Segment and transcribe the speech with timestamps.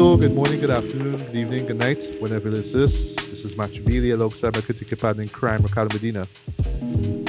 [0.00, 3.14] So, good morning, good afternoon, good evening, good night, whenever this is.
[3.16, 6.26] This is Matthew Bailey alongside my critical partner in crime, Ricardo Medina.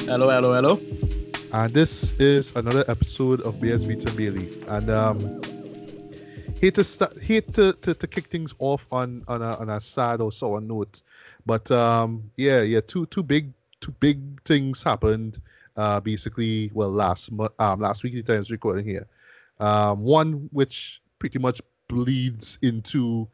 [0.06, 0.80] Hello, hello, hello.
[1.52, 4.64] And this is another episode of BS Bailey.
[4.70, 5.42] And um,
[6.62, 9.82] hate to start, hate to, to, to kick things off on on a, on a
[9.82, 11.02] sad or sour note,
[11.46, 13.52] but um, yeah, yeah, two two big
[13.82, 15.42] two big things happened.
[15.76, 19.08] Uh, basically, well, last um last week the times recording here.
[19.60, 23.28] Um, one which pretty much bleeds into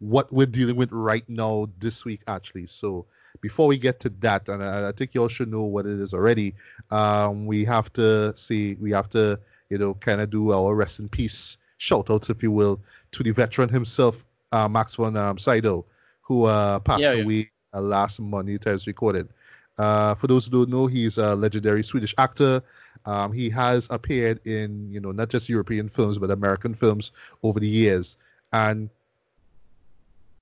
[0.00, 2.66] what we're dealing with right now this week, actually.
[2.66, 3.06] So
[3.40, 5.98] before we get to that, and I, I think you all should know what it
[6.00, 6.54] is already,
[6.90, 9.38] um, we have to see, we have to,
[9.70, 12.80] you know, kind of do our rest in peace shout outs, if you will,
[13.12, 15.84] to the veteran himself, uh, Max von um, Sydow,
[16.22, 17.22] who uh, passed Yeah, yeah.
[17.24, 19.28] away uh, last Monday, it has recorded.
[19.78, 22.62] Uh, for those who don't know, he's a legendary Swedish actor.
[23.06, 27.58] Um, he has appeared in, you know, not just European films but American films over
[27.60, 28.16] the years,
[28.52, 28.90] and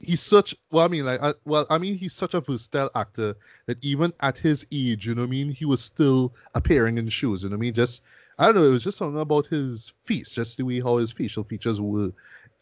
[0.01, 0.55] he's such.
[0.71, 3.35] Well, I mean, like, uh, well, I mean, he's such a versatile actor
[3.67, 7.09] that even at his age, you know, what I mean, he was still appearing in
[7.09, 7.43] shows.
[7.43, 8.03] You know, what I mean, just
[8.39, 11.13] I don't know, it was just something about his face, just the way how his
[11.13, 12.11] facial features were,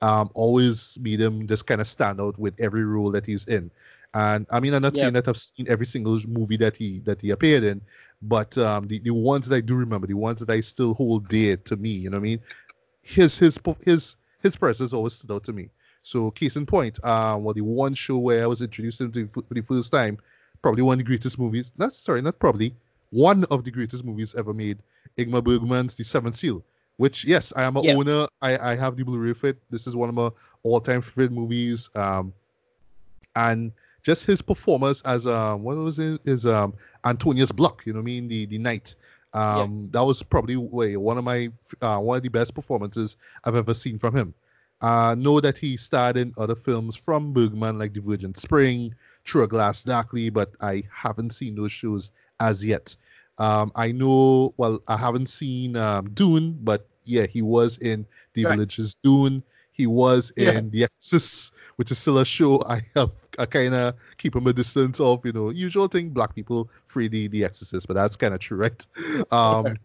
[0.03, 3.71] um, always made him just kind of stand out with every role that he's in.
[4.15, 7.21] And I mean, I'm not saying that I've seen every single movie that he that
[7.21, 7.83] he appeared in,
[8.23, 11.29] but um, the, the ones that I do remember, the ones that I still hold
[11.29, 12.41] dear to me, you know what I mean?
[13.03, 15.71] His his his his presence always stood out to me.
[16.03, 19.13] So case in point, um, well, the one show where I was introduced to him
[19.13, 20.19] to for the first time,
[20.63, 21.73] probably one of the greatest movies.
[21.77, 22.75] Not sorry, not probably
[23.11, 24.79] one of the greatest movies ever made.
[25.19, 26.65] Ingmar Bergman's The Seventh Seal,
[26.97, 28.27] which yes, I am a owner.
[28.41, 29.59] I I have the Blu-ray of it.
[29.71, 30.31] This is one of my
[30.63, 31.91] all-time favorite movies.
[31.95, 32.33] Um,
[33.37, 33.73] and
[34.09, 36.73] just his performance as um what was it is um
[37.05, 38.27] Antonius Block, you know what I mean?
[38.29, 38.95] The the knight.
[39.35, 41.51] Um that was probably way one of my
[41.83, 44.35] uh, one of the best performances I've ever seen from him.
[44.81, 48.95] Uh know that he starred in other films from Bergman like The Virgin Spring,
[49.27, 52.97] Through a Glass Darkly, but I haven't seen those shows as yet.
[53.37, 58.45] Um I know well I haven't seen um Dune, but yeah, he was in The
[58.47, 58.53] Right.
[58.55, 59.43] Village's Dune.
[59.73, 60.53] He was Yeah.
[60.59, 64.47] in The Exorcist, which is still a show I have I kind of keep him
[64.47, 68.17] a distance of, you know, usual thing, black people free the, the Exorcist, but that's
[68.17, 68.87] kind of true, right?
[69.33, 69.77] Um, Okay.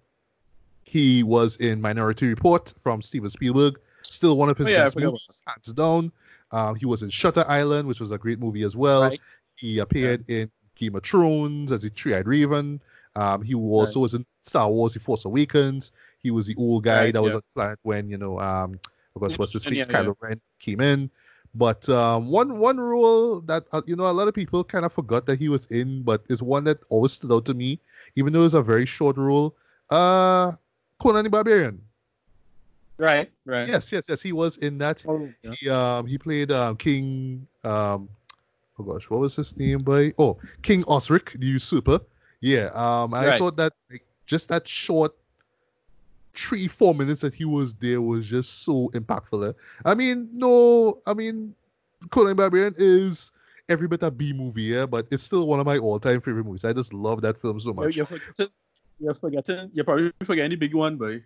[0.86, 4.97] He was in Minority Report from Steven Spielberg, still one of his Oh, yeah, best
[4.97, 6.12] movies, hands down.
[6.52, 9.03] Um, he was in Shutter Island, which was a great movie as well.
[9.03, 9.19] Right.
[9.56, 12.80] He appeared in Game of Thrones as the Three-Eyed Raven.
[13.16, 15.92] Um, he also was in Star Wars: The Force Awakens.
[16.19, 17.38] He was the old guy Right, that was yeah.
[17.38, 18.80] on planet when you know, um,
[19.19, 20.03] Yeah, what's his face, yeah, yeah.
[20.03, 21.09] Kylo Ren came in.
[21.56, 24.91] But um, one one role that uh, you know a lot of people kind of
[24.91, 27.80] forgot that he was in, but is one that always stood out to me,
[28.16, 29.56] even though it's a very short rule.
[29.90, 30.53] Uh,
[31.00, 31.81] Conan the Barbarian.
[32.97, 33.68] Right, right.
[33.68, 34.22] Yes, yes, yes.
[34.22, 35.03] He was in that.
[35.08, 35.53] Oh, yeah.
[35.59, 38.09] He um he played um King um
[38.80, 42.00] oh gosh what was his name by oh King Osric the usurper
[42.42, 43.40] yeah um I Right.
[43.40, 45.13] thought that like, just that short
[46.36, 49.54] three four minutes that he was there was just so impactful eh?
[49.86, 51.54] I mean no I mean
[52.10, 53.32] Conan Barbarian is
[53.70, 56.46] every bit a B movie yeah but it's still one of my all time favorite
[56.46, 58.50] movies I just love that film so much you're forgetting.
[59.00, 59.72] You're forgetting.
[59.74, 61.24] You're probably forgetting the big one, boy.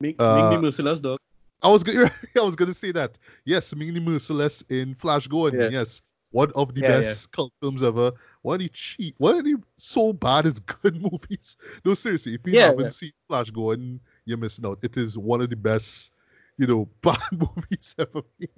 [0.00, 1.18] Make, Uh, make the merciless dog.
[1.62, 3.18] I was gonna, I was gonna say that.
[3.44, 5.60] Yes, Ming the Merciless in Flash Gordon.
[5.60, 5.78] Yeah.
[5.78, 7.14] Yes, one of the Yeah, yeah.
[7.14, 8.12] best cult films ever.
[8.42, 11.56] Why of the cheap, Why of the so bad as good movies.
[11.84, 12.92] No, seriously, if you Yeah, haven't yeah.
[12.92, 14.78] seen Flash Gordon, you're missing out.
[14.82, 16.12] It is one of the best,
[16.58, 18.50] you know, bad movies ever made.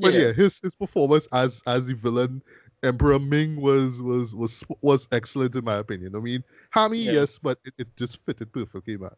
[0.00, 0.32] But yeah, Yeah.
[0.32, 2.42] his his performance as as the villain.
[2.82, 6.14] Emperor Ming was was was was excellent in my opinion.
[6.14, 7.12] I mean, Hammy, Yeah.
[7.12, 9.10] yes, but it, it just fitted perfectly, man.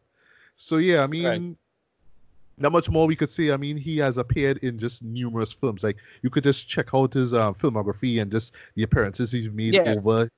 [0.55, 1.70] So yeah, I mean, Right.
[2.57, 3.51] Not much more we could say.
[3.51, 5.83] I mean, he has appeared in just numerous films.
[5.83, 9.75] Like you could just check out his um, filmography and just the appearances he's made
[9.75, 9.95] Yeah.
[9.95, 10.29] over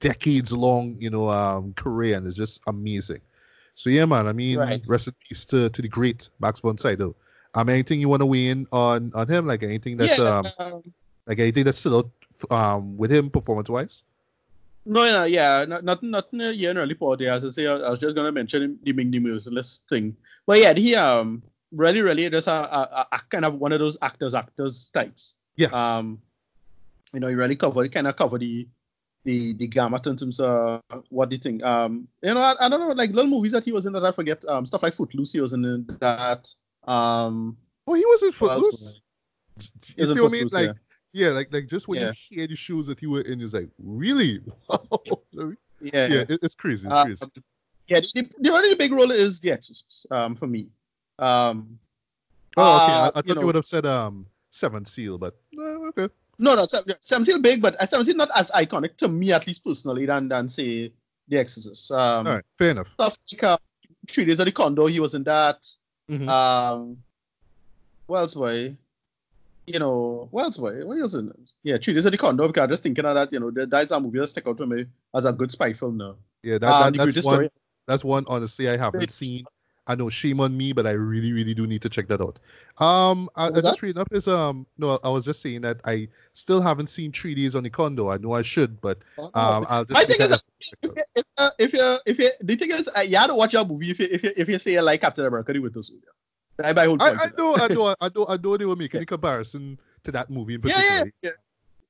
[0.00, 3.20] decades long, you know, um, career, and it's just amazing.
[3.74, 4.26] So yeah, man.
[4.26, 4.82] I mean, Right.
[4.86, 7.14] rest in peace to, to the great Max von Sydow.
[7.54, 9.46] Um, anything you want to weigh in on on him?
[9.46, 10.82] Like anything that's yeah, um, um,
[11.26, 12.10] Like anything that's stood out
[12.50, 14.02] um with him performance wise?
[14.86, 16.96] No, no, yeah, not not not in a year in early.
[17.18, 20.16] Yeah, as I say, I, I was just gonna mention the Ming the Merciless thing.
[20.46, 21.42] But yeah, he um
[21.74, 25.36] really, really just a, a, a, kind of one of those actors, actors types.
[25.56, 25.72] Yes.
[25.72, 26.20] Um,
[27.12, 28.68] you know, he really covered, kind of covered the
[29.24, 31.62] the the gamut in terms of what do you think?
[31.62, 34.04] Um, you know, I, I, don't know, like little movies that he was in that
[34.04, 34.44] I forget.
[34.48, 36.52] Um, stuff like Footloose, he was in that.
[36.86, 37.56] Um,
[37.86, 39.00] oh, he was in Footloose.
[39.96, 40.48] You see what I mean?
[40.50, 40.72] Like, yeah.
[41.14, 41.28] Yeah.
[41.28, 42.08] like like just when Yeah.
[42.08, 44.40] you hear the shoes that he were in, it's like, really?
[44.68, 45.52] Wow.
[45.80, 46.86] yeah, yeah, it, it's crazy.
[46.88, 47.24] It's Um, crazy.
[47.88, 50.06] yeah, the, the only big role is The Exorcist.
[50.10, 50.68] Um, for me.
[51.18, 51.78] Um,
[52.56, 52.92] Oh, okay.
[52.92, 56.08] I, uh, I thought you you, would have said um Seven Seal, but uh, okay.
[56.38, 56.66] No, no,
[57.00, 60.28] Sam, Seal big, but Sam still not as iconic to me, at least personally, than
[60.28, 60.92] than say
[61.28, 61.90] The Exorcist.
[61.92, 62.88] Um, All right, fair enough.
[62.94, 63.58] stuff like uh,
[64.08, 65.66] Three Days of the Condor, he was in that.
[66.10, 66.28] Mhm.
[66.28, 66.96] Um,
[68.08, 68.76] else, boy?
[69.66, 70.84] You know, what else, boy?
[70.84, 71.14] What else?
[71.14, 71.32] In?
[71.62, 72.46] Yeah, Days of the Condor.
[72.46, 73.32] Because I'm just thinking of that.
[73.32, 75.72] You know, that, that's a movie that stick out to me as a good spy
[75.72, 76.16] film now.
[76.42, 77.34] yeah, that, Um, that that's one.
[77.34, 77.50] Story-
[77.86, 78.24] That's one.
[78.28, 79.10] Honestly, I haven't Great.
[79.10, 79.44] seen.
[79.86, 82.40] I know shame on me, but I really, really do need to check that out.
[82.78, 85.80] Um, I, What was just reading up is um no, I was just saying that
[85.84, 88.08] I still haven't seen Three Days on the Condor.
[88.08, 90.00] I know I should, but um, I'll just.
[90.00, 93.00] I think it's if you, if, uh, if you if you the thing is uh,
[93.00, 95.02] you have to watch a movie if you if you if you say you like
[95.02, 96.08] Captain America the Winter Soldier.
[96.58, 97.02] My whole.
[97.02, 100.12] I, I know, I know, I know, I know they were making a comparison to
[100.12, 100.86] that movie in particular.
[100.88, 101.10] yeah, yeah.
[101.22, 101.30] yeah.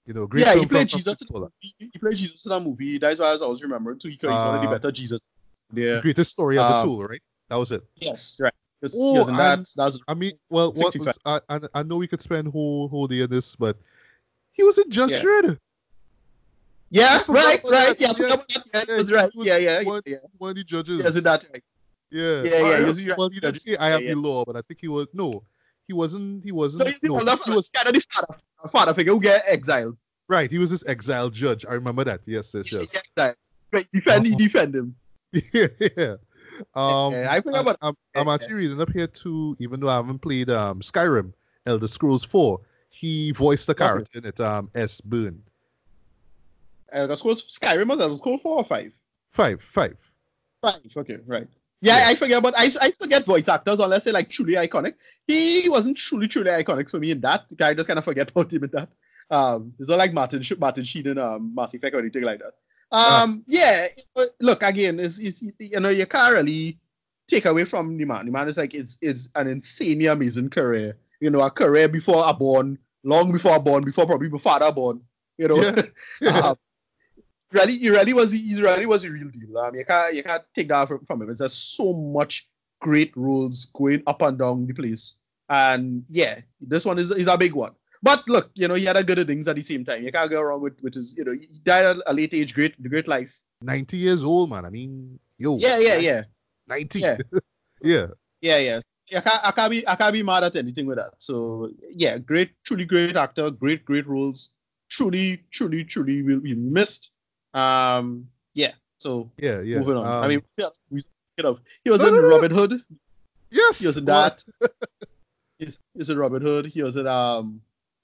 [0.07, 1.17] You know, great Yeah, he played Jesus.
[1.21, 1.49] In.
[1.79, 2.99] He played Jesus in that movie.
[2.99, 4.09] That's why I was always remembering too.
[4.09, 5.23] Because he's one of the Uh, better Jesus.
[5.73, 6.01] The Yeah.
[6.03, 7.23] greatest story of the Um, tool, right?
[7.49, 7.83] That was it.
[7.97, 8.37] Yes.
[8.39, 8.53] Right.
[8.95, 11.61] Oh, and- That I mean, well, what was I, I?
[11.75, 13.79] I know we could spend whole whole day on this, but
[14.53, 15.55] he was in Judge Yeah.
[16.91, 17.23] Yeah.
[17.29, 17.61] Right.
[17.65, 17.99] Right.
[17.99, 18.09] Yeah.
[18.09, 18.89] Yeah, forgot about that.
[18.89, 19.31] Yeah, yeah, right.
[19.35, 19.57] Yeah.
[19.57, 19.83] Yeah.
[19.85, 20.17] one- Yeah.
[20.37, 21.17] One of the judges.
[21.17, 21.47] In that.
[21.53, 21.65] Right.
[22.15, 24.15] Yeah, Yeah, yeah, Uh, was- was- well, he didn't say I have yeah.
[24.15, 25.43] the law, but I think he was no,
[25.89, 26.45] he wasn't.
[26.45, 26.85] He wasn't.
[26.85, 28.39] The no, he was kind of the father,
[28.71, 29.97] father figure who get exiled.
[30.29, 30.51] right.
[30.51, 31.67] He was this exiled judge.
[31.69, 32.21] I remember that.
[32.25, 32.95] Yes, yes, yes.
[33.73, 33.87] Right.
[33.93, 34.27] Defend.
[34.29, 34.39] Uh-huh.
[34.39, 34.95] defend him.
[35.53, 35.67] yeah,
[35.99, 36.15] yeah.
[36.77, 39.81] Um, Yeah, I forgot I- about- I'm, I'm yeah, actually reading up here too, even
[39.81, 41.33] though I haven't played um, Skyrim,
[41.67, 42.61] Elder Scrolls 4.
[42.91, 43.85] He voiced the Okay.
[43.87, 45.39] character in it, um, Esbern.
[46.93, 47.89] That's called Skyrim.
[47.91, 48.93] or Elder Scrolls four or five.
[49.33, 49.99] Five, five.
[50.63, 50.79] Five.
[50.97, 51.19] Okay.
[51.27, 51.49] Right.
[51.85, 52.09] Yeah, Yeah.
[52.09, 54.95] I forget, but I, I forget voice actors unless they're like truly iconic.
[55.27, 57.45] He wasn't truly, truly iconic for me in that.
[57.61, 58.89] I just kind of forget about him in that.
[59.31, 62.55] Um, it's not like Martin Martin Sheen in um, Mass Effect or anything like that.
[62.97, 63.87] Um, yeah.
[64.17, 66.79] uh, Look again, is is you know you can't really
[67.29, 68.27] take away from the man.
[68.27, 70.97] The man is like is is an insanely amazing career.
[71.21, 74.73] You know, a career before I born, long before a born, before probably before father
[74.73, 75.01] born.
[75.39, 75.75] You know,
[76.21, 76.39] Yeah.
[76.45, 76.57] um,
[77.55, 79.57] really, he really was he really was a real deal.
[79.59, 81.35] Um, you can't you can't take that from, from him.
[81.35, 82.49] There's so much
[82.81, 85.17] great roles going up and down the place.
[85.49, 87.73] And yeah, this one is is a big one.
[88.03, 90.05] But look, you know, he had a good innings at the same time.
[90.05, 92.55] You can't go wrong with with his, you know, he died at a late age,
[92.55, 93.35] great great life.
[93.63, 94.67] 90 years old, man.
[94.67, 95.57] I mean, yo.
[95.57, 96.23] Yeah, yeah, yeah.
[96.69, 96.99] 90.
[96.99, 97.17] Yeah.
[97.83, 98.07] yeah.
[98.43, 98.81] Yeah, yeah.
[99.17, 101.13] I can't, I can't be I can't be mad at anything with that.
[101.19, 104.51] So yeah, great, truly great actor, great, great roles.
[104.91, 107.11] Truly, truly, truly will be missed.
[107.55, 108.73] Um, yeah.
[108.99, 109.79] So Yeah, yeah.
[109.79, 110.07] moving on.
[110.07, 110.43] I Um, mean,
[110.91, 112.29] we speaking of he was No, in no, no.
[112.29, 112.81] Robin Hood.
[113.51, 113.81] yes.
[113.81, 114.45] He was in that.
[115.59, 116.67] he's, he's in Robin Hood.
[116.67, 117.61] He was in um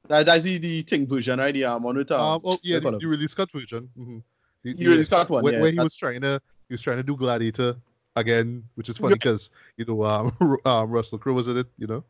[0.09, 1.53] that, that's the, the thing version, right?
[1.53, 3.89] The um one with um, Um, oh, yeah, the, call the Ridley Scott version.
[3.99, 4.19] Mm-hmm.
[4.63, 5.71] The, You Ridley Scott one, Where, yeah.
[5.71, 7.77] he was trying to he was trying to do Gladiator
[8.17, 11.67] again, which is funny because you know um, um Russell Crowe was in it.
[11.79, 12.05] You know.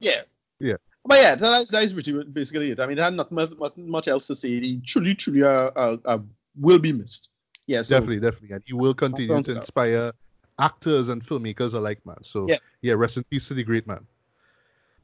[0.00, 0.22] Yeah.
[0.58, 0.76] Yeah.
[1.04, 2.80] But yeah, that, that is pretty basically it.
[2.80, 4.48] I mean, I had not much, much, much else to say.
[4.60, 6.18] He truly, truly uh, uh, uh,
[6.60, 7.30] will be missed.
[7.66, 10.12] Yeah, so, definitely, definitely, and he will continue to inspire
[10.58, 12.22] actors and filmmakers alike, man.
[12.22, 12.56] So Yeah.
[12.82, 14.06] yeah, rest in peace to the great man.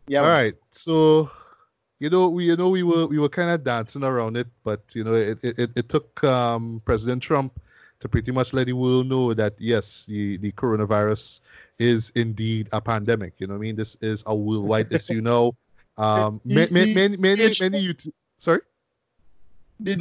[0.08, 0.32] Yeah, All man.
[0.44, 1.30] right, so
[1.98, 4.82] you know we you know we were we were kind of dancing around it, but
[4.94, 7.60] you know it it, it, took um, President Trump
[8.00, 11.40] to pretty much let the world know that yes, the the coronavirus
[11.78, 13.34] is indeed a pandemic.
[13.38, 13.76] You know what I mean?
[13.76, 15.52] This is a worldwide issue now.
[15.98, 18.12] Um, He- ma- ma- he- many many he- many YouTube.
[18.36, 18.60] Sorry.
[19.78, 19.94] The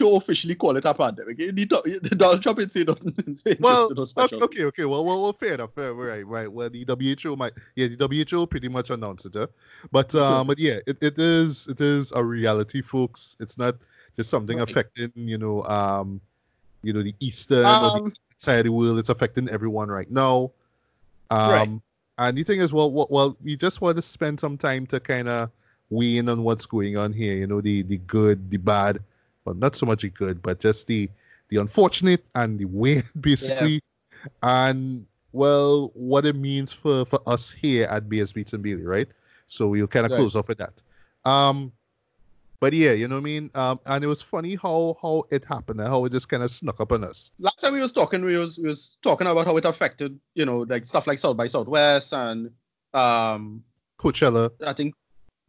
[0.00, 1.36] WHO officially call it a pandemic.
[1.38, 3.34] The, the Donald Trump didn't say nothing.
[3.36, 4.84] say Well, okay, okay, okay.
[4.84, 5.74] Well, well, well, fair enough.
[5.74, 6.50] Fair, right, right.
[6.50, 9.48] Well, the WHO might, yeah, the WHO pretty much announced it, huh?
[9.90, 13.36] but um, but yeah, it, it is it is a reality, folks.
[13.40, 13.74] It's not
[14.16, 14.68] just something Right.
[14.70, 16.20] affecting you know um,
[16.84, 18.98] you know the eastern or the Um, side of the world.
[19.00, 20.52] It's affecting everyone right now.
[21.30, 21.80] Um, Right.
[22.18, 25.00] and the thing is, well, well, well, we just want to spend some time to
[25.00, 25.50] kind of
[25.90, 27.34] weigh in on what's going on here.
[27.36, 29.00] You know, the the good, the bad,
[29.46, 31.08] well, not so much the good, but just the
[31.48, 33.80] the unfortunate and the weird, basically,
[34.42, 39.08] and well, what it means for for us here at BS Beats and Bailey, right?
[39.46, 40.18] So we'll kind of Right.
[40.18, 40.74] close off with that.
[41.24, 41.72] Um,
[42.60, 43.50] But yeah, you know what I mean.
[43.54, 46.50] Um, and it was funny how how it happened and how it just kind of
[46.50, 47.30] snuck up on us.
[47.38, 50.46] Last time we was talking, we was we was talking about how it affected, you
[50.46, 52.50] know, like stuff like South by Southwest and
[52.94, 53.62] um
[53.98, 54.50] Coachella.
[54.66, 54.94] I think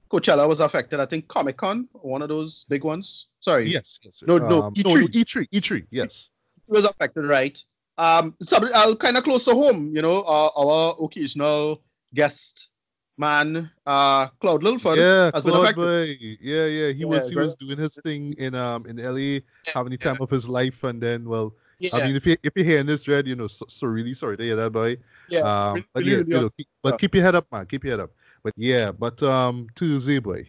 [0.10, 1.00] Coachella was affected.
[1.00, 3.28] I think Comic Con, one of those big ones.
[3.40, 3.66] Sorry.
[3.70, 4.00] Yes.
[4.04, 4.84] yes No, no, um, E3.
[4.86, 5.86] no, no, E3, E3.
[5.92, 6.30] Yes.
[6.68, 7.62] It was affected, right?
[7.98, 11.82] Um, so I'll kind of close to home, you know, uh, our occasional
[12.14, 12.70] guest
[13.18, 16.20] man, uh, Cloud Lilford, yeah, has been Claude affected.
[16.20, 16.38] Boy.
[16.40, 16.92] Yeah, yeah.
[16.92, 19.40] He Yeah, was he was doing his thing in um in LA,
[19.74, 22.54] having the time of his life, and then well, Yeah, I mean, if you if
[22.56, 24.98] you're hearing this, Dread, you know, so, so really sorry to hear that, boy.
[25.30, 25.42] yeah.
[25.42, 27.66] Um, really, but yeah, really you know, keep, but keep your head up, man.
[27.66, 28.12] Keep your head up.
[28.48, 30.48] But yeah, but um, Tuesday, boy.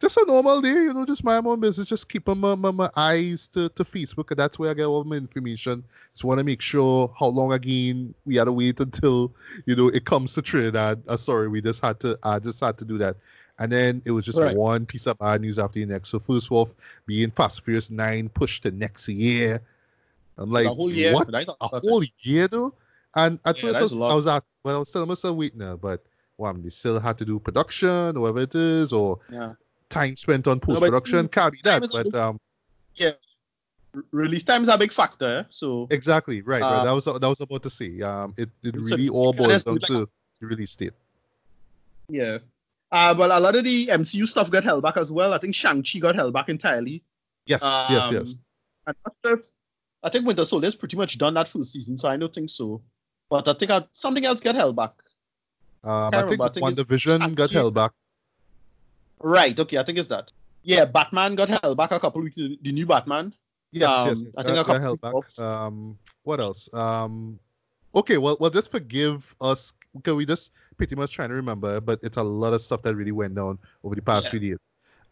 [0.00, 1.86] just a normal day, you know, just my own business.
[1.86, 5.04] Just keeping my, my, my eyes to, to Facebook, and that's where I get all
[5.04, 5.84] my information.
[6.12, 9.32] Just want to make sure how long again we had to wait until
[9.66, 11.00] you know it comes to Trinidad.
[11.06, 12.18] Uh, sorry, we just had to.
[12.24, 13.14] I just had to do that.
[13.60, 14.56] And then it was just Right.
[14.56, 16.08] one piece of bad news after the next.
[16.08, 16.74] So first off,
[17.06, 19.60] being Fast Furious Nine pushed to next year.
[20.38, 21.28] I'm like, whole year, what?
[21.32, 22.74] a whole year though?
[23.14, 23.92] And at Yeah, first I was.
[23.92, 26.02] I was at, well, I was telling myself, wait now, but
[26.40, 29.52] well, they still had to do production, whatever it is, or Yeah.
[29.90, 31.28] time spent on post production.
[31.28, 32.40] Can't be time that, but um,
[33.02, 36.80] R- Release time is a big factor, so exactly right, right.
[36.80, 38.00] Uh, That was that was about to say.
[38.00, 40.08] Um, it, it really you all boils down like to
[40.40, 40.92] the release date.
[42.08, 42.38] yeah.
[42.92, 45.32] Uh, but a lot of the MCU stuff got held back as well.
[45.32, 47.04] I think Shang-Chi got held back entirely.
[47.46, 48.38] Yes, yes, Um, yes.
[48.86, 49.46] Not sure if,
[50.02, 52.80] I think Winter Soldier's pretty much done that full season, so I don't think so.
[53.28, 54.94] But I think I, something else got held back.
[55.84, 57.92] Um, I think think WandaVision got held back.
[59.22, 60.32] Right, okay, I think it's that.
[60.62, 62.36] Yeah, Batman got held back a couple weeks.
[62.36, 63.32] The new Batman.
[63.72, 64.22] Yes, Um, yes.
[64.36, 65.14] I think got- a couple got held back.
[65.14, 66.68] weeks Um, what else?
[66.74, 67.38] Um,
[67.94, 71.98] okay, well, well, just forgive us because we just pretty much trying to remember, but
[72.02, 74.30] it's a lot of stuff that really went down over the past Yeah.
[74.30, 74.58] few years.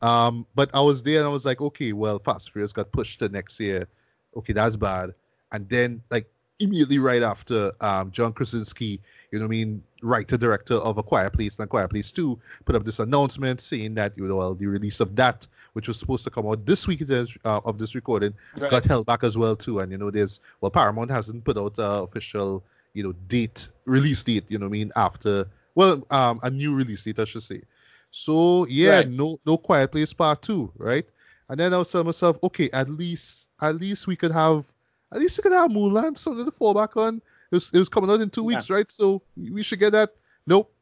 [0.01, 3.19] Um, but I was there and I was like, okay, well, Fast Furious got pushed
[3.21, 3.89] to next year.
[4.37, 5.13] Okay, that's bad.
[5.51, 10.37] And then, like, immediately right after, um, John Krasinski, you know what I mean, writer
[10.37, 13.95] director of A Quiet Place and A Quiet Place 2, put up this announcement saying
[13.95, 16.87] that, you know, well, the release of that, which was supposed to come out this
[16.87, 18.71] week uh, of this recording, Right.
[18.71, 19.81] got held back as well too.
[19.81, 24.23] And you know, there's well, Paramount hasn't put out a official, you know, date release
[24.23, 24.45] date.
[24.49, 27.63] You know, what I mean, after well, um, a new release date, I should say.
[28.11, 29.09] So yeah, Right.
[29.09, 31.05] no, no Quiet Place Part Two, right?
[31.51, 34.73] And then I was telling myself, okay, at least, at least we could have,
[35.13, 37.23] at least we could have Mulan, something to fall back on.
[37.51, 38.47] It was, it was coming out in two Yeah.
[38.49, 38.91] weeks, right?
[38.91, 40.15] So we should get that.
[40.47, 40.73] Nope.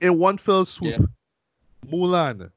[0.00, 1.06] In one fell swoop, Yeah.
[1.90, 2.50] Mulan,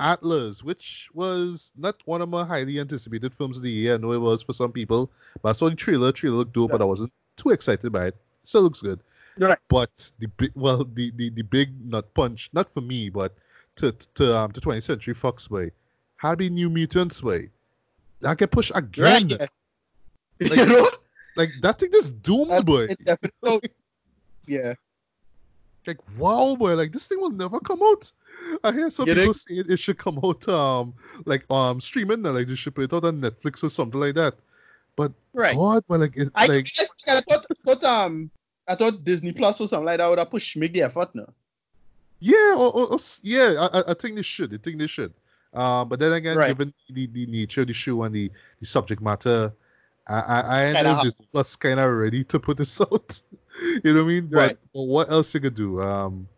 [0.00, 3.94] Antlers, which was not one of my highly anticipated films of the year.
[3.94, 5.10] I know it was for some people,
[5.42, 6.12] but I saw the trailer.
[6.12, 8.16] Trailer looked dope, but I wasn't too excited by it.
[8.44, 9.00] Still looks good.
[9.38, 9.58] Right.
[9.68, 13.36] But the big, well, the, the the big nut punch, not for me, but
[13.76, 15.70] to to um to 20th Century Fox way,
[16.16, 17.50] had to be New Mutants way.
[18.24, 19.28] I get pushed again.
[19.28, 19.50] Right,
[20.40, 20.48] yeah.
[20.48, 20.90] Like- you know?
[21.38, 22.88] Like that thing just doomed, Uh, boy.
[22.90, 22.98] it
[24.46, 24.74] yeah.
[25.86, 28.10] like wow boy like this thing will never come out
[28.64, 30.92] i hear some You people saying it should come out um
[31.24, 34.34] like um streaming like they should put it out on netflix or something like that
[34.96, 35.56] But Right.
[35.56, 36.66] god but like it's I, like
[37.06, 38.30] I, thought, I thought um
[38.66, 41.28] I thought Disney Plus or something like that would have pushed make the effort now.
[42.20, 45.14] yeah or, or, or yeah I, I- I think they should i think they should
[45.54, 46.48] um but then again Right.
[46.48, 48.30] given the, the nature of the show and the,
[48.60, 49.52] the subject matter
[50.08, 51.06] i i, I know hard.
[51.06, 53.20] this plus kind of ready to put this out
[53.84, 54.48] you know what i mean Right.
[54.50, 56.28] but, but what else you could do um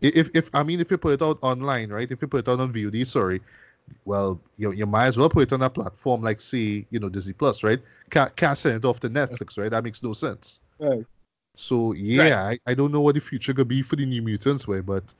[0.00, 2.48] if if i mean if you put it out online right if you put it
[2.48, 3.40] out on vod sorry
[4.04, 7.08] well, you, you might as well put it on a platform like, say, you know,
[7.08, 7.80] Disney Plus, right?
[8.10, 9.70] Can't, can't send it off to Netflix, right?
[9.70, 10.60] That makes no sense.
[10.78, 11.04] Right.
[11.54, 14.66] So, yeah, I, I don't know what the future could be for the New Mutants
[14.68, 15.14] way, but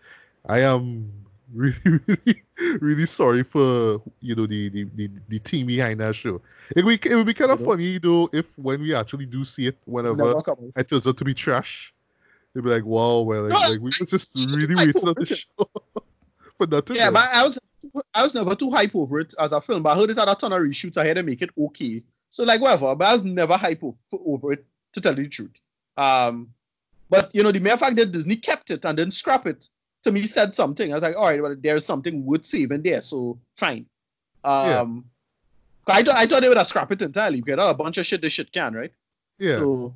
[0.48, 1.10] I am
[1.52, 2.42] really, really,
[2.80, 6.40] really sorry for, you know, the, the, the, the team behind that show.
[6.74, 7.72] It would, be, it would be kind of You know?
[7.72, 10.42] funny, though, if when we actually do see it, whenever
[10.76, 11.94] it turns out to be trash,
[12.54, 15.26] they'd be like, wow, well, like, No, like we were just really waiting on the
[15.26, 15.46] show
[16.56, 16.96] for nothing.
[16.96, 17.58] Yeah, but I was
[18.14, 20.28] I was never too hype over it as a film, but I heard it had
[20.28, 20.96] a ton of reshoots.
[20.96, 22.02] I had to make it okay.
[22.30, 25.60] So like whatever, but I was never hype over it to tell you the truth.
[25.96, 26.50] Um,
[27.08, 29.68] but you know the mere fact that Disney kept it and didn't scrap it
[30.06, 30.90] to me said something.
[30.92, 33.86] I was like, all right, well there's something worth saving there, so fine.
[34.44, 34.80] Yeah.
[34.80, 35.04] Um,
[35.84, 38.06] 'cause I thought I thought they would have scrapped it entirely because a bunch of
[38.06, 38.92] shit this shit can right.
[39.38, 39.58] yeah.
[39.58, 39.94] So,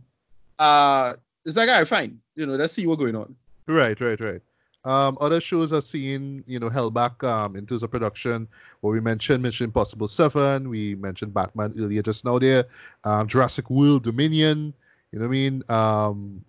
[0.59, 1.15] uh,
[1.45, 2.21] it's like all right, fine.
[2.37, 3.35] You know, let's see what's going on.
[3.67, 4.43] Right, right, right.
[4.85, 8.49] Um, other shows are seeing, you know, held back um, in terms of production.
[8.81, 12.39] Where we mentioned Mission Impossible Seven, we mentioned Batman earlier just now.
[12.39, 12.65] There,
[13.05, 14.73] um, Jurassic World Dominion.
[15.13, 15.63] You know what I mean?
[15.69, 16.45] Um,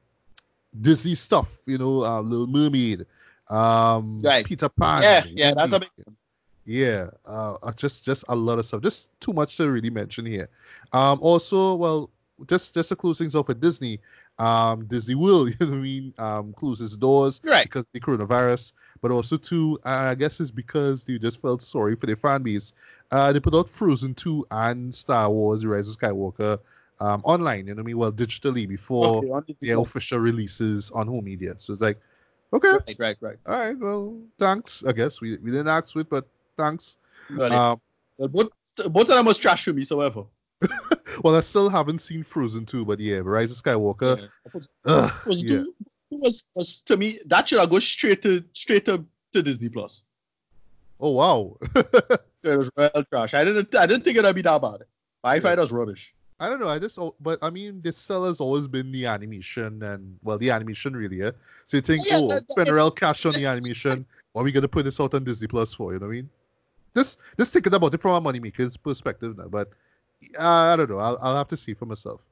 [0.79, 1.51] Disney stuff.
[1.65, 3.05] You know, uh, Little Mermaid.
[3.51, 4.45] Um, Right.
[4.45, 5.03] Peter Pan.
[5.03, 5.79] Yeah, yeah, that's a Wendy.
[5.79, 6.15] big
[6.65, 8.81] yeah, uh, uh, just just a lot of stuff.
[8.81, 10.47] Just too much to really mention here.
[10.93, 12.09] Um, also, well,
[12.47, 13.99] just just to close things off with Disney.
[14.39, 17.63] Um, Disney will, you know what I mean, um, close its doors Right.
[17.63, 22.05] because the coronavirus, but also too, I guess it's because they just felt sorry for
[22.07, 22.73] their fan base.
[23.11, 26.59] Uh, they put out Frozen 2 and Star Wars: The Rise of Skywalker
[26.99, 27.67] um, online.
[27.67, 27.97] You know what I mean?
[27.97, 31.55] Well, digitally before Okay, their official releases on home media.
[31.57, 31.99] So it's like,
[32.53, 33.37] okay, Right, right, right.
[33.47, 34.83] all right, well, thanks.
[34.87, 36.27] I guess we, we didn't ask for it, but
[36.57, 36.97] thanks.
[37.35, 37.81] Well, Um,
[38.17, 38.49] well, both
[38.91, 40.23] both of them was trash to me, so ever.
[41.23, 44.19] well, I still haven't seen Frozen 2, but yeah, Rise of Skywalker.
[44.53, 44.61] Yeah.
[44.85, 45.63] ugh, was, yeah.
[46.11, 49.03] was was to me that should have go straight to straight to,
[49.33, 50.03] to Disney Plus.
[50.99, 51.57] Oh wow.
[52.43, 53.35] It was real trash.
[53.35, 54.81] I didn't I didn't think it'd be that bad.
[55.23, 55.41] I Yeah.
[55.41, 56.13] find it was rubbish.
[56.41, 56.67] I don't know.
[56.67, 60.49] I just, but I mean, the sell has always been the animation and well, the
[60.49, 61.17] animation really.
[61.17, 61.31] Yeah?
[61.67, 64.05] So you think, Yeah, oh, that- that- spend real cash on the animation.
[64.33, 65.93] Why are we gonna put this out on Disney Plus for?
[65.93, 66.29] You know what I mean?
[66.95, 69.47] Just, just thinking about it from a money maker's perspective now.
[69.47, 69.69] But
[70.39, 70.43] uh,
[70.73, 70.97] I don't know.
[70.97, 72.25] I'll, I'll have to see for myself.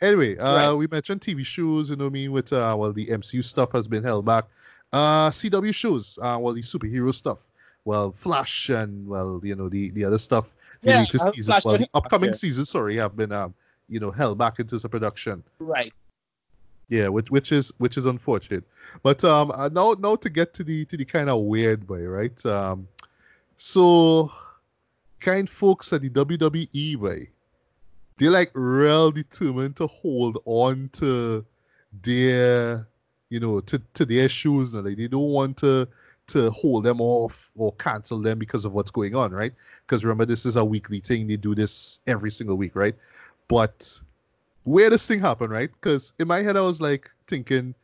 [0.00, 0.74] Anyway, uh, Right.
[0.74, 1.90] we mentioned TV shows.
[1.90, 2.32] You know what I mean?
[2.32, 4.44] With uh, well, the MCU stuff has been held back.
[4.92, 6.18] Uh, CW shows.
[6.22, 7.48] Uh, well, the superhero stuff.
[7.84, 10.54] Well, Flash and well, you know the the other stuff.
[10.82, 12.36] Yeah, uh, well, the upcoming yeah.
[12.36, 13.54] seasons, sorry, have been um,
[13.88, 15.42] you know, held back into the production.
[15.58, 15.92] Right.
[16.88, 18.64] Yeah, which which is which is unfortunate.
[19.02, 22.04] But um, uh, now now to get to the to the kind of weird way,
[22.04, 22.44] right?
[22.46, 22.88] Um,
[23.56, 24.32] so
[25.20, 27.28] kind folks at the WWE way,
[28.16, 31.44] they're like real determined to hold on to
[32.02, 32.88] their,
[33.28, 34.74] you know, to to their shoes.
[34.74, 35.86] Now, like they don't want to
[36.32, 39.52] to hold them off or cancel them because of what's going on, right?
[39.86, 41.26] Because remember, this is a weekly thing.
[41.26, 42.94] They do this every single week, right?
[43.48, 44.00] But
[44.64, 45.70] where this thing happened, right?
[45.72, 47.74] Because in my head, I was like thinking,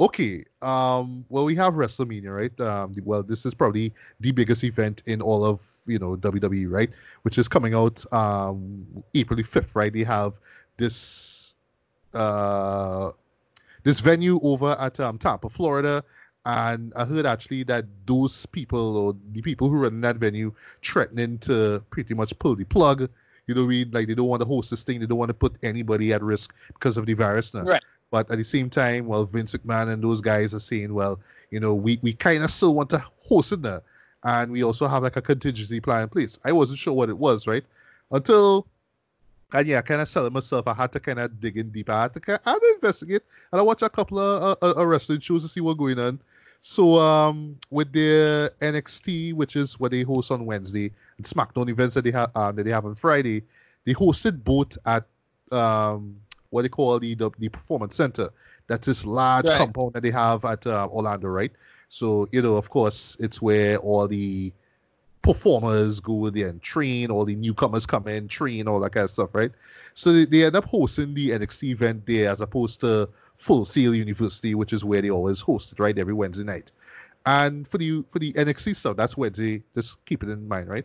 [0.00, 2.60] okay, um, well, we have WrestleMania, right?
[2.60, 6.90] Um, well, this is probably the biggest event in all of you know WWE, right?
[7.22, 9.92] Which is coming out um April fifth, right?
[9.92, 10.34] They have
[10.76, 11.54] this
[12.14, 13.12] uh
[13.84, 16.02] this venue over at um, Tampa, Florida.
[16.46, 20.52] And I heard actually that those people or the people who run that venue
[20.82, 23.08] threatening to pretty much pull the plug.
[23.46, 23.90] You know, what I mean?
[23.92, 25.00] like they don't want to host this thing.
[25.00, 27.62] They don't want to put anybody at risk because of the virus now.
[27.62, 27.82] Right.
[28.10, 31.18] But at the same time, well, Vince McMahon and those guys are saying, well,
[31.50, 33.80] you know, we, we kind of still want to host it now.
[34.22, 36.38] And we also have like a contingency plan in place.
[36.44, 37.64] I wasn't sure what it was, right?
[38.10, 38.66] Until,
[39.52, 40.66] and yeah, I kind of selling myself.
[40.68, 41.90] I had to kind of dig in deep.
[41.90, 43.22] I had to kind of investigate.
[43.52, 46.20] And I watched a couple of uh, uh, wrestling shows to see what's going on.
[46.66, 51.94] So um, with their NXT, which is what they host on Wednesday, and SmackDown events
[51.94, 53.42] that they have uh, that they have on Friday,
[53.84, 55.04] they hosted both at
[55.52, 56.16] um,
[56.48, 58.30] what they call the the, the Performance Center.
[58.66, 59.58] That's this large Right.
[59.58, 61.52] compound that they have at uh, Orlando, right?
[61.90, 64.50] So you know, of course, it's where all the
[65.20, 69.10] performers go there and train, all the newcomers come in, train, all that kind of
[69.10, 69.52] stuff, right?
[69.92, 73.94] So they, they end up hosting the NXT event there as opposed to Full Sail
[73.94, 75.98] University, which is where they always host it, right?
[75.98, 76.72] Every Wednesday night.
[77.26, 79.62] And for the for the NXT stuff, that's Wednesday.
[79.74, 80.84] Just keep it in mind, right?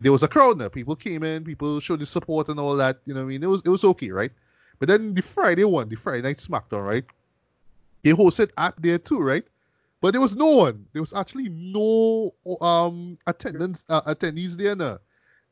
[0.00, 0.70] There was a crowd there.
[0.70, 2.98] People came in, people showed the support and all that.
[3.06, 3.42] You know I mean?
[3.42, 4.32] It was it was okay, right?
[4.78, 7.04] But then the Friday one, the Friday night SmackDown, right?
[8.02, 9.44] They hosted at there too, right?
[10.00, 10.86] But there was no one.
[10.92, 14.98] There was actually no um attendance uh, attendees there now.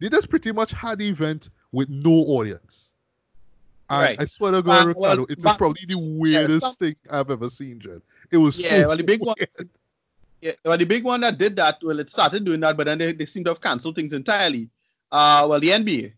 [0.01, 2.93] They just pretty much had the event with no audience.
[3.91, 4.21] Right.
[4.21, 7.49] I swear to God, Uh, well, Ricardo, it was probably the weirdest thing I've ever
[7.49, 8.03] seen, Jen.
[8.31, 9.37] It was Yeah, so well, the big one-
[10.43, 12.99] Yeah, well, the big one that did that, well, it started doing that, but then
[12.99, 14.69] they, they seem to have cancelled things entirely.
[15.11, 16.13] Uh, well, the NBA.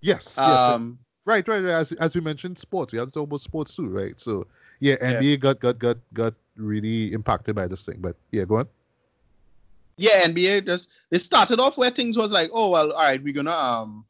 [0.00, 1.70] Yes, yes, Um, right, right, right.
[1.74, 2.92] As, as we mentioned, sports.
[2.92, 4.18] We have to talk about sports too, right?
[4.18, 4.46] So
[4.80, 5.12] yeah, Yeah.
[5.20, 7.98] NBA got got got got really impacted by this thing.
[8.00, 8.68] But yeah, go on.
[9.96, 13.32] yeah, NBA just they started off where things was like, oh well, all right, we're
[13.32, 14.04] gonna um,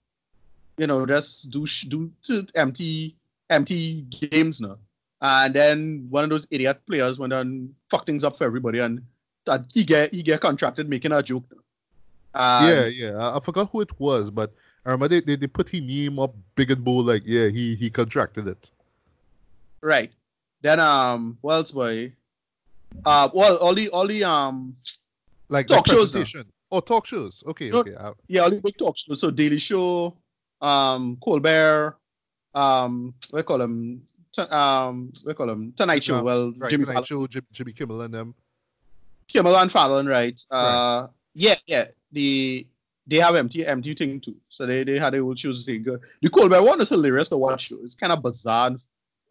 [0.79, 2.11] you know, just do sh- do
[2.55, 3.17] empty
[3.51, 4.79] empty games now,
[5.21, 9.03] and then one of those idiot players went and fucked things up for everybody, and
[9.45, 11.45] that he get he get contracted making a joke.
[12.35, 13.17] Um, yeah, yeah.
[13.17, 14.53] I, I forgot who it was, but
[14.87, 17.75] I remember they, they, they put his name up big and bold, like yeah, he
[17.75, 18.71] he contracted it.
[19.81, 20.11] Right.
[20.63, 22.13] Then um, what else, boy?
[23.05, 24.77] Uh, well, all the all the um,
[25.49, 26.47] Like Talk like shows presentation.
[26.71, 27.45] Oh, talk shows.
[27.47, 27.95] Okay, No, okay.
[27.95, 29.21] I, yeah, all the big talk shows.
[29.21, 30.17] So Daily Show,
[30.63, 31.99] um, Colbert,
[32.55, 34.03] um, we call him,
[34.51, 36.23] um, we call him Tonight Show.
[36.23, 38.35] Well, right, Jimmy Tonight Show, Jim, Jimmy Kimmel and them.
[39.29, 40.41] Kimmel and Fallon, right?
[40.51, 41.85] Uh, yeah, yeah.
[42.13, 42.67] The
[43.07, 44.37] they have empty empty thing too.
[44.49, 45.85] So they they had a whole thing.
[45.85, 47.73] The Colbert one is hilarious to watch.
[47.83, 48.77] It's kind of bizarre,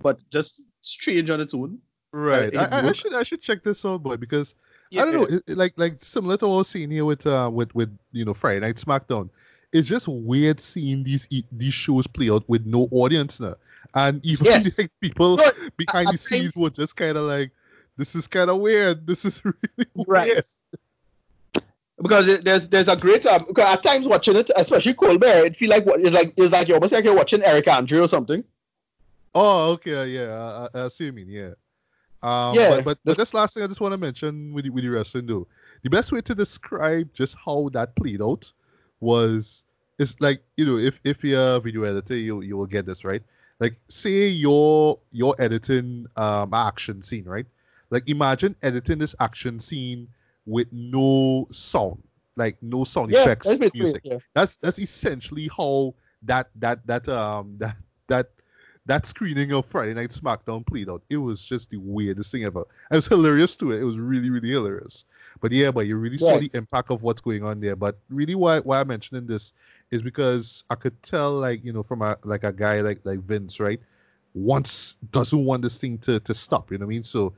[0.02, 1.80] but just strange on its own.
[2.12, 2.54] Right.
[2.54, 4.56] it I, I, I should I should check this out, boy, because
[4.94, 7.50] I don't know, it, like like similar to what I was saying here with uh
[7.54, 9.30] with with you know Friday Night SmackDown.
[9.73, 13.55] It's just weird seeing these these shows play out with no audience now,
[13.93, 14.77] and even Yes.
[14.77, 17.51] like, people No, behind the scenes were just kind of like,
[17.97, 19.07] "This is kind of weird.
[19.07, 20.27] This is really Right.
[20.34, 20.45] weird."
[22.01, 25.55] because it, there's there's a great um because at times watching it, especially Colbert, it
[25.55, 28.07] feel like what it's like it's like you're almost like you're watching Eric Andre or
[28.07, 28.43] something.
[29.34, 31.51] Oh, okay, yeah, I, I, I see you mean, yeah.
[32.23, 34.69] Um, Yeah, but, but, but this last thing I just want to mention with the,
[34.69, 35.47] with the wrestling though,
[35.84, 38.51] the best way to describe just how that played out
[39.01, 39.65] was
[39.99, 43.03] it's like you know if if you're a video editor you you will get this
[43.03, 43.23] right.
[43.59, 47.45] Like say you're you're editing um action scene right.
[47.89, 50.07] Like imagine editing this action scene
[50.45, 52.01] with no sound,
[52.35, 54.17] like no sound Yeah, effects, that's music it, yeah.
[54.33, 57.75] that's that's essentially how that that that um that
[58.07, 58.29] that
[58.91, 61.01] that screening of Friday Night SmackDown played out.
[61.10, 62.65] It was just the weirdest thing ever.
[62.91, 65.06] It was hilarious to It It was really really hilarious.
[65.39, 67.77] But yeah, but you really saw the impact of what's going on there.
[67.77, 69.54] But really, why why I'm mentioning this
[69.91, 73.19] is because I could tell like you know from a like a guy like like
[73.19, 73.80] Vince right
[74.34, 76.69] wants doesn't want this thing to to stop.
[76.69, 77.04] You know what I mean?
[77.04, 77.34] So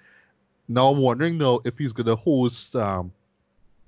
[0.68, 3.12] now I'm wondering now if he's gonna host um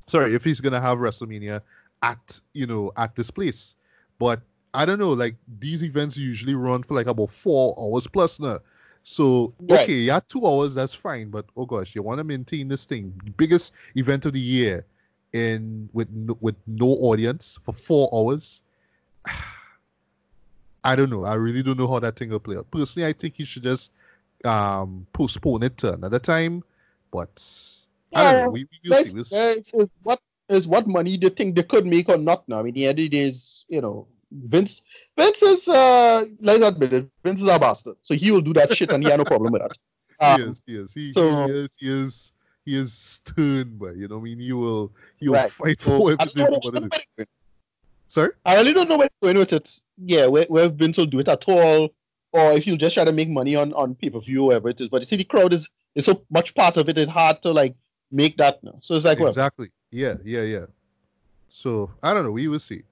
[0.06, 1.62] sorry if he's gonna have WrestleMania
[2.04, 3.76] at you know at this place.
[4.20, 4.40] But
[4.76, 8.60] I don't know, like these events usually run for like about four hours plus now.
[9.04, 9.82] So Right.
[9.82, 13.14] okay, yeah, two hours that's fine, but oh gosh, you want to maintain this thing,
[13.38, 14.86] biggest event of the year,
[15.34, 18.64] in with no, with no audience for four hours.
[20.84, 21.26] I don't know.
[21.26, 22.70] I really don't know how that thing will play out.
[22.72, 23.92] Personally, I think he should just
[24.44, 26.64] um postpone it to another time.
[27.12, 27.44] But
[28.14, 28.50] I don't know.
[28.50, 29.12] We, we'll see.
[29.12, 29.62] We'll see.
[30.04, 32.60] what is what money they think they could make or not now.
[32.60, 34.08] I mean, the end of the day is, you know,
[34.48, 34.82] Vince
[35.18, 37.96] Vince is uh let's admit it, Vince is a bastard.
[38.02, 39.78] So he will do that shit and he had no problem with that.
[40.38, 42.34] he Um, is, he is, he, so- he is, he is,
[42.66, 45.52] he is stern, but you know, what I mean, he will, he will Right.
[45.52, 46.46] fight so for everything.
[46.46, 47.06] don't know what it is.
[47.18, 47.32] it's.
[48.08, 49.82] Sir, I really don't know where going with it.
[49.98, 51.90] Yeah, where, where Vince will do it at all,
[52.32, 54.80] or if he'll just try to make money on on pay per view, whatever it
[54.80, 54.90] is.
[54.90, 56.98] But you see, the crowd is is so much part of it.
[56.98, 57.76] It's hard to like
[58.12, 58.78] make that now.
[58.82, 59.70] So it's like, well, exactly.
[59.92, 60.66] Yeah, yeah, yeah.
[61.50, 62.32] So I don't know.
[62.32, 62.84] We will see.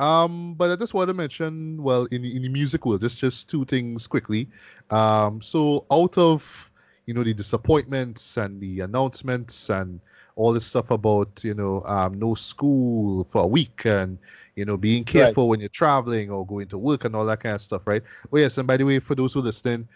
[0.00, 3.20] Um, but I just want to mention, well, in the, in the music world, just
[3.20, 4.48] just two things quickly.
[4.90, 6.72] Um, so out of
[7.06, 10.00] you know the disappointments and the announcements and
[10.36, 14.16] all this stuff about you know um, no school for a week and
[14.56, 17.56] you know being careful when you're traveling or going to work and all that kind
[17.56, 18.02] of stuff, right?
[18.32, 19.86] Oh yes, and by the way, for those who listen,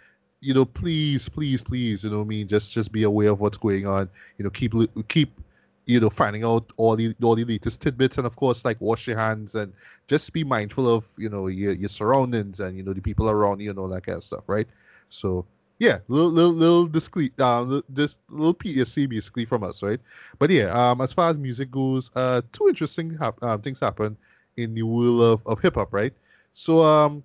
[0.41, 3.41] you know, please, please, please, you know, what I mean, just just be aware of
[3.41, 4.11] what's going on.
[4.37, 4.75] You know, keep
[5.09, 5.41] keep
[5.87, 9.07] you know finding out all the all the latest tidbits and of course like wash
[9.07, 9.73] your hands and
[10.09, 13.61] just be mindful of you know your your surroundings and you know the people around
[13.61, 14.67] you and all that kind of stuff right?
[15.09, 15.45] So
[15.81, 20.01] yeah little little little discreet um this little psc basically from us right?
[20.39, 24.17] But yeah um as far as music goes uh two interesting hap- um, things happen
[24.57, 26.13] in the world of, of hip-hop right?
[26.55, 27.25] So um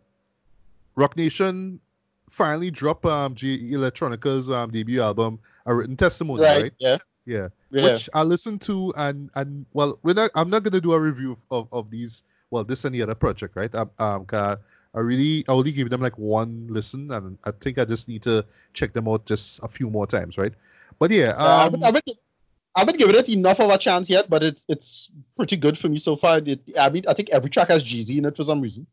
[0.96, 1.80] Roc Nation
[2.30, 6.74] finally dropped um Jay Electronica's um debut album a written testimony right, right?
[6.80, 7.92] yeah, yeah yeah.
[7.92, 10.32] which I listened to and and well, we're not.
[10.36, 12.24] I'm not gonna do a review of, of, these.
[12.52, 13.74] Well, this and the other project, right?
[13.76, 17.86] Um, um, I really I only gave them like one listen, and I think I
[17.86, 20.54] just need to check them out just a few more times, right?
[20.98, 22.10] But yeah, um, haven't, I haven't,
[22.76, 25.90] I haven't given it enough of a chance yet, but it's it's pretty good for
[25.90, 26.40] me so far.
[26.40, 28.88] It, I mean, I think every track has Jay-Z in it for some reason.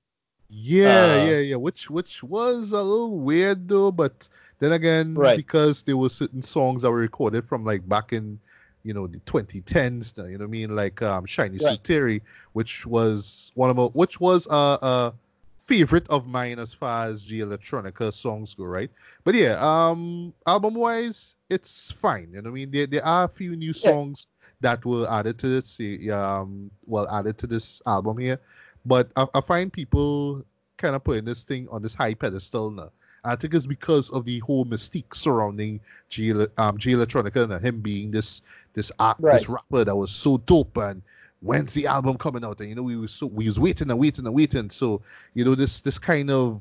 [0.51, 1.57] yeah, uh, yeah, yeah.
[1.57, 4.29] Which which was a little weird though, but
[4.59, 5.35] then again, Right.
[5.35, 8.39] because there were certain songs that were recorded from like back in
[8.85, 11.79] you know the 2010s, you know what I mean, like um, Shiny Right.
[11.79, 15.15] Suit Theory, which was one of my, which was a, a
[15.59, 18.91] favorite of mine as far as Jay Electronica songs go, right?
[19.25, 22.29] But yeah, um, album wise, it's fine.
[22.33, 22.71] You know what I mean?
[22.71, 23.93] There there are a few new Yeah.
[23.93, 24.29] songs
[24.61, 25.79] that were added to this,
[26.11, 28.39] um, well added to this album here,
[28.85, 30.45] but I, I find people
[30.77, 32.91] kind of putting this thing on this high pedestal now.
[33.27, 37.81] I think it's because of the whole mystique surrounding G, um, Jay Electronica and him
[37.81, 38.43] being this
[38.75, 41.03] this art, this rapper that was so dope and
[41.41, 42.61] when's the album coming out?
[42.61, 44.71] And you know we was so we was waiting and waiting and waiting.
[44.71, 45.03] So
[45.35, 46.61] you know this this kind of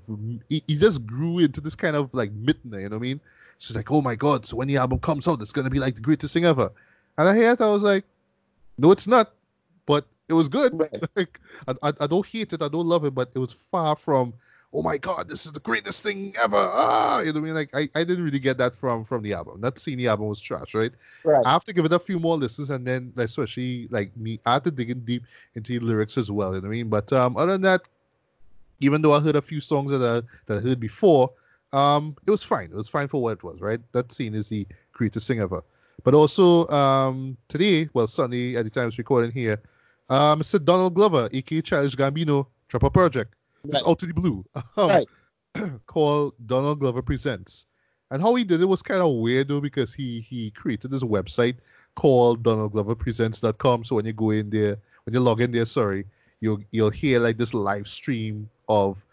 [0.49, 3.21] he, he just grew into this kind of like midnight you know what I mean?
[3.57, 5.79] So it's like oh my god so when the album comes out it's gonna be
[5.79, 6.71] like the greatest thing ever.
[7.17, 8.05] And I hear it I was like
[8.77, 9.31] no it's not.
[9.85, 10.77] But it was good.
[10.77, 11.03] Right.
[11.15, 12.61] like I, I, I don't hate it.
[12.61, 13.13] I don't love it.
[13.13, 14.33] But it was far from
[14.75, 16.57] oh my god this is the greatest thing ever.
[16.57, 17.55] Ah you know what I mean?
[17.55, 19.61] Like I, I didn't really get that from from the album.
[19.61, 20.91] Not seeing the album was trash right?
[21.23, 21.45] Right.
[21.45, 24.39] I have to give it a few more listens and then like, especially like me
[24.45, 25.23] I have to dig in deep
[25.55, 26.89] into the lyrics as well you know what I mean?
[26.89, 27.81] But um other than that
[28.81, 31.31] even though I heard a few songs that I, that I heard before
[31.71, 32.65] um it was fine.
[32.65, 33.79] It was fine for what it was right?
[33.93, 35.61] That scene is the greatest thing ever.
[36.03, 39.59] But also um, today, well, Sunday at the time of recording here,
[40.09, 40.63] uh, Mr.
[40.63, 43.33] Donald Glover, aka Childish Gambino, drop a project
[43.71, 43.91] just Right.
[43.91, 44.45] out of the blue
[44.77, 45.07] um, Right.
[45.87, 47.65] called Donald Glover Presents.
[48.11, 51.03] And how he did it was kind of weird though because he he created this
[51.03, 51.55] website
[51.95, 53.83] called DonaldGloverPresents.com.
[53.83, 56.05] So when you go in there, when you log in there, sorry,
[56.39, 59.03] you'll you'll hear like this live stream of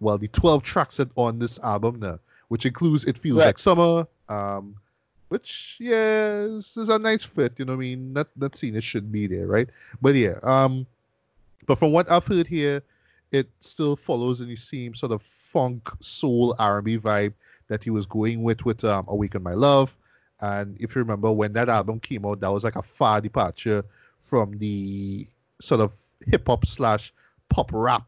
[0.00, 3.46] well the 12 tracks that on this album now, which includes It Feels Right.
[3.46, 4.74] Like Summer, um,
[5.28, 8.12] which yeah, is a nice fit, you know what I mean?
[8.12, 9.68] Not not saying it should be there, right?
[10.02, 10.86] But yeah, um
[11.66, 12.82] but from what I've heard here,
[13.34, 17.32] it still follows in the same sort of funk soul R&B vibe
[17.66, 19.96] that he was going with with um, Awaken My Love.
[20.40, 23.82] And if you remember when that album came out, that was like a far departure
[24.20, 25.26] from the
[25.60, 27.12] sort of hip hop slash
[27.48, 28.04] pop rap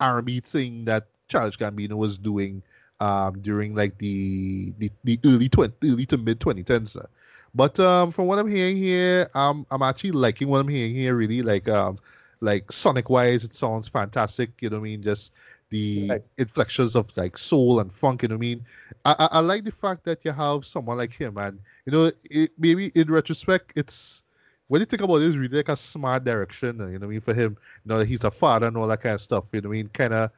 [0.00, 2.62] R&B thing that Childish Gambino was doing
[3.00, 6.96] um, during like the the, the early 20, early to mid 2010s.
[6.96, 7.06] uh.
[7.54, 11.14] But um, from what I'm hearing here, um, I'm actually liking what I'm hearing here.
[11.16, 11.98] Really, like um,
[12.40, 14.50] like sonic wise, it sounds fantastic.
[14.60, 15.02] You know what I mean?
[15.02, 15.32] Just
[15.70, 16.22] the Right.
[16.38, 18.22] inflections of like soul and funk.
[18.22, 18.64] You know what I mean?
[19.04, 22.10] I, I, I like the fact that you have someone like him, and you know,
[22.30, 24.22] it, maybe in retrospect, it's
[24.68, 26.78] when you think about it, it's really like a smart direction.
[26.78, 27.20] You know what I mean?
[27.20, 29.48] For him, you know, he's a father and all that kind of stuff.
[29.52, 29.88] You know what I mean?
[29.88, 30.30] Kind of.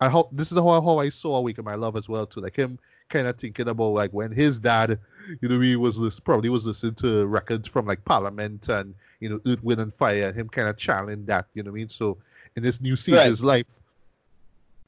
[0.00, 2.40] I hope this is how, how I saw Awaken My Love as well too.
[2.40, 4.98] Like him kind of thinking about like when his dad,
[5.40, 9.28] you know, he was lis- probably was listening to records from like Parliament and you
[9.28, 11.46] know Earth, Wind and Fire, and him kind of channeling that.
[11.54, 11.88] You know what I mean?
[11.88, 12.18] So
[12.56, 13.30] in this new stage of Right.
[13.30, 13.80] his life,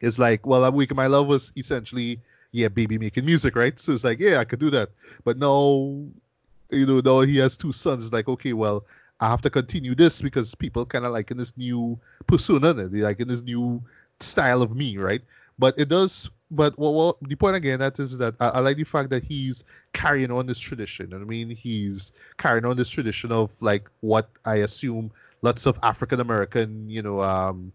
[0.00, 2.20] it's like, well, I'm Awaken My Love was essentially
[2.55, 3.78] yeah, baby making music, right?
[3.81, 4.90] So it's like, yeah, I could do that.
[5.24, 6.05] But now,
[6.70, 8.05] you know, now he has two sons.
[8.05, 8.85] It's like, okay, well,
[9.20, 12.98] I have to continue this because people kind of like in this new persona, they
[13.00, 13.83] like in this new
[14.20, 15.22] style of me, right?
[15.59, 16.31] But it does.
[16.52, 19.24] But well, well the point again that is that I, I like the fact that
[19.24, 21.12] he's carrying on this tradition.
[21.14, 25.10] I mean, he's carrying on this tradition of like what I assume
[25.40, 27.72] lots of African American, you know, um,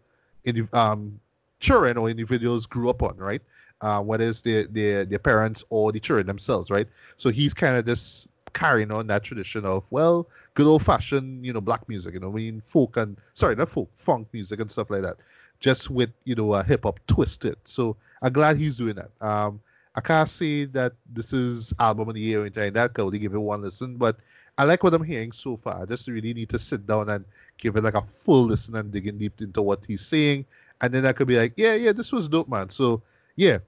[0.73, 1.19] um,
[1.59, 3.41] children or individuals grew up on, right?
[3.81, 6.87] Uh, whether it's their, their their parents or the children themselves, right?
[7.15, 11.51] So he's kind of just carrying on that tradition of well, good old fashioned, you
[11.51, 14.71] know, black music, you know, I mean folk and sorry, not folk, funk music and
[14.71, 15.17] stuff like that,
[15.59, 17.57] just with you know a hip hop twist it.
[17.65, 19.11] So I'm glad he's doing that.
[19.21, 19.59] Um,
[19.95, 22.91] I can't say that this is album of the year or anything like that.
[22.97, 24.17] I only give it one listen, but
[24.57, 25.81] I like what I'm hearing so far.
[25.81, 27.25] I just really need to sit down and
[27.57, 30.45] give it like a full listen and digging deep into what he's saying,
[30.81, 32.69] and then I could be like, yeah, yeah, this was dope, man.
[32.69, 33.01] So
[33.35, 33.59] yeah,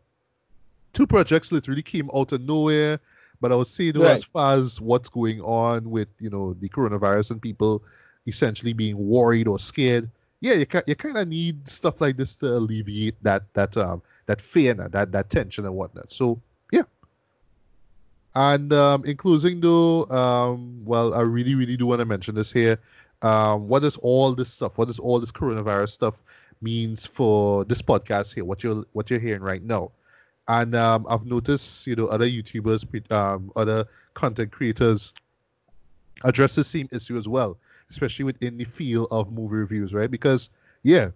[0.93, 2.99] two projects literally came out of nowhere.
[3.41, 4.13] But I would say though, Right.
[4.13, 7.81] as far as what's going on with you know the coronavirus and people
[8.27, 10.09] essentially being worried or scared,
[10.41, 14.01] yeah, you ca- you kind of need stuff like this to alleviate that that um
[14.29, 16.11] that fear and that that tension and whatnot.
[16.11, 16.39] So
[16.71, 16.83] yeah.
[18.35, 22.53] And um, in closing, though, um, well, I really, really do want to mention this
[22.53, 22.77] here.
[23.23, 24.77] Um, what does all this stuff?
[24.77, 26.21] What does all this coronavirus stuff
[26.61, 28.45] means for this podcast here?
[28.45, 29.91] What you're what you're hearing right now?
[30.47, 35.15] And um, I've noticed, you know, other YouTubers, um, other content creators
[36.23, 37.57] address the same issue as well,
[37.89, 40.11] especially within the field of movie reviews, right?
[40.11, 40.51] Because
[40.83, 41.09] yeah,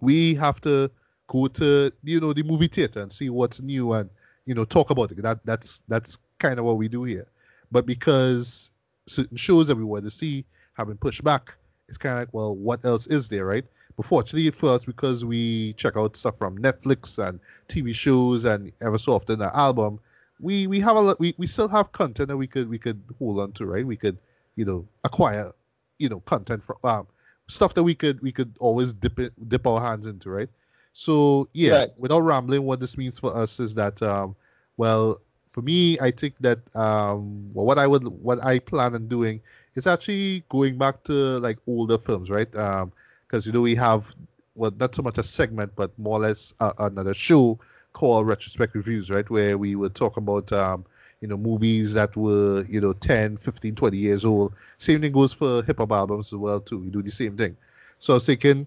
[0.00, 0.90] we have to
[1.30, 4.10] go to you know the movie theater and see what's new and
[4.46, 5.22] you know talk about it.
[5.22, 7.26] That that's that's kind of what we do here.
[7.70, 8.70] But because
[9.06, 11.54] certain shows that we want to see have been pushed back,
[11.88, 13.64] it's kind of like, well, what else is there, right?
[13.96, 17.38] But fortunately for us, because we check out stuff from Netflix and
[17.68, 20.00] TV shows and ever so often an album,
[20.40, 21.20] we we have a lot.
[21.20, 23.86] We, we still have content that we could we could hold on to, right?
[23.86, 24.18] We could
[24.56, 25.52] you know acquire
[25.98, 27.06] you know content from um,
[27.46, 30.48] stuff that we could we could always dip it dip our hands into, right?
[30.92, 31.90] So yeah, Right.
[31.98, 34.34] without rambling, what this means for us is that um,
[34.76, 39.06] well, for me, I think that um, well, what I would what I plan on
[39.08, 39.40] doing
[39.74, 42.54] is actually going back to like older films, right?
[42.56, 42.92] Um,
[43.26, 44.14] because you know we have
[44.54, 47.58] well not so much a segment, but more or less uh, another show
[47.92, 49.28] called Retrospect Reviews, right?
[49.28, 50.84] Where we would talk about um,
[51.20, 55.32] you know movies that were you know 10 15 20 years old same thing goes
[55.32, 57.56] for hip hop albums as well too we do the same thing
[57.98, 58.66] so i was thinking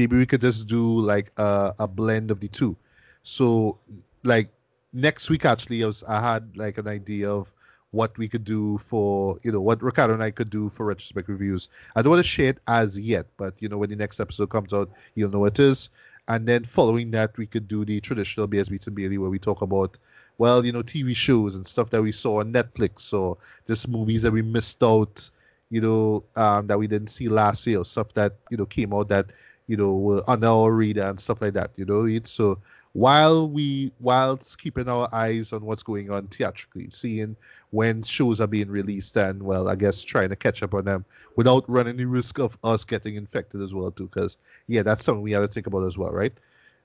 [0.00, 0.82] maybe we could just do
[1.12, 2.74] like a, a blend of the two.
[3.22, 3.78] So
[4.22, 4.48] like
[4.94, 7.52] next week actually I, was, I had like an idea of
[7.90, 11.28] what we could do for you know what ricardo and i could do for retrospect
[11.28, 11.68] reviews.
[11.96, 14.48] I don't want to share it as yet but you know when the next episode
[14.48, 15.90] comes out you'll know it is.
[16.28, 19.38] And then following that we could do the traditional bs beats and bailey where we
[19.38, 19.98] talk about
[20.38, 23.36] well you know tv shows and stuff that we saw on netflix or
[23.66, 25.28] just movies that we missed out
[25.70, 28.94] you know um, that we didn't see last year or stuff that you know came
[28.94, 29.26] out that
[29.70, 32.58] you know were on our radar and stuff like that you know it so
[32.92, 37.36] while we whilst keeping our eyes on what's going on theatrically, seeing
[37.70, 41.04] when shows are being released and well, I guess trying to catch up on them
[41.36, 44.08] without running the risk of us getting infected as well too.
[44.08, 46.32] Because yeah, that's something we have to think about as well, right?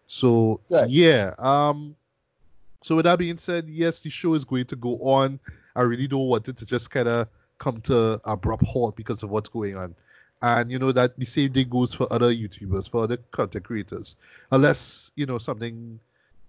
[0.08, 0.88] So Right.
[0.90, 1.96] yeah, um,
[2.84, 5.40] so with that being said, yes, the show is going to go on.
[5.76, 9.32] I really don't want it to just kind of come to abrupt halt because of
[9.32, 9.96] what's going on.
[10.42, 14.16] And you know that the same thing goes for other YouTubers, for other content creators,
[14.52, 16.00] unless you know something,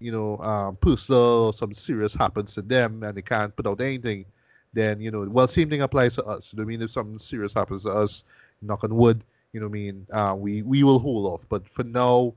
[0.00, 3.80] you know, um, personal or something serious happens to them and they can't put out
[3.80, 4.26] anything.
[4.72, 6.52] Then you know, well, same thing applies to us.
[6.52, 6.82] You know I mean?
[6.82, 8.24] If something serious happens to us,
[8.60, 10.06] knock on wood, you know I mean?
[10.12, 11.46] Uh, we we will hold off.
[11.48, 12.34] But for now,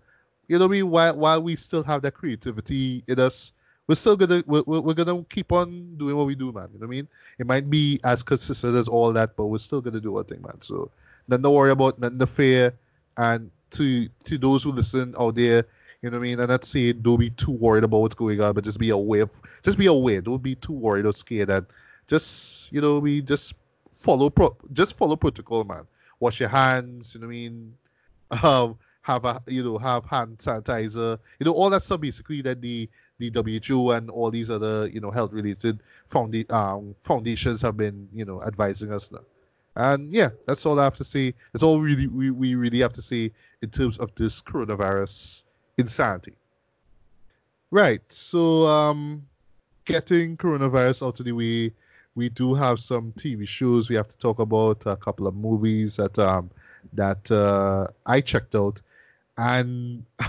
[0.47, 0.89] you know I mean?
[0.89, 3.51] While while we still have that creativity in us,
[3.87, 6.69] we're still gonna we're, we're we're gonna keep on doing what we do, man.
[6.73, 7.07] You know what I mean?
[7.39, 10.41] It might be as consistent as all that, but we're still gonna do our thing,
[10.41, 10.61] man.
[10.61, 10.91] So
[11.29, 12.73] nothing to worry about, nothing to fear.
[13.17, 15.65] And to to those who listen out there,
[16.01, 16.39] you know what I mean?
[16.39, 19.23] I'm not saying don't be too worried about what's going on, but just be aware.
[19.23, 20.21] Of, just be aware.
[20.21, 21.49] Don't be too worried or scared.
[21.49, 21.65] And
[22.07, 23.53] just you know, we just
[23.93, 25.85] follow pro, just follow protocol, man.
[26.19, 27.13] Wash your hands.
[27.13, 27.73] You know what I mean?
[28.43, 31.17] Um, have a you know have hand sanitizer.
[31.39, 33.31] You know all that stuff basically that the the
[33.67, 38.25] WHO and all these other you know health related founda- um, foundations have been you
[38.25, 39.19] know advising us now.
[39.79, 41.33] And yeah, that's all I have to say.
[41.53, 45.45] That's all really we, we really have to see in terms of this coronavirus
[45.77, 46.33] insanity.
[47.71, 48.01] Right.
[48.11, 49.25] So um
[49.85, 51.71] getting coronavirus out of the way,
[52.15, 55.95] we do have some TV shows we have to talk about, a couple of movies
[55.95, 56.51] that um
[56.91, 58.81] that uh, I checked out,
[59.37, 60.03] and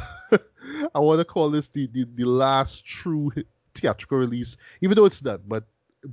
[0.95, 3.33] I want to call this the, the the last true
[3.75, 5.65] theatrical release, even though it's not, but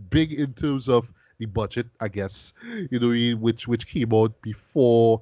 [0.10, 2.54] big in terms of the budget, I guess.
[2.92, 5.22] You know, which which came out before,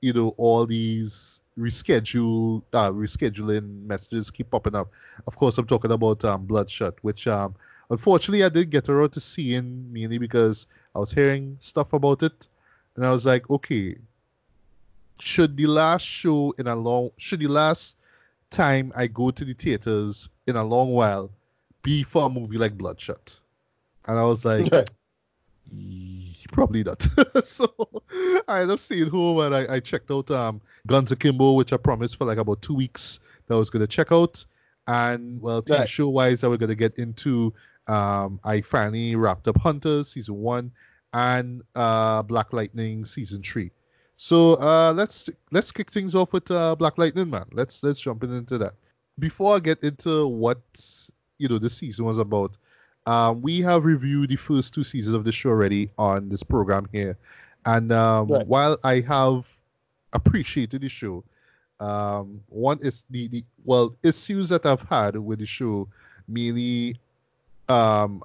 [0.00, 4.88] you know, all these reschedule uh, rescheduling messages keep popping up.
[5.26, 7.54] Of course, I'm talking about um, Bloodshot, which um,
[7.90, 12.48] unfortunately I didn't get around to seeing mainly because I was hearing stuff about it,
[12.94, 13.96] and I was like, okay,
[15.18, 17.96] should the last show in a long, should the last
[18.50, 21.30] time I go to the theaters in a long while
[21.82, 23.40] be for a movie like Bloodshot?
[24.06, 24.84] And I was like, "Ye-
[26.52, 27.02] probably not.
[27.44, 27.66] so
[28.48, 31.76] I ended up staying home and I, I checked out um Guns Akimbo, which I
[31.76, 34.44] promised for like about two weeks that I was gonna check out.
[34.88, 35.88] And well, TV Right.
[35.88, 37.52] show wise, that we're gonna get into.
[37.88, 40.72] Um, I finally wrapped up Hunters season one
[41.12, 43.70] and uh Black Lightning season three.
[44.16, 47.46] So uh let's let's kick things off with uh Black Lightning, man.
[47.52, 48.74] Let's let's jump in into that.
[49.18, 50.60] Before I get into what
[51.38, 52.56] you know the season was about,
[53.06, 56.88] um, we have reviewed the first two seasons of the show already on this program
[56.92, 57.16] here,
[57.64, 58.46] and um, Right.
[58.46, 59.48] while I have
[60.12, 61.24] appreciated the show,
[61.80, 65.88] um, one is the, the well issues that I've had with the show
[66.28, 66.96] mainly
[67.68, 68.22] um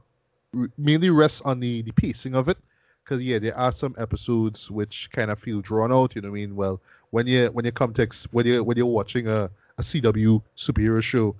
[0.77, 2.57] mainly rests on the the pacing of it.
[3.03, 6.37] Because yeah there are some episodes which kind of feel drawn out you know what
[6.37, 6.55] I mean?
[6.55, 9.81] Well when you when you come to ex- when you when you're watching a, a
[9.81, 11.35] CW superhero show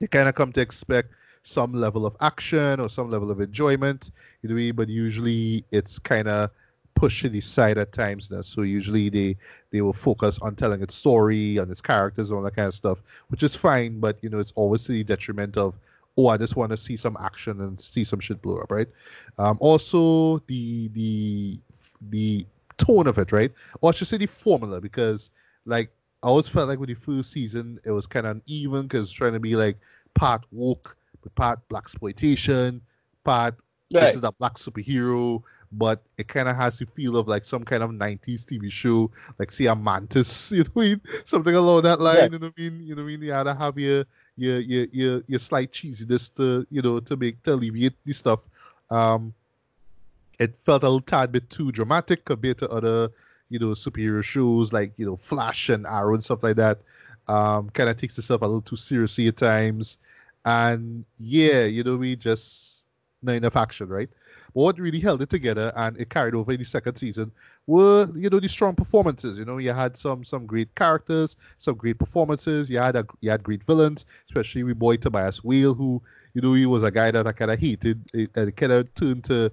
[0.00, 1.12] you kind of come to expect
[1.48, 4.10] some level of action or some level of enjoyment
[4.42, 6.50] you know but usually it's kind of
[6.94, 9.36] pushed to the side at times now so usually they
[9.70, 13.02] they will focus on telling its story on its characters all that kind of stuff
[13.28, 15.78] which is fine but you know it's always to the detriment of
[16.18, 18.88] oh i just want to see some action and see some shit blow up right?
[19.38, 21.58] Um also the the
[22.10, 22.44] the
[22.76, 23.52] tone of it right?
[23.80, 25.30] Or i should say the formula because
[25.64, 25.90] like
[26.22, 29.32] i always felt like with the first season it was kind of uneven because trying
[29.32, 29.78] to be like
[30.14, 30.96] part woke
[31.34, 32.80] part black exploitation
[33.24, 33.56] part
[33.90, 37.64] this is a black superhero, but it kind of has the feel of like some
[37.64, 41.00] kind of 90s TV show, like say a Mantis, you know what I mean?
[41.24, 42.24] Something along that line, Yeah.
[42.24, 42.80] you know what I mean?
[42.82, 43.22] You know what I mean?
[43.22, 44.04] You gotta have your
[44.36, 48.46] your your your, your slight cheesiness to you know to make to alleviate the stuff.
[48.90, 49.32] Um
[50.38, 53.08] it felt a little tad bit too dramatic compared to other,
[53.48, 56.78] you know, superhero shows like, you know, Flash and Arrow and stuff like that.
[57.26, 59.98] Um, kind of takes itself a little too seriously at times.
[60.48, 62.86] And yeah, you know, we just
[63.22, 64.08] not enough action, right?
[64.54, 67.30] But what really held it together and it carried over in the second season
[67.66, 69.38] were, you know, the strong performances.
[69.38, 72.70] You know, you had some some great characters, some great performances.
[72.70, 76.02] You had a, you had great villains, especially with boy Tobias Whale, who,
[76.32, 78.00] you know, he was a guy that I kind of hated
[78.34, 79.52] and kind of turned to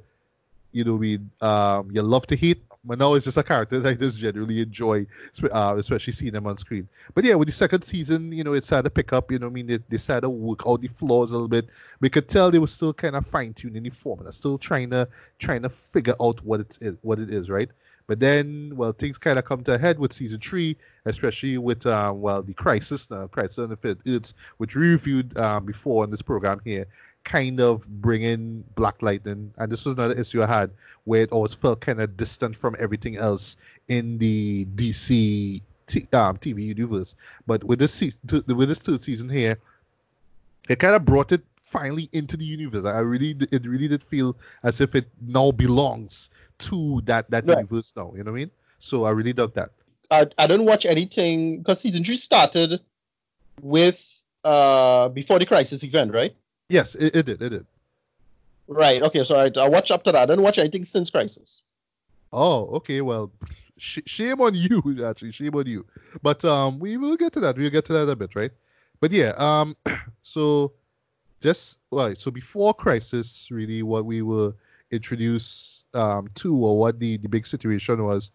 [0.71, 3.93] you know, we um, you love to hate, now it's just a character that I
[3.95, 5.05] just generally enjoy,
[5.51, 6.87] uh, especially seeing them on screen.
[7.13, 9.31] But yeah, with the second season, you know, it started to pick up.
[9.31, 11.67] You know, I mean, they, they started to work out the flaws a little bit.
[11.99, 15.07] We could tell they were still kind of fine tuning the formula, still trying to
[15.39, 17.69] trying to figure out what it is, what it is, right?
[18.07, 21.85] But then, well, things kind of come to a head with season three, especially with
[21.87, 26.03] um, well the crisis, uh, crisis on the fifth Earth, which we reviewed um, before
[26.03, 26.85] on this program here,
[27.25, 30.71] kind of bringing Black Lightning, and this was another issue I had
[31.03, 33.57] where it always felt kind of distant from everything else
[33.89, 37.15] in the DC t- um, TV universe.
[37.45, 39.57] But with this season, with this third season here,
[40.69, 42.85] it kind of brought it finally into the universe.
[42.85, 47.57] I really, it really did feel as if it now belongs to that that right.
[47.57, 48.13] universe now.
[48.15, 48.51] You know what I mean?
[48.79, 49.71] So I really dug that.
[50.11, 52.79] I, I don't watch anything because season three started
[53.61, 53.99] with
[54.43, 56.35] uh before the crisis event, right?
[56.69, 57.41] Yes, it, it did.
[57.41, 57.65] It did.
[58.67, 59.01] Right.
[59.01, 59.23] Okay.
[59.23, 60.23] So I, I watch up to that.
[60.23, 61.61] I didn't watch anything since crisis.
[62.33, 63.01] Oh, okay.
[63.01, 63.31] Well,
[63.77, 64.81] sh- shame on you.
[65.05, 65.85] Actually, shame on you.
[66.21, 67.57] But um, we will get to that.
[67.57, 68.51] We'll get to that a bit, right?
[68.99, 69.33] But yeah.
[69.37, 69.75] Um,
[70.23, 70.73] so
[71.41, 72.17] just right.
[72.17, 74.53] So before crisis, really, what we were
[74.91, 78.31] introduced um to, or what the the big situation was,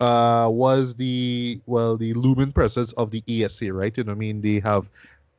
[0.00, 3.96] uh, was the well the looming presence of the ESA, right?
[3.96, 4.90] You know, I mean, they have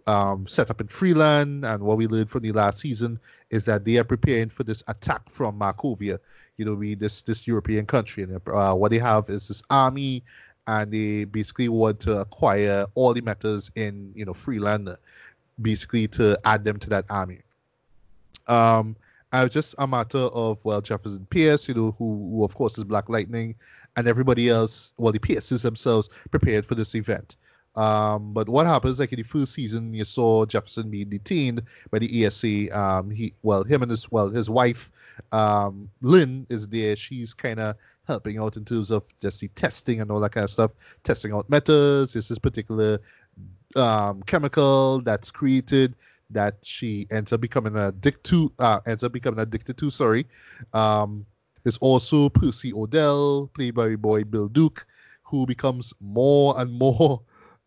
[0.08, 3.86] um, set up in Freeland, and what we learned from the last season is that
[3.86, 6.18] they are preparing for this attack from Markovia.
[6.58, 10.24] You know, we this this European country, and uh, what they have is this army,
[10.66, 14.89] and they basically want to acquire all the metas in you know Freeland,
[15.62, 17.41] basically to add them to that army.
[18.47, 18.95] Um,
[19.34, 22.78] I was just a matter of well Jefferson Pierce, you know, who, who of course
[22.78, 23.55] is Black Lightning,
[23.97, 24.93] and everybody else.
[24.97, 27.36] Well, the Pierces themselves prepared for this event.
[27.78, 31.62] Um, but what happens, like in the first season, you saw Jefferson being detained
[31.92, 32.78] by the ESA.
[32.78, 34.90] Um, he, well, him and his, well, his wife,
[35.32, 36.96] um, Lynn, is there.
[36.96, 37.76] She's kind of
[38.08, 40.72] helping out in terms of just the testing and all that kind of stuff,
[41.04, 42.14] testing out metas.
[42.14, 43.00] This particular
[43.76, 45.96] um, chemical that's created
[46.32, 48.52] that she ends up becoming addicted to.
[48.58, 49.92] Uh, ends up becoming addicted to.
[49.92, 50.26] Sorry.
[50.74, 51.26] Um,
[51.64, 54.88] there's also Percy Odell, played by boy Bill Duke,
[55.22, 57.22] who becomes more and more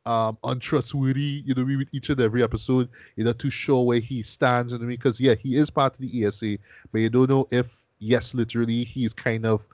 [0.07, 2.89] um, untrustworthy, you know, with each and every episode.
[3.17, 6.01] You're not too sure where he stands, you know, because yeah, he is part of
[6.01, 6.59] the ESA,
[6.93, 9.67] but you don't know if yes, literally, he's kind of.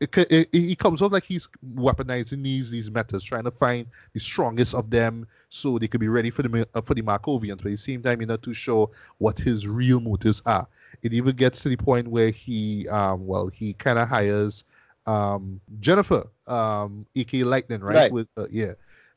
[0.00, 4.20] It, it, it comes off like he's weaponizing these these metas, trying to find the
[4.20, 7.58] strongest of them so they could be ready for the uh, for the Markovians.
[7.58, 10.66] But at the same time, you're not too sure what his real motives are.
[11.02, 14.64] It even gets to the point where he, um, well, he kind of hires
[15.06, 17.96] um, Jennifer, um, aka Lightning, right?
[17.96, 18.12] right.
[18.12, 18.72] With uh, yeah,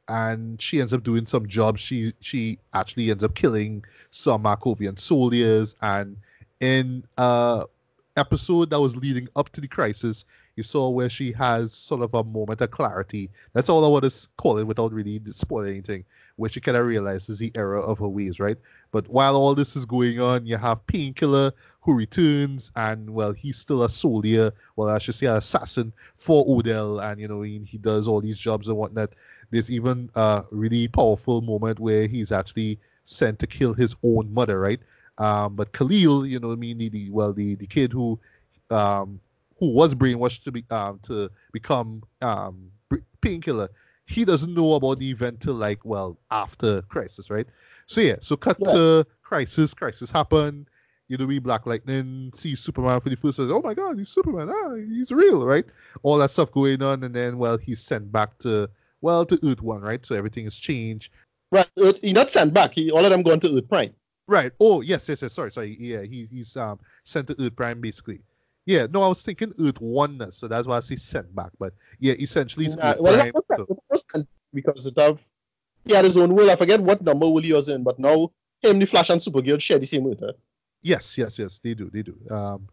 [0.10, 1.82] and she ends up doing some jobs.
[1.82, 5.76] She she actually ends up killing some Markovian soldiers.
[5.82, 6.18] And
[6.60, 7.66] in a
[8.16, 12.14] episode that was leading up to the crisis, you saw where she has sort of
[12.14, 13.30] a moment of clarity.
[13.54, 16.04] That's all I want to call it without really spoiling anything.
[16.36, 18.58] Where she kind of realizes the error of her ways, right?
[18.92, 21.52] But while all this is going on, you have Painkiller
[21.82, 24.52] who returns, and well, he's still a soldier.
[24.76, 28.22] Well, I should say, an assassin for Odell, and you know, he, he does all
[28.22, 29.14] these jobs and whatnot.
[29.50, 34.60] There's even a really powerful moment where he's actually sent to kill his own mother,
[34.60, 34.80] right?
[35.18, 38.20] Um, but Khalil, you know, I mean, the, the well, the, the kid who
[38.70, 39.20] um,
[39.60, 42.72] who was brainwashed to be um, to become um,
[43.22, 43.70] painkiller,
[44.06, 47.48] he doesn't know about the event till like well after crisis, right?
[47.88, 48.72] So yeah, so cut yeah.
[48.72, 49.74] to crisis.
[49.74, 50.68] Crisis happen.
[51.08, 53.52] You know, we Black Lightning see Superman for the first time.
[53.52, 54.50] Oh my God, he's Superman!
[54.52, 55.66] Ah, he's real, right?
[56.04, 58.70] All that stuff going on, and then well, he's sent back to
[59.02, 60.06] well to Earth One, right?
[60.06, 61.12] So everything has changed.
[61.52, 61.68] Right.
[61.80, 62.74] Earth, he not sent back.
[62.74, 63.94] He all of them going to Earth Prime.
[64.28, 64.52] Right.
[64.60, 65.34] Oh yes, yes, yes.
[65.34, 65.78] Sorry, sorry.
[65.80, 68.22] Yeah, he, he's um sent to Earth Prime basically.
[68.66, 68.88] Yeah.
[68.92, 71.52] No, I was thinking Earth One, so that's why I say sent back.
[71.60, 73.34] But yeah, essentially it's Earth well, Prime.
[73.56, 74.28] So.
[74.54, 75.22] Because it have
[75.86, 76.52] he had his own will.
[76.52, 78.32] I forget what number will he was in, but now
[78.62, 80.20] him, the Flash, and Supergirl share the same Earth.
[80.22, 80.34] Huh?
[80.82, 81.60] Yes, yes, yes.
[81.64, 81.90] They do.
[81.90, 82.18] They do.
[82.30, 82.68] Um,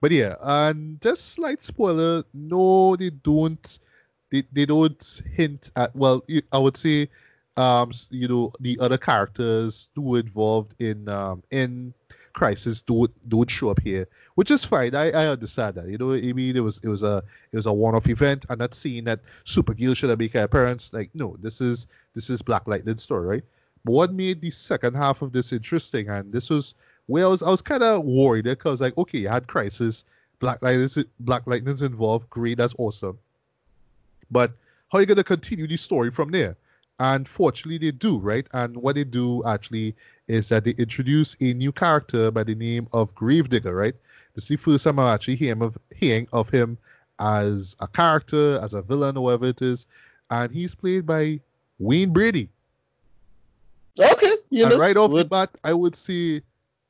[0.00, 2.24] but yeah, and just slight spoiler.
[2.34, 3.78] No, they don't
[4.32, 7.08] they, they don't hint at well i would say
[7.56, 11.94] um you know the other characters who were involved in um in
[12.32, 14.94] crisis don't don't show up here which is fine.
[14.94, 15.88] I i understand that.
[15.88, 16.56] You know i mean?
[16.56, 17.22] It was it was a
[17.52, 18.46] it was a one-off event.
[18.48, 20.90] I'm not seeing that supergirl should have made her appearance.
[20.92, 23.44] Like no this is this is black lightning story right?
[23.84, 26.74] But what made the second half of this interesting and this was
[27.06, 30.04] where i was i was kind of worried because like okay you had crisis
[30.38, 32.30] black lightning's black lightning's involved.
[32.30, 33.18] Great that's awesome
[34.32, 34.52] but
[34.90, 36.56] how are you going to continue the story from there?
[36.98, 38.46] And fortunately, they do, right?
[38.52, 39.94] And what they do actually
[40.28, 43.94] is that they introduce a new character by the name of Gravedigger, right?
[44.34, 46.78] This is the first time I'm actually hearing of, hearing of him
[47.18, 49.86] as a character, as a villain, or whatever it is.
[50.30, 51.40] And he's played by
[51.78, 52.48] Wayne Brady.
[53.98, 54.34] Okay.
[54.50, 56.42] You and know, right off the bat, I would say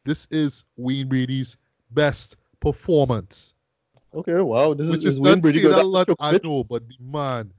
[0.05, 1.57] this is Wayne Brady's
[1.93, 3.55] best performance
[4.15, 4.75] Okay, wow.
[4.75, 6.09] This which is, is not Brady saying good a lot.
[6.21, 7.53] I know, but the man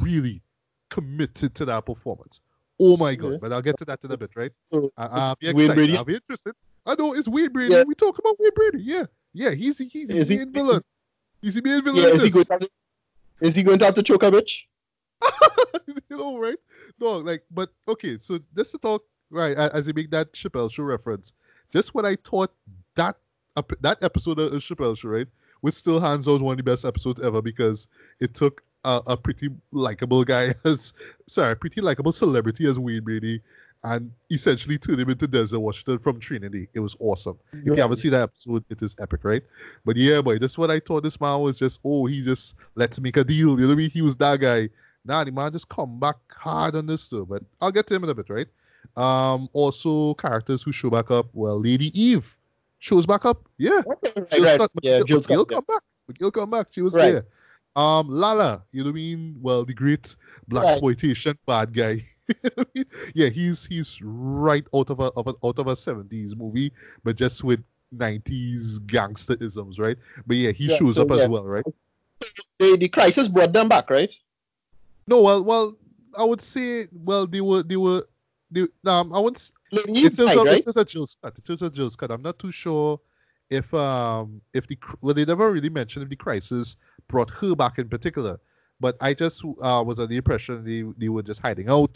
[0.00, 0.42] really
[0.88, 2.40] committed to that performance.
[2.78, 3.32] Oh my god!
[3.32, 3.38] Yeah.
[3.40, 4.52] But I'll get to that in a bit, right?
[4.72, 5.74] So, I, I'll be Wayne excited.
[5.74, 5.96] Brady?
[5.96, 6.54] I'll be interested.
[6.84, 7.74] I know it's Wayne Brady.
[7.74, 7.84] Yeah.
[7.84, 8.78] We talk about Wayne Brady.
[8.82, 9.50] Yeah, yeah.
[9.50, 10.82] He's he's Is he- villain.
[11.42, 12.02] He's the main villain.
[12.02, 12.70] Yeah, in is he going to
[13.40, 14.62] is he going to have to choke a bitch?
[15.86, 16.56] you know, right?
[17.00, 18.18] No, like, but okay.
[18.18, 19.56] So just to talk, right?
[19.56, 21.32] As you make that Chappelle Show reference,
[21.72, 22.52] just when I thought
[22.94, 23.16] that
[23.80, 25.28] that episode of Chappelle Show, right,
[25.66, 27.88] was still hands down one of the best episodes ever because
[28.20, 30.94] it took a, a pretty likable guy as
[31.26, 33.42] sorry, pretty likable celebrity as Wayne Brady.
[33.84, 36.66] And essentially turned him into Denzel Washington from Training Day.
[36.74, 37.38] It was awesome.
[37.52, 39.42] If you haven't seen that episode, it is epic, right?
[39.84, 42.56] But yeah, boy, this is what I thought this man was just, oh, he just
[42.74, 43.50] let's make a deal.
[43.50, 43.90] You know what I mean?
[43.90, 44.70] He was that guy.
[45.04, 47.26] Nah, the man just come back hard on this too.
[47.26, 48.48] But I'll get to him in a bit, right?
[48.96, 51.28] Um, also characters who show back up.
[51.32, 52.36] Well, Lady Eve
[52.86, 53.48] shows back up.
[53.58, 53.80] Yeah.
[53.86, 54.54] Okay, right, Jill right.
[54.54, 55.36] Scott, Yeah, McGill, Jill Scott.
[55.38, 55.54] McGill yeah.
[55.56, 55.82] come back.
[56.10, 56.66] McGill come back.
[56.70, 57.12] She was Right.
[57.12, 57.26] there.
[57.74, 59.36] Um, Lala, you know what I mean?
[59.42, 60.16] Well, the great
[60.48, 60.72] black Right.
[60.72, 62.00] exploitation bad guy.
[63.14, 66.72] yeah, he's he's right out of a, of a out of a seventies movie,
[67.04, 67.62] but just with
[67.92, 69.96] nineties gangsterisms, right?
[70.26, 71.64] But yeah, he Yeah, shows so, up as well, right?
[72.58, 74.10] The, the crisis brought them back, right?
[75.06, 75.76] No, well, well,
[76.18, 78.06] I would say, well, they were they were
[78.50, 80.56] they um I wouldn't In terms of right?
[80.58, 83.00] in terms of Jill Scott, in terms of Jill Scott, I'm not too sure
[83.50, 86.76] if um if the well they never really mentioned if the crisis
[87.08, 88.38] brought her back in particular,
[88.80, 91.92] but I just uh was under the impression they they were just hiding out.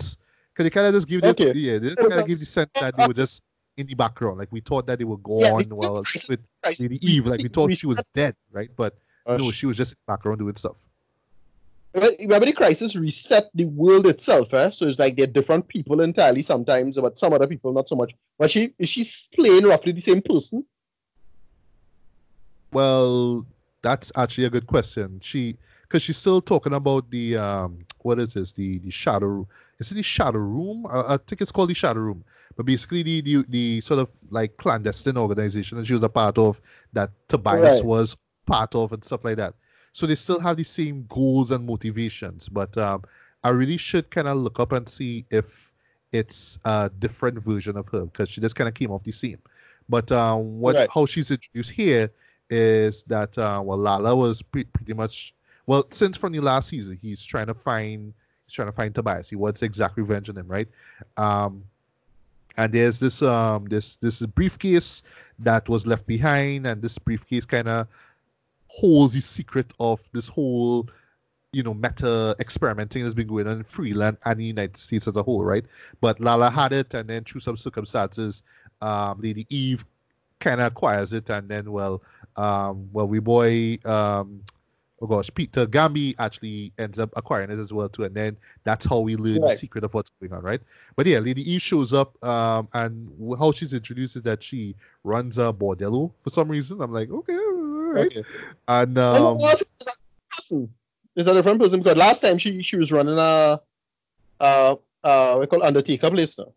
[0.53, 1.53] Because they kind of just give the Okay.
[1.53, 3.43] yeah they kind of give the sense that they were just
[3.77, 6.41] in the background like we thought that they were Yeah, gone the- well with
[6.79, 8.69] Lady Eve like we thought she was dead right?
[8.77, 8.99] But
[9.29, 10.89] no Uh, she was just in the background doing stuff.
[11.93, 14.71] Remember the crisis reset the world itself, eh?
[14.71, 18.13] So it's like they're different people entirely sometimes, but some other people not so much.
[18.39, 20.65] But she is she playing roughly the same person?
[22.73, 23.47] Well,
[23.83, 25.21] that's actually a good question.
[25.21, 28.53] She, because she's still talking about the um, what is this?
[28.53, 29.49] The the shadow.
[29.79, 30.87] Is it the shadow room?
[30.87, 32.25] I, I think it's called the shadow room.
[32.57, 36.39] But basically, the, the the sort of like clandestine organization that she was a part
[36.39, 36.61] of,
[36.93, 37.85] that Tobias Right.
[37.85, 38.17] was
[38.47, 39.55] part of, and stuff like that.
[39.93, 42.49] So they still have the same goals and motivations.
[42.49, 43.03] But um,
[43.43, 45.73] I really should kind of look up and see if
[46.13, 49.39] it's a different version of her because she just kind of came off the scene.
[49.89, 50.89] But um, what Right.
[50.93, 52.11] how she's introduced here
[52.51, 55.35] is that uh, well Lala was pre- pretty much
[55.67, 58.13] well since from the last season he's trying to find
[58.47, 59.31] he's trying to find Tobias.
[59.31, 60.69] He wants exact revenge on him, right?
[61.17, 61.63] Um,
[62.57, 65.03] and there's this um this this briefcase
[65.39, 67.87] that was left behind, and this briefcase kind of
[68.71, 70.89] holds the secret of this whole
[71.53, 75.17] you know meta experimenting that's been going on in Freeland and the United States as
[75.17, 75.65] a whole, right?
[76.01, 78.45] But Lala had it, and then through some circumstances,
[78.81, 79.85] um, Lady Eve
[80.39, 82.03] kind of acquires it, and then well,
[82.37, 84.41] um, well, we boy, um,
[85.03, 88.87] oh gosh, Peter Gambi actually ends up acquiring it as well too, and then that's
[88.87, 90.61] how we learn the secret of what's going on, right?
[90.95, 95.39] But yeah, Lady Eve shows up, um, and how she's introduced is that she runs
[95.39, 96.81] a bordello for some reason.
[96.81, 97.37] I'm like, okay,
[97.93, 98.25] right, Okay.
[98.69, 99.99] and And um, also, it's a different
[100.31, 100.75] person.
[101.17, 103.61] It's a different person because last time she she was running a
[104.41, 106.53] uh uh we call Undertaker place now.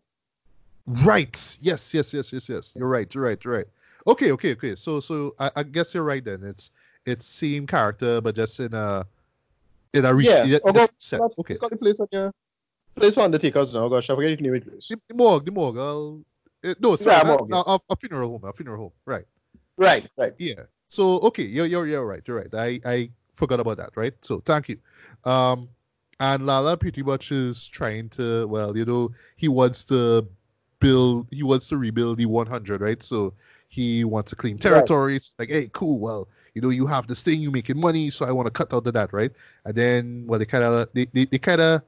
[0.86, 1.58] Right.
[1.60, 1.92] Yes.
[1.94, 2.12] Yes.
[2.14, 2.32] Yes.
[2.32, 2.48] Yes.
[2.48, 2.72] Yes.
[2.76, 3.12] You're right.
[3.14, 3.42] You're right.
[3.44, 3.66] You're right.
[4.06, 4.32] Okay.
[4.32, 4.52] Okay.
[4.52, 4.76] Okay.
[4.76, 6.42] So so I, I guess you're right then.
[6.44, 6.70] It's
[7.06, 9.06] it's same character but just in a
[9.92, 10.44] in a re- Yeah.
[10.44, 11.20] yeah, Oh, go- set.
[11.38, 11.56] Okay.
[11.58, 12.32] what's the place on your
[12.96, 13.88] place for Undertakers now.
[13.88, 14.88] Gosh, I forget the name the place.
[14.88, 15.44] The, the morgue.
[15.46, 15.78] The morgue.
[15.78, 16.24] I'll,
[16.64, 17.16] uh, no, sorry.
[17.16, 18.44] Yeah, morgue, a, a funeral home.
[18.44, 18.92] A funeral home.
[19.04, 19.24] Right.
[19.76, 20.32] Right, right.
[20.38, 20.64] Yeah.
[20.88, 22.22] So okay, you're you're you're right.
[22.26, 22.54] You're right.
[22.54, 23.90] I I forgot about that.
[23.96, 24.14] Right.
[24.22, 24.78] So thank you.
[25.24, 25.68] Um,
[26.20, 30.26] and Lala pretty much is trying to well, you know, he wants to
[30.80, 31.26] build.
[31.30, 32.80] He wants to rebuild the 100.
[32.80, 33.02] Right.
[33.02, 33.34] So
[33.68, 35.34] he wants to claim territories.
[35.38, 35.98] Like, hey, cool.
[35.98, 37.40] Well, you know, you have this thing.
[37.40, 38.10] You making money.
[38.10, 39.12] So I want to cut out of that.
[39.12, 39.32] Right.
[39.64, 41.82] And then well, they kind of they they, they kind of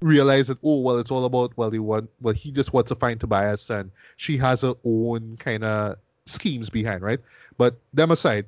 [0.00, 2.94] realize that oh well it's all about well they want well he just wants to
[2.94, 5.96] find Tobias and she has her own kind of
[6.26, 7.20] schemes behind right?
[7.56, 8.46] But them aside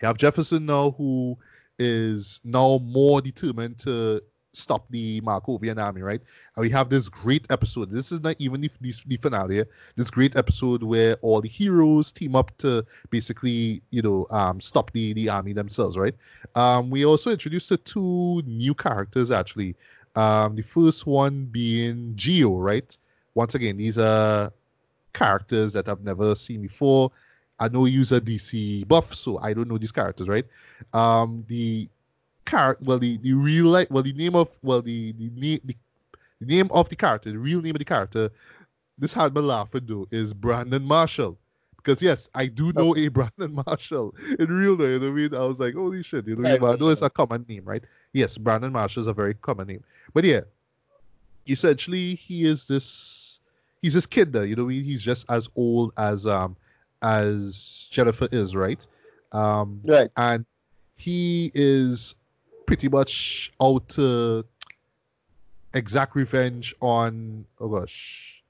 [0.00, 1.38] you have Jefferson now who
[1.78, 4.22] is now more determined to
[4.52, 6.20] stop the Markovian army right?
[6.56, 7.90] And we have this great episode.
[7.90, 9.64] This is not even the, the, the finale.
[9.96, 14.92] This great episode where all the heroes team up to basically you know um stop
[14.92, 16.14] the the army themselves right?
[16.54, 19.74] Um we also introduced the two new characters actually.
[20.16, 22.96] Um, the first one being Geo, right?
[23.34, 24.52] Once again, these are
[25.14, 27.10] characters that I've never seen before.
[27.58, 30.44] I know you're a DC buff, so I don't know these characters, right?
[30.92, 31.88] Um, the
[32.44, 36.46] character, well, the, the real like, well, the name of, well, the the, name the
[36.46, 38.30] name of the character, the real name of the character,
[38.98, 41.38] this had me laughing though, is Brandon Marshall.
[41.76, 44.88] Because yes, I do know a Brandon Marshall in real life.
[44.88, 45.34] You know I mean?
[45.34, 47.84] I was like, holy shit, you know, Right, I know it's a common name, right?
[48.12, 49.84] Yes, Brandon Marshall is a very common name.
[50.12, 50.40] But yeah,
[51.48, 53.33] essentially he is this
[53.84, 54.42] he's this kid though.
[54.42, 56.56] you know, he, he's just as old as um
[57.02, 58.86] as Jennifer is, right?
[59.32, 60.10] Um Right.
[60.16, 60.46] and
[60.96, 62.14] he is
[62.66, 64.44] pretty much out to
[65.74, 68.42] exact revenge on oh gosh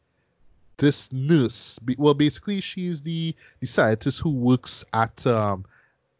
[0.77, 5.65] this nurse well basically she's the the scientist who works at um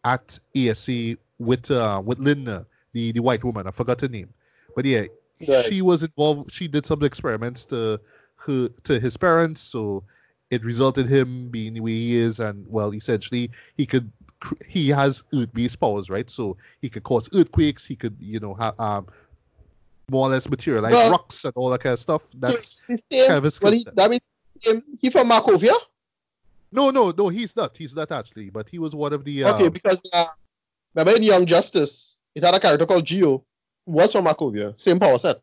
[0.05, 4.31] at ASA with uh with Linda the the white woman I forgot her name
[4.75, 5.05] but yeah
[5.49, 5.65] Right.
[5.67, 8.01] she was involved she did some experiments to
[8.45, 10.03] to his parents so
[10.51, 14.11] it resulted him being the way he is and well essentially he could
[14.67, 18.79] he has earth-based powers right so he could cause earthquakes he could you know have
[18.79, 19.07] um
[20.11, 23.27] more or less materialize Well- rocks and all that kind of stuff that's So, same-
[23.27, 24.23] kind of his well, he, that means
[24.61, 25.75] he, he from Markovia?
[26.73, 29.67] no no no he's not he's not actually but he was one of the Okay,
[29.67, 30.27] um, because uh,
[30.95, 33.43] remember in Young Justice, it had a character called Geo,
[33.87, 35.37] who was from Markovia, same power set.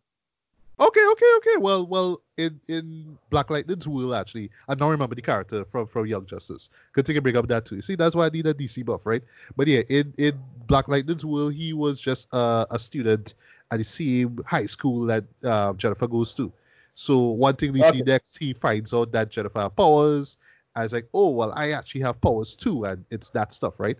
[0.79, 1.57] Okay, okay, okay.
[1.57, 6.05] Well, well, in in Black Lightning's world, actually, I now remember the character from from
[6.07, 6.69] Young Justice.
[6.93, 7.81] Good thing to bring up that too.
[7.81, 9.23] See, that's why I need a DC buff, right?
[9.55, 13.35] But yeah, in in Black Lightning's world, he was just uh, a student
[13.71, 16.51] at the same high school that uh, Jennifer goes to.
[16.93, 20.37] So one thing we see next, he finds out that Jennifer has powers.
[20.75, 23.97] I was like, oh well, I actually have powers too, and it's that stuff, right?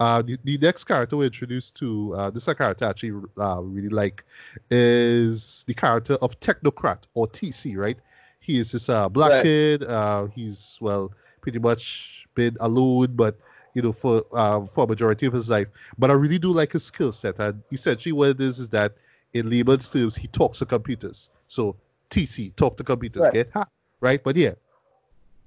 [0.00, 3.20] Uh, the, the next character we're introduced to, uh, this is a character I actually
[3.38, 4.24] uh, really like,
[4.70, 7.96] is the character of Technocrat or TC, right?
[8.40, 9.42] He is this uh, black Right.
[9.42, 9.84] kid.
[9.84, 13.38] Uh, he's well, pretty much been alone, but
[13.74, 15.68] you know, for uh, for a majority of his life.
[15.98, 18.94] But I really do like his skill set, and essentially what it is is that
[19.32, 21.30] in layman's terms, he talks to computers.
[21.48, 21.76] So
[22.10, 23.32] TC, talk to computers, Right.
[23.32, 23.66] get ha,
[24.00, 24.22] right?
[24.22, 24.52] But yeah,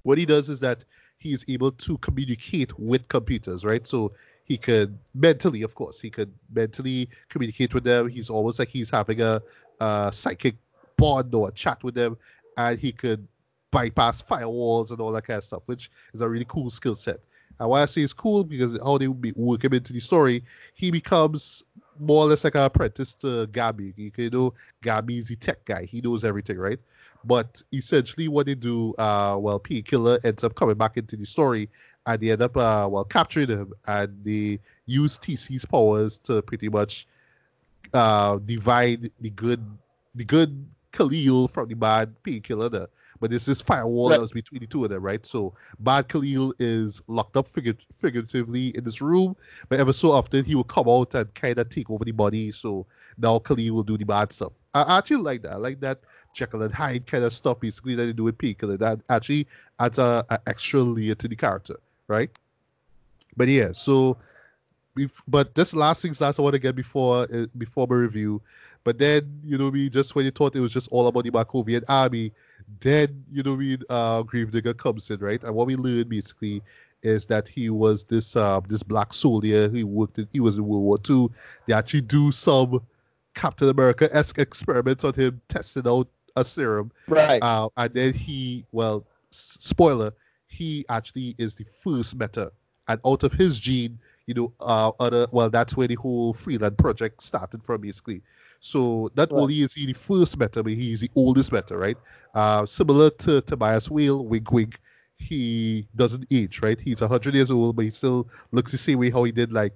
[0.03, 0.83] what he does is that
[1.19, 3.85] he is able to communicate with computers, right?
[3.87, 4.11] So
[4.45, 8.07] he could mentally, of course, he could mentally communicate with them.
[8.07, 9.41] He's almost like he's having a,
[9.79, 10.55] a psychic
[10.97, 12.17] bond or chat with them,
[12.57, 13.27] and he could
[13.71, 17.19] bypass firewalls and all that kind of stuff, which is a really cool skill set.
[17.59, 20.43] And why I say it's cool because how they work him into the story,
[20.75, 21.63] he becomes
[21.99, 23.93] more or less like an apprentice to Gambi.
[23.97, 24.53] You know
[24.83, 26.79] Gambi's the tech guy; he knows everything, right?
[27.25, 31.25] But essentially, what they do, uh, well, P Killer ends up coming back into the
[31.25, 31.69] story,
[32.05, 36.69] and they end up, uh, well, capturing him, and they use TC's powers to pretty
[36.69, 37.07] much
[37.93, 39.63] uh, divide the good,
[40.15, 42.69] the good Khalil from the bad P Killer.
[42.69, 42.87] There.
[43.19, 44.15] But there's this firewall Right.
[44.17, 45.25] that was between the two of them, right?
[45.25, 49.35] So bad Khalil is locked up figur- figuratively in this room,
[49.69, 52.51] but ever so often he will come out and kind of take over the body.
[52.51, 52.85] So
[53.17, 54.53] now Khalil will do the bad stuff.
[54.73, 55.53] I actually like that.
[55.53, 56.01] I like that
[56.35, 58.59] Jekyll and Hyde kind of stuff basically that they do with Peak.
[58.59, 59.47] That actually
[59.79, 61.77] adds a, a extra layer to the character,
[62.07, 62.29] right?
[63.35, 64.17] But yeah, so
[65.27, 68.41] but this last things last I want to get before uh, before my review.
[68.83, 71.31] But then you know me, just when you thought it was just all about the
[71.31, 72.31] Markovian army,
[72.79, 75.43] then you know me, uh, Gravedigger comes in, right?
[75.43, 76.61] And what we learn basically
[77.03, 79.69] is that he was this uh, this black soldier.
[79.69, 80.17] He worked.
[80.17, 81.31] In, he was in World War Two.
[81.65, 82.81] They actually do some
[83.35, 86.91] Captain America esque experiments on him, testing out a serum.
[87.07, 87.41] Right.
[87.41, 90.11] Uh, and then he, well, spoiler,
[90.47, 92.51] he actually is the first meta.
[92.87, 96.77] And out of his gene, you know, uh, other well, that's where the whole Freeland
[96.77, 98.21] project started from, basically.
[98.59, 99.35] So not Right.
[99.35, 101.97] only is he the first meta, but he's the oldest meta, right?
[102.35, 104.79] Uh, similar to Tobias Whale, wink wink,
[105.17, 106.79] he doesn't age, right?
[106.79, 109.73] He's 100 years old, but he still looks the same way how he did like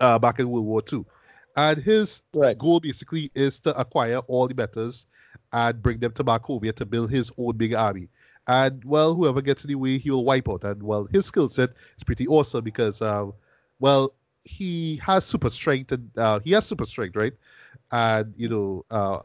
[0.00, 1.04] uh, back in World War II.
[1.56, 2.58] And his Right.
[2.58, 5.06] goal basically is to acquire all the metas
[5.52, 8.08] and bring them to Markovia to build his own big army.
[8.46, 10.64] And well, whoever gets in the way, he'll wipe out.
[10.64, 13.26] And well, his skill set is pretty awesome because, uh,
[13.82, 14.14] well,
[14.44, 17.32] he has super strength and uh, he has super strength, right?
[17.90, 19.22] And you know, uh,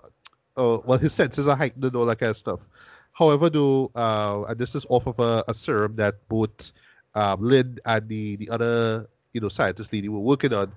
[0.57, 2.67] uh, well, his senses are heightened and all that kind of stuff.
[3.13, 6.71] However, though, uh, and this is off of a, a serum that both
[7.13, 10.71] um, Lynn and the the other you know scientist lady were working on.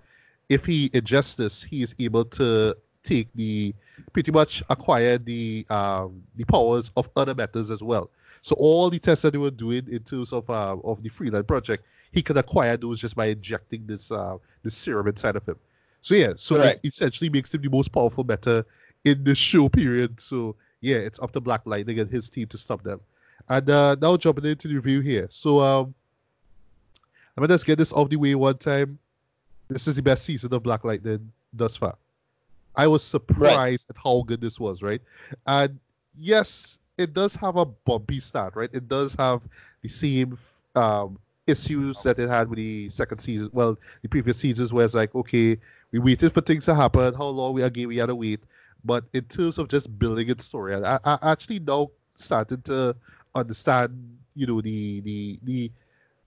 [0.50, 3.74] If he ingests this, he is able to take the
[4.12, 8.10] pretty much acquire the um, the powers of other metas as well.
[8.42, 11.48] So all the tests that they were doing in terms of uh, of the Freeland
[11.48, 15.56] project, he could acquire those just by injecting this uh, this serum inside of him.
[16.00, 16.76] So yeah, so Right.
[16.82, 18.64] it essentially makes him the most powerful meta
[19.04, 20.20] in the show period.
[20.20, 23.00] So yeah, it's up to Black Lightning and his team to stop them.
[23.48, 25.26] And uh, now jumping into the review here.
[25.30, 25.94] So um,
[27.36, 28.98] I'm gonna just get this off the way one time.
[29.68, 31.96] This is the best season of Black Lightning thus far.
[32.76, 35.00] I was surprised at how good this was, right?
[35.46, 35.78] And
[36.16, 38.70] yes, it does have a bumpy start, right?
[38.72, 39.42] It does have
[39.82, 40.38] the same
[40.74, 41.18] um,
[41.50, 43.50] issues that it had with the second season.
[43.52, 45.58] Well, the previous seasons, where it's like, okay,
[45.92, 47.14] we waited for things to happen.
[47.14, 48.44] How long we again we had to wait.
[48.84, 52.96] But in terms of just building its story, I, I actually now started to
[53.34, 55.72] understand, you know, the the the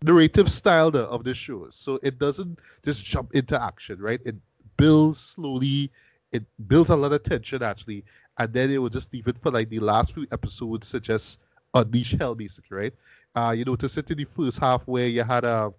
[0.04, 1.68] narrative style of the show.
[1.70, 4.20] So it doesn't just jump into action, right?
[4.26, 4.36] It
[4.78, 5.92] builds slowly.
[6.32, 8.04] It builds a lot of tension actually,
[8.38, 11.40] and then it will just leave it for like the last few episodes to just
[11.74, 12.94] unleash hell, basically, right?
[13.36, 15.70] Uh, you to sit in the first half where you had a uh,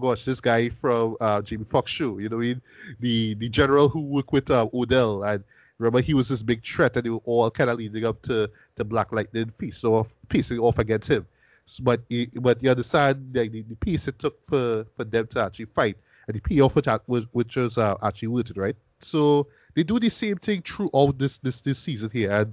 [0.00, 2.60] gosh, this guy from uh, Foxx show, you know, mean?
[3.00, 5.44] the the general who worked with uh, Odell, and
[5.78, 8.50] remember he was this big threat, and they were all kind of leading up to
[8.76, 11.26] the Black Lightning feast, off facing off against him.
[11.66, 12.00] So, but
[12.40, 15.96] but you understand like, the, the piece it took for for them to actually fight,
[16.26, 18.76] and the payoff which was which was uh, actually worth it, right?
[19.00, 22.52] So they do the same thing throughout this this this season here, and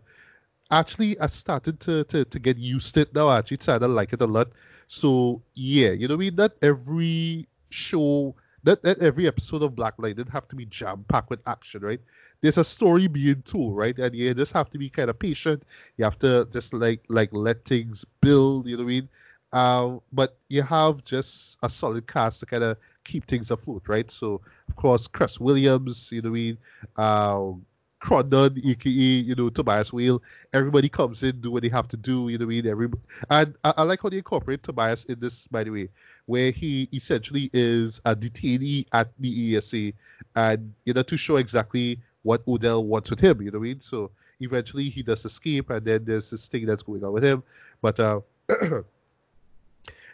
[0.71, 3.27] actually I started to to, to get used to it now.
[3.27, 4.49] I actually started to like it a lot.
[4.87, 6.35] So yeah, you know I mean?
[6.35, 11.29] Not every show, that, every episode of Black Light didn't have to be jam packed
[11.29, 11.99] with action, right?
[12.41, 13.97] There's a story being told, right?
[13.97, 15.63] And you just have to be kind of patient.
[15.97, 19.09] You have to just like like let things build, you know what I mean?
[19.53, 24.09] Uh, but you have just a solid cast to kind of keep things afloat, right?
[24.11, 26.57] So of course, Cress Williams, you know what I mean?
[26.97, 27.51] Uh,
[27.99, 30.21] Krondon, aka you know Tobias Whale.
[30.53, 32.29] Everybody comes in, do what they have to do.
[32.29, 32.67] You know I mean?
[32.67, 32.89] Every
[33.29, 35.89] and I, I, like how they incorporate Tobias in this, by the way,
[36.25, 39.93] where he essentially is a detainee at the ESA,
[40.35, 43.41] and you know to show exactly what Odell wants with him.
[43.41, 43.81] You know I mean?
[43.81, 47.43] So eventually he does escape, and then there's this thing that's going on with him.
[47.81, 48.21] But uh,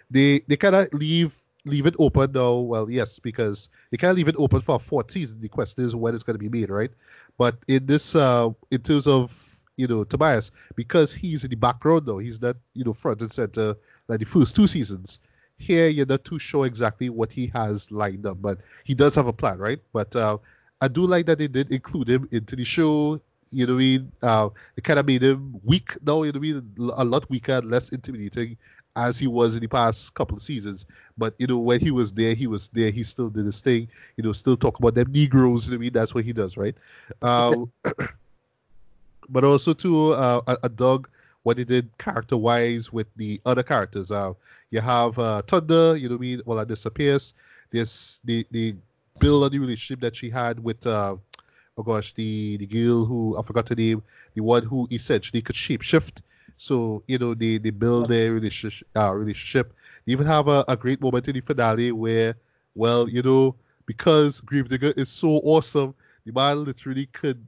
[0.09, 2.61] they they kind of leave leave it open though.
[2.61, 5.41] Well, yes, because they can't leave it open for a fourth season.
[5.41, 6.91] The question is when it's going to be made, right?
[7.38, 12.05] But in this, uh, in terms of you know Tobias, because he's in the background
[12.05, 13.76] though, he's not you know front and center
[14.07, 15.20] like the first two seasons.
[15.57, 19.28] Here, you're not too sure exactly what he has lined up, but he does have
[19.28, 19.80] a plan, right?
[19.93, 20.38] But uh,
[20.82, 23.20] I do like that they did include him into the show.
[23.51, 24.11] You know what I mean?
[24.22, 26.24] Uh, it kind of made him weak now.
[26.24, 26.91] You know what I mean?
[26.97, 28.57] A lot weaker, less intimidating
[28.96, 30.86] as he was in the past couple of seasons.
[31.18, 32.91] But you know, when he was there, he was there.
[32.91, 33.88] He still did his thing.
[34.18, 35.66] You know, still talk about them Negroes.
[35.66, 35.94] You know I mean?
[35.94, 36.76] That's what he does, right?
[37.22, 37.72] Um,
[39.30, 41.08] but also to uh, a, a dog
[41.44, 44.12] what he did character wise with the other characters.
[44.12, 44.34] Uh,
[44.72, 45.96] you have uh, Thunder.
[45.96, 46.41] You know what I mean?
[46.46, 47.34] Well, that disappears.
[47.72, 48.76] There's the the
[49.20, 50.86] build on the relationship that she had with.
[50.86, 51.18] Uh,
[51.78, 54.04] oh gosh, the the girl who I forgot the name,
[54.36, 56.22] the one who essentially could shapeshift
[56.58, 58.88] so you know they they build their relationship.
[58.95, 59.74] Uh, relationship.
[60.06, 62.36] They even have a, a great moment in the finale where,
[62.76, 65.95] well, you know, because Gravedigger is so awesome,
[66.26, 67.43] the man literally could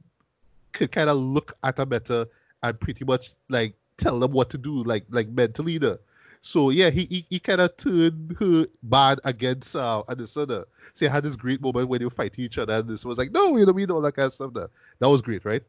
[0.72, 2.26] could kind of look at a better
[2.62, 5.98] and pretty much like tell them what to do, like like mental leader.
[6.40, 10.48] So yeah, he he, he kind of turned her bad against uh Anderson.
[10.48, 13.18] So he had this great moment when they were fighting each other, and this was
[13.18, 14.52] like, no, you know, we know that kind of stuff.
[14.54, 15.62] That that was great, right?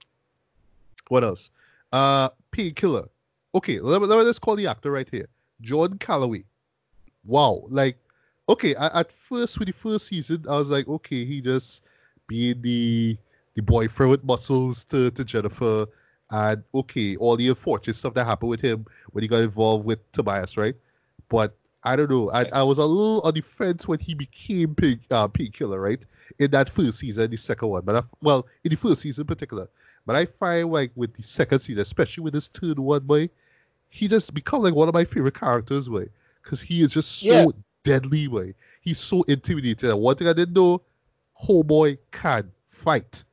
[1.10, 1.50] What else?
[1.92, 3.08] Uh, Painkiller
[3.58, 5.28] okay, let, let, let's call the actor right here,
[5.62, 6.44] Jordan Calloway.
[7.26, 7.98] Wow, like,
[8.48, 11.84] okay, I, at first with the first season, I was like, okay, he just
[12.28, 13.18] being the
[13.56, 15.88] the boyfriend with muscles to, to Jennifer,
[16.30, 20.00] and okay, all the unfortunate stuff that happened with him when he got involved with
[20.12, 20.76] Tobias, right?
[21.28, 22.30] But I don't know.
[22.32, 26.06] I, I was a little on the fence when he became Pig uh, Painkiller, right?
[26.38, 29.28] In that first season, the second one, but I, well, in the first season in
[29.28, 29.68] particular.
[30.06, 33.30] But I find like with the second season, especially with this third one, boy,
[33.90, 36.08] he just become like one of my favorite characters, way.
[36.44, 37.46] Because he is just so yeah.
[37.84, 38.54] deadly, way.
[38.82, 39.90] He's so intimidating.
[39.90, 40.82] And one thing I didn't know,
[41.44, 43.24] Homeboy can fight.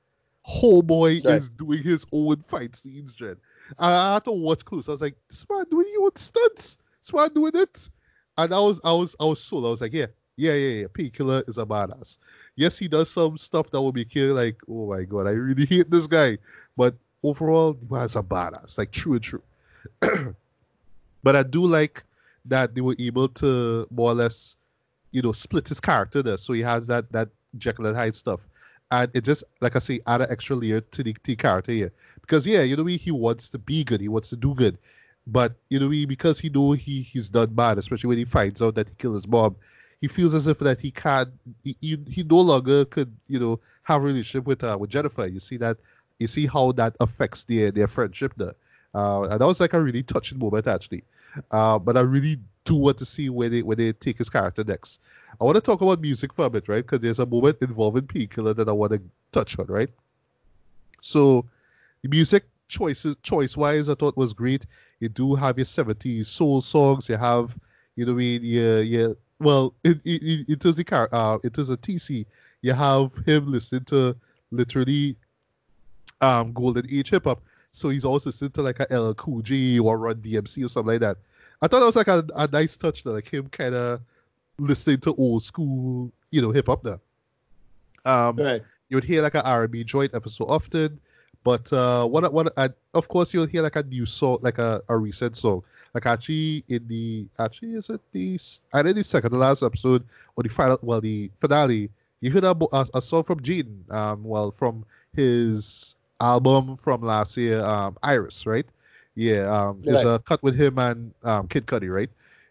[0.49, 1.37] Homeboy right.
[1.37, 3.37] is doing his own fight scenes, Jen.
[3.79, 4.89] I had to watch close.
[4.89, 6.79] I was like, this man doing your own stunts.
[7.01, 7.89] This man doing it.
[8.37, 9.65] And I was I was I was sold.
[9.65, 10.87] I was like, yeah, yeah, yeah, yeah.
[10.93, 12.19] Painkiller is a badass.
[12.57, 15.67] Yes, he does some stuff that will be you like, oh my god, I really
[15.67, 16.39] hate this guy.
[16.77, 18.77] But overall, he was a badass.
[18.77, 19.43] Like true and true.
[21.25, 22.05] But I do like
[22.45, 24.57] that they were able to more or less,
[25.11, 26.37] you know, split his character there.
[26.37, 28.47] So he has that that Jekyll and Hyde stuff.
[28.91, 31.73] And it just, like I say, add an extra layer to the, to the character
[31.73, 31.93] here.
[32.21, 34.79] Because yeah, you know, he, he wants to be good, he wants to do good.
[35.27, 38.75] But you know, because he know he he's done bad, especially when he finds out
[38.77, 39.57] that he killed his mom,
[40.03, 41.31] he feels as if that he can't
[41.63, 45.27] he, he, he no longer could, you know, have a relationship with uh with Jennifer.
[45.27, 45.79] You see that
[46.19, 48.55] you see how that affects their their friendship there.
[48.95, 51.03] Uh, and that was like a really touching moment actually.
[51.51, 54.65] Uh, but I really do want to see where they where they take his character
[54.65, 55.01] next.
[55.41, 56.85] I want to talk about music for a bit, right?
[56.85, 59.91] Because there's a moment involving Painkiller that I want to touch on, right?
[61.01, 61.45] So,
[62.03, 64.67] the music choices, choice wise, I thought was great.
[65.01, 67.09] You do have your 70s soul songs.
[67.09, 67.57] You have
[67.97, 68.41] You know mean?
[68.43, 69.09] Yeah, yeah.
[69.41, 71.09] Well, it it, it is the car.
[71.13, 72.27] Uh, it is a TC.
[72.63, 74.17] You have him listening to
[74.51, 75.17] literally,
[76.21, 77.43] um, Golden Age hip hop.
[77.75, 80.93] So he's also listening to like a LL Cool J or Run DMC or something
[80.93, 81.17] like that.
[81.61, 84.01] I thought that was like a, a nice touch, that like him kind of
[84.59, 86.85] listening to old school, you know, hip hop.
[86.85, 87.01] There.
[88.05, 88.63] Um, Right.
[88.89, 91.01] you would hear like an R&B joint ever so often.
[91.43, 94.81] But uh, what what uh, of course you'll hear like a new song, like a,
[94.89, 95.63] a recent song.
[95.93, 100.05] Like actually in the actually is it the s- either the second to last episode
[100.37, 104.25] or the final well the finale you heard a, a, a song from Jaden um
[104.25, 108.67] well from his album from last year um Erys right
[109.15, 110.15] yeah um there's Right.
[110.15, 112.11] a cut with him and um Kid Cudi right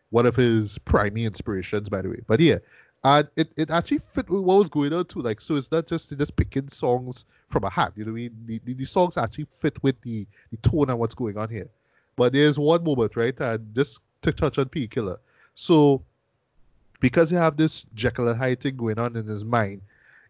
[0.10, 2.58] one of his primary inspirations by the way but yeah
[3.04, 5.20] and it, it actually fit with what was going on too.
[5.20, 7.92] Like, so it's not just just picking songs from a hat.
[7.96, 8.38] You know what I mean?
[8.46, 11.68] The, the, the songs actually fit with the, the tone and what's going on here.
[12.16, 13.38] But there's one moment, right?
[13.42, 15.20] And just to touch on P Killer.
[15.54, 16.02] So
[17.02, 19.82] because you have this Jekyll and Hyde thing going on in his mind,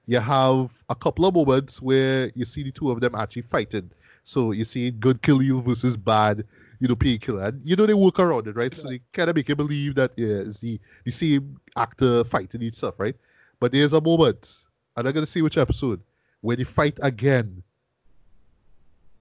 [0.06, 3.90] you have a couple of moments where you see the two of them actually fighting.
[4.24, 6.46] So you see good kill you versus bad,
[6.80, 7.44] you know, P Killer.
[7.44, 8.74] And you know they work around it, right?
[8.74, 12.62] So they kind of make you believe that yeah, it's the, the same actor fighting
[12.62, 13.16] each stuff, right?
[13.60, 14.66] But there's a moment,
[14.98, 16.02] and I'm gonna see which episode,
[16.42, 17.64] where they fight again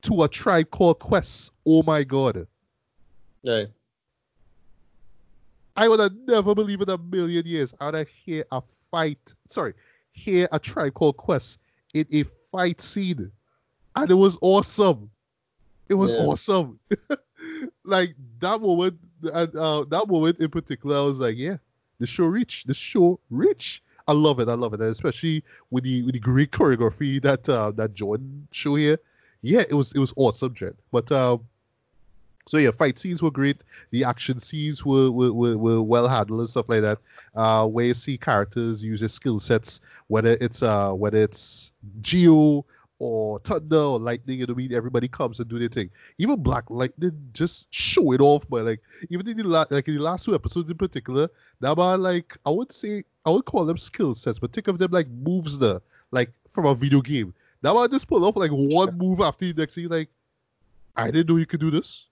[0.03, 1.53] to a tribe called Quest.
[1.67, 2.47] Oh my god.
[3.47, 3.69] Right.
[5.75, 7.73] I would have never believed in a million years.
[7.81, 8.61] I would have hear a
[8.91, 9.35] fight.
[9.49, 9.73] Sorry,
[10.13, 11.59] hear a tribe called Quest
[11.95, 13.31] in a fight scene,
[13.97, 15.11] and it was awesome.
[15.89, 16.19] It was Yeah.
[16.19, 16.79] awesome.
[17.85, 18.99] like that moment,
[19.33, 21.57] and uh, that moment in particular, I was like, yeah,
[21.99, 23.83] the show rich, the show rich.
[24.09, 24.49] I love it.
[24.49, 28.49] I love it, and especially with the with the great choreography that uh, that Jordan
[28.51, 28.99] show here.
[29.43, 30.75] Yeah, it was it was awesome, Jen.
[30.91, 31.47] But um,
[32.47, 33.63] so yeah, fight scenes were great.
[33.91, 36.99] The action scenes were were, were, were well handled and stuff like that.
[37.35, 42.65] Uh, where you see characters use their skill sets, whether it's uh whether it's Geo
[42.99, 44.75] or Thunder or Lightning, you know what I mean?
[44.75, 45.91] Everybody comes and do their thing.
[46.19, 48.81] Even Black Lightning just show it off, but like
[49.11, 51.29] even in the la- like in the last two episodes in particular,
[51.61, 54.79] that man like I would say I would call them skill sets, but think of
[54.79, 55.81] them like moves there,
[56.11, 57.35] like from a video game.
[57.63, 59.77] That man just pull off like one move after the next.
[59.77, 60.09] Thing, like
[60.97, 62.09] I didn't know you could do this.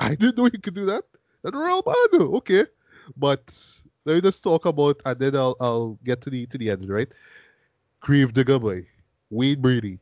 [0.00, 1.04] I didn't know you could do that.
[1.42, 2.22] That's real man.
[2.36, 2.66] Okay,
[3.16, 3.42] but
[4.04, 6.88] let me just talk about, and then I'll I'll get to the to the end,
[6.88, 7.08] right?
[8.00, 8.86] Grave Digger boy,
[9.30, 9.98] Wayne Brady.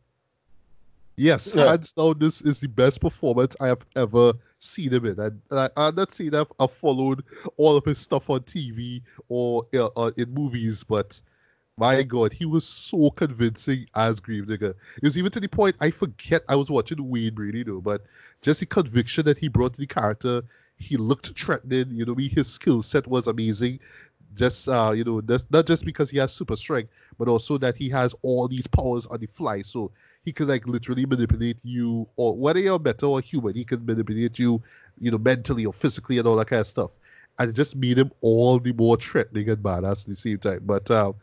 [1.17, 1.67] Yes, Yeah.
[1.69, 5.21] hands down, this is the best performance I have ever seen him in.
[5.21, 7.23] And I, I'm not saying I've, I've followed
[7.59, 11.21] all of his stuff on TV or uh, uh, in movies, but
[11.77, 14.75] my God, he was so convincing as Gravedigger.
[14.97, 18.03] It was even to the point I forget I was watching Wayne Brady though, but
[18.43, 20.43] just the conviction that he brought to the character,
[20.77, 21.91] he looked threatening.
[21.91, 23.81] You know, his skill set was amazing.
[24.35, 27.77] Just uh, you know, that's not just because he has super strength, but also that
[27.77, 29.63] he has all these powers on the fly.
[29.63, 29.93] So
[30.25, 34.39] he can like literally manipulate you, or whether you're better or human, he can manipulate
[34.39, 34.63] you,
[34.99, 36.99] you know, mentally or physically and all that kind of stuff.
[37.39, 40.61] And it just made him all the more threatening and badass at the same time.
[40.65, 41.15] But um,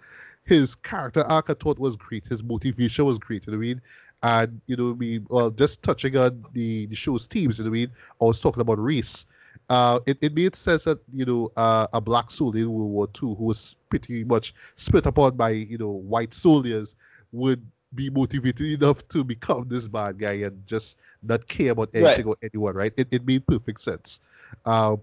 [0.50, 2.28] his character arc I thought was great.
[2.28, 3.46] His motivation was great.
[3.48, 3.82] You know what I mean?
[4.24, 7.66] And you know, what I mean, well, just touching on the the show's themes, You
[7.66, 7.92] know what I mean?
[8.22, 9.26] I was talking about race.
[9.70, 13.08] Uh, it, it made sense that you know uh, a black soldier in World War
[13.08, 16.96] II who was pretty much split upon by you know white soldiers
[17.32, 17.64] would
[17.96, 22.24] be motivated enough to become this bad guy and just not care about Right.
[22.24, 22.94] anything or anyone, right?
[22.98, 24.20] It, it made perfect sense.
[24.66, 25.02] Um,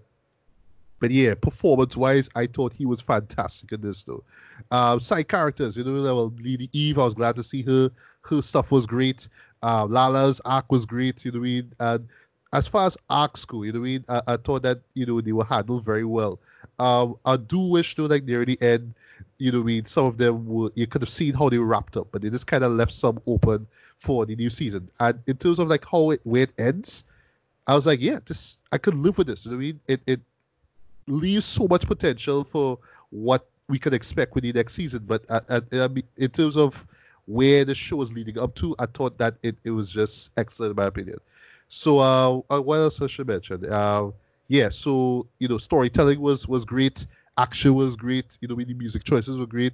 [0.99, 4.23] but yeah, performance wise, I thought he was fantastic in this though.
[4.71, 7.89] Um, side characters, you know, well, Lady Eve, I was glad to see her.
[8.21, 9.27] Her stuff was great.
[9.63, 11.73] Uh, Lala's arc was great, you know what I mean?
[11.79, 12.07] And
[12.53, 14.05] as far as arcs go, you know what I mean?
[14.09, 16.39] I, I thought that, you know, they were handled very well.
[16.79, 18.93] Um, I do wish though, like near the end,
[19.39, 19.85] you know what I mean?
[19.85, 22.29] Some of them were, you could have seen how they were wrapped up, but they
[22.29, 23.67] just kind of left some open
[23.99, 24.89] for the new season.
[24.99, 27.03] And in terms of like how it, where it ends,
[27.67, 29.45] I was like, yeah, this, I could live with this.
[29.45, 29.79] You know I mean?
[29.87, 30.21] It, it,
[31.07, 32.77] leaves so much potential for
[33.09, 35.03] what we could expect with the next season.
[35.05, 35.87] But at, I
[36.17, 36.85] in terms of
[37.25, 40.71] where the show is leading up to, I thought that it, it was just excellent
[40.71, 41.17] in my opinion.
[41.67, 43.65] So uh, uh, what else I should mention?
[43.65, 44.11] Uh,
[44.47, 47.05] yeah, so you know, storytelling was was great,
[47.37, 48.37] action was great.
[48.41, 49.73] You know, the music choices were great,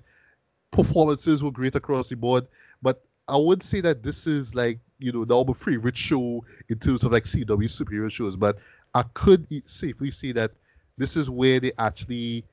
[0.72, 2.48] performances were great across the board.
[2.82, 6.80] But I would say that this is like you know the our favorite show in
[6.80, 8.36] terms of like CW superhero shows.
[8.36, 8.58] But
[8.96, 10.52] I could safely say that
[10.98, 12.44] this is where they actually,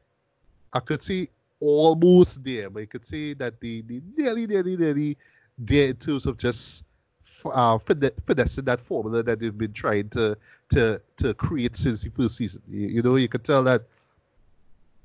[0.72, 1.28] I could say
[1.60, 5.16] almost there, but you could say that they, they nearly, nearly, nearly
[5.58, 6.84] there in terms of just
[7.44, 10.36] uh, finessing that formula that they've been trying to
[10.70, 12.62] to to create since the first season.
[12.68, 13.82] You, you know, you could tell that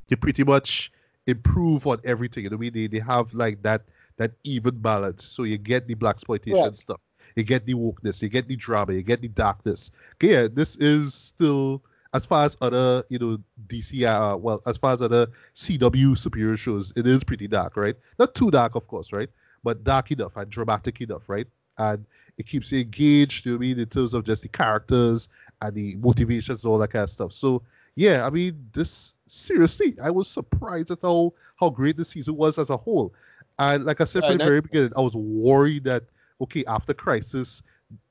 [0.08, 0.92] they pretty much
[1.28, 2.44] improve on everything.
[2.44, 3.84] You know, I mean, they they have like that
[4.18, 5.24] that even balance.
[5.26, 6.76] So you get the black exploitation Yeah.
[6.76, 7.00] stuff,
[7.36, 9.92] you get the wokeness, you get the drama, you get the darkness.
[10.16, 11.82] Okay, yeah, this is still
[12.16, 13.38] as far as other you know
[13.68, 17.96] DC uh, well as far as other CW superior shows, it is pretty dark, right?
[18.20, 19.30] Not too dark, of course, right?
[19.64, 21.48] But dark enough and dramatic enough, right?
[21.78, 22.06] And
[22.38, 23.46] it keeps you engaged.
[23.46, 25.30] You know I mean in terms of just the characters
[25.62, 27.34] and the motivations and all that kind of stuff.
[27.34, 27.64] So
[27.96, 32.58] yeah, I mean this seriously, I was surprised at how how great the season was
[32.58, 33.14] as a whole.
[33.60, 36.04] And like I said Yeah, from the very beginning, I was worried that
[36.42, 37.64] okay, after Crisis,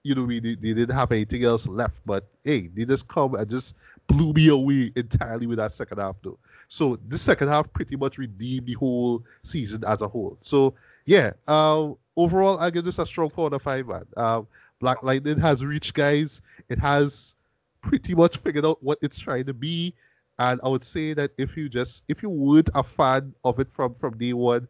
[0.03, 2.03] you know, we they didn't have anything else left.
[2.07, 3.75] But hey, they just come and just
[4.07, 6.39] blew me away entirely with that second half, though.
[6.69, 10.39] So this second half pretty much redeemed the whole season as a whole.
[10.41, 10.75] So
[11.07, 14.05] yeah, uh, overall, I give this a strong four out of five, man.
[14.17, 14.47] Um,
[14.81, 16.43] Black Lightning has reached, guys.
[16.69, 17.37] It has
[17.81, 19.95] pretty much figured out what it's trying to be.
[20.39, 23.71] And I would say that if you just if you weren't a fan of it
[23.71, 24.67] from from day one,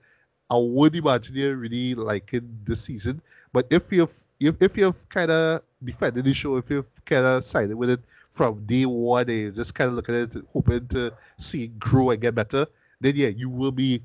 [0.51, 3.22] I would imagine you really liking this season.
[3.53, 7.45] But if you've if, if you've kind of defended the show, if you've kind of
[7.45, 8.01] sided with it
[8.35, 12.11] from day one, and just kind of looking at it, hoping to see it grow
[12.11, 12.66] and get better,
[13.01, 14.03] then yeah, you will be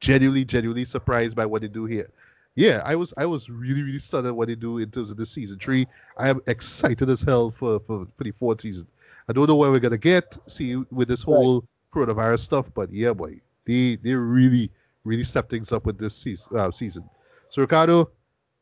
[0.00, 2.10] genuinely, genuinely surprised by what they do here.
[2.54, 5.18] Yeah, I was I was really, really stunned at what they do in terms of
[5.18, 5.86] the season three.
[6.16, 8.86] I am excited as hell for, for, for the fourth season.
[9.28, 11.64] I don't know where we're gonna get, see with this whole
[11.94, 14.70] coronavirus stuff, but yeah, boy, they they really,
[15.04, 16.56] really step things up with this season.
[16.56, 17.04] Uh, season.
[17.50, 18.10] So Ricardo,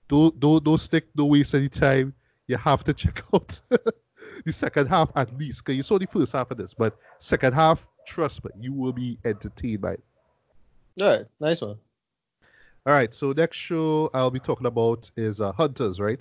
[0.08, 2.12] don't don't don't stick, don't waste any time.
[2.48, 3.60] You have to check out
[4.44, 7.54] the second half at least, because you saw the first half of this, but second
[7.54, 10.04] half, trust me, you will be entertained by it.
[11.00, 11.78] All right, nice one.
[12.86, 16.20] All right, so next show I'll be talking about is uh, Hunters, right?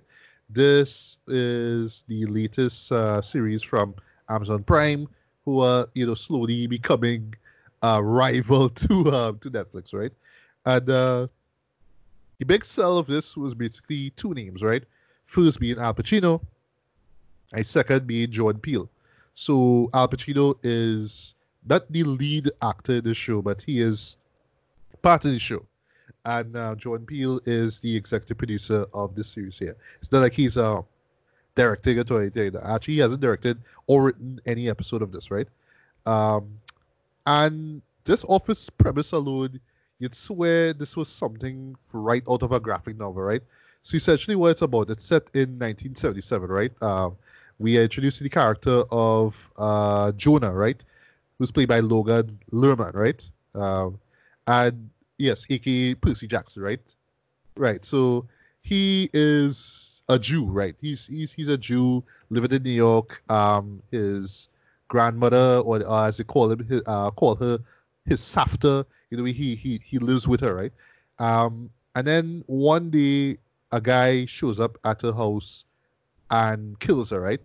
[0.50, 3.96] This is the latest uh, series from
[4.30, 5.08] Amazon Prime,
[5.46, 7.34] who are you know slowly becoming
[7.82, 10.12] a rival to uh, to Netflix, right?
[10.66, 11.28] And uh,
[12.40, 14.84] the big sell of this was basically two names, right?
[15.26, 16.42] First being Al Pacino,
[17.54, 18.90] and second being Jordan Peele.
[19.34, 21.36] So Al Pacino is
[21.68, 24.18] not the lead actor in the show, but he is
[25.02, 25.66] part of the show
[26.26, 29.76] and uh, Jordan Peele is the executive producer of this series here.
[30.00, 30.82] It's not like he's uh,
[31.56, 32.56] directing it or anything.
[32.64, 35.48] Actually, he hasn't directed or written any episode of this, right?
[36.06, 36.60] Um,
[37.26, 39.60] and this office premise alone,
[40.00, 43.42] you'd swear this was something right out of a graphic novel, right?
[43.84, 46.72] So essentially, what it's about, it's set in 1977, right?
[46.82, 47.18] Um,
[47.60, 50.84] we are introduced to the character of uh, Jonah, right?
[51.38, 53.30] Who's played by Logan Lerman, right?
[53.56, 54.00] Um,
[54.48, 56.96] and yes, aka Percy Jackson, right?
[57.56, 57.84] Right.
[57.86, 58.28] So
[58.62, 60.76] he is a Jew, right?
[60.82, 63.24] He's he's he's a Jew living in New York.
[63.30, 64.50] Um, his
[64.88, 67.60] grandmother, or uh, as they call him, his, uh, call her
[68.06, 68.86] his safta.
[69.10, 70.74] You know, he he he lives with her, right?
[71.20, 73.38] Um, and then one day
[73.72, 75.66] a guy shows up at her house
[76.32, 77.42] and kills her, right?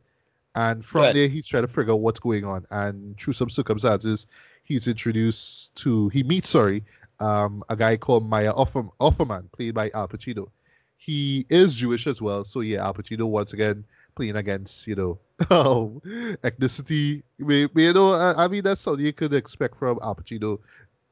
[0.55, 1.15] And from Right.
[1.15, 2.65] there, he's trying to figure out what's going on.
[2.71, 4.27] And through some circumstances,
[4.65, 6.85] he's introduced to he meets sorry
[7.21, 10.49] um, a guy called Meyer Offer, Offerman, played by Al Pacino.
[10.97, 13.85] He is Jewish as well, so yeah, Al Pacino once again
[14.17, 15.19] playing against you know
[15.51, 16.01] um,
[16.43, 17.23] ethnicity.
[17.39, 20.59] We, we- you know, I, I mean that's something you could expect from Al Pacino,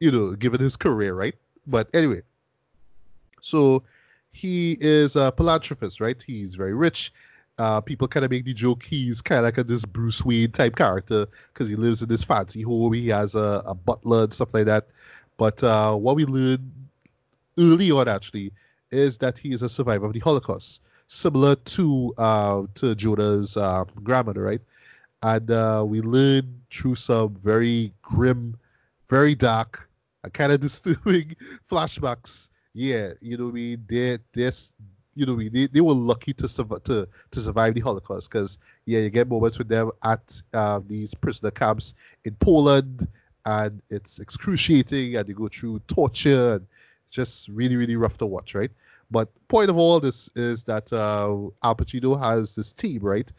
[0.00, 1.34] you know, given his career, right?
[1.66, 2.22] But anyway,
[3.40, 3.82] so
[4.32, 6.20] he is a philanthropist, right?
[6.26, 7.12] He's very rich.
[7.58, 10.50] Uh, people kind of make the joke he's kind of like a this Bruce Wayne
[10.50, 12.92] type character because he lives in this fancy home.
[12.92, 14.88] He has a, a butler and stuff like that.
[15.38, 16.70] But uh, what we learned
[17.58, 18.52] early on actually
[18.90, 23.84] is that he is a survivor of the Holocaust, similar to uh, to Jonah's uh,
[24.02, 24.60] grandmother, right?
[25.22, 28.56] And uh, we learn through some very grim,
[29.08, 29.88] very dark,
[30.32, 31.34] kind of disturbing
[31.70, 32.50] flashbacks.
[32.74, 33.84] Yeah, you know, what I mean,
[35.16, 39.00] you know, they, they were lucky to survive to to survive the Holocaust because yeah,
[39.00, 41.94] you get moments with them at uh, these prisoner camps
[42.24, 43.08] in Poland,
[43.46, 46.66] and it's excruciating, and they go through torture, and
[47.04, 48.70] it's just really, really rough to watch, right?
[49.10, 53.32] But point of all this is that uh, Al Pacino has this team, right?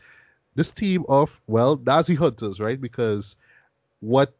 [0.56, 2.82] This team of well Nazi hunters, right?
[2.82, 3.36] Because
[4.00, 4.34] what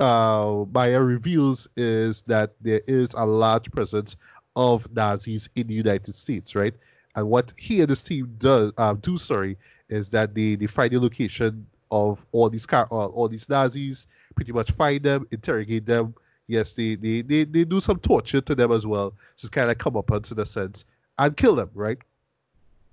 [0.00, 4.16] uh, Meyer reveals is that there is a large presence
[4.56, 6.74] of Nazis in the United States, right?
[7.16, 9.56] And what he and his team does uh, do, sorry,
[9.88, 14.06] is that they, they find the location of all these car all, all these Nazis,
[14.34, 16.14] pretty much find them, interrogate them.
[16.46, 19.78] Yes, they they, they, they do some torture to them as well, just kind of
[19.78, 20.84] come up in a sense
[21.18, 21.98] and kill them, right?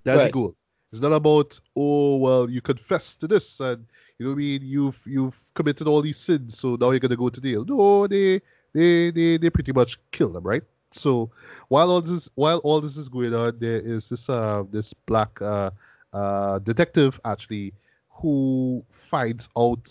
[0.04, 0.56] That's the goal.
[0.92, 3.86] It's not about oh well you confess to this and
[4.20, 7.16] you know what I mean you've you've committed all these sins so now you're gonna
[7.16, 7.64] go to jail.
[7.66, 8.42] No, they
[8.74, 10.64] they they they pretty much kill them, right?
[10.92, 11.32] So
[11.70, 15.42] while all this while all this is going on, there is this uh this black
[15.42, 15.72] uh
[16.14, 17.74] uh detective actually
[18.10, 19.90] who finds out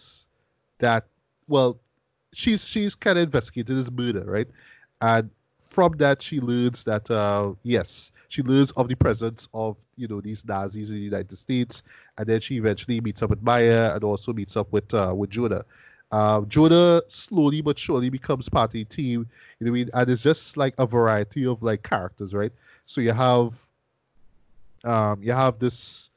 [0.78, 1.06] that
[1.48, 1.78] well
[2.32, 4.48] she's she's kind of investigated this murder, right?
[5.00, 10.06] And from that she learns that uh yes she learns of the presence of you
[10.06, 11.82] know these Nazis in the United States,
[12.16, 15.30] and then she eventually meets up with Meyer and also meets up with uh, with
[15.30, 15.64] Jonah.
[16.12, 19.26] Uh, Jonah slowly but surely becomes part of the team.
[19.58, 19.90] You know what I mean?
[19.94, 22.52] And it's just like a variety of like characters, right?
[22.84, 23.66] So you have
[24.84, 26.10] um you have this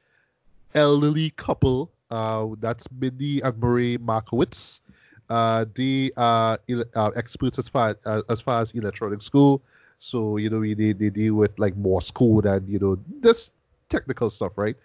[0.74, 4.82] elderly couple, uh that's Mindy and Murray Markowitz.
[5.30, 6.58] Uh they are
[6.96, 9.62] uh, experts as far uh, as far as electronic school.
[10.00, 13.54] So, you know, they, they deal with like Morse code and, you know, this
[13.94, 14.76] technical stuff, right?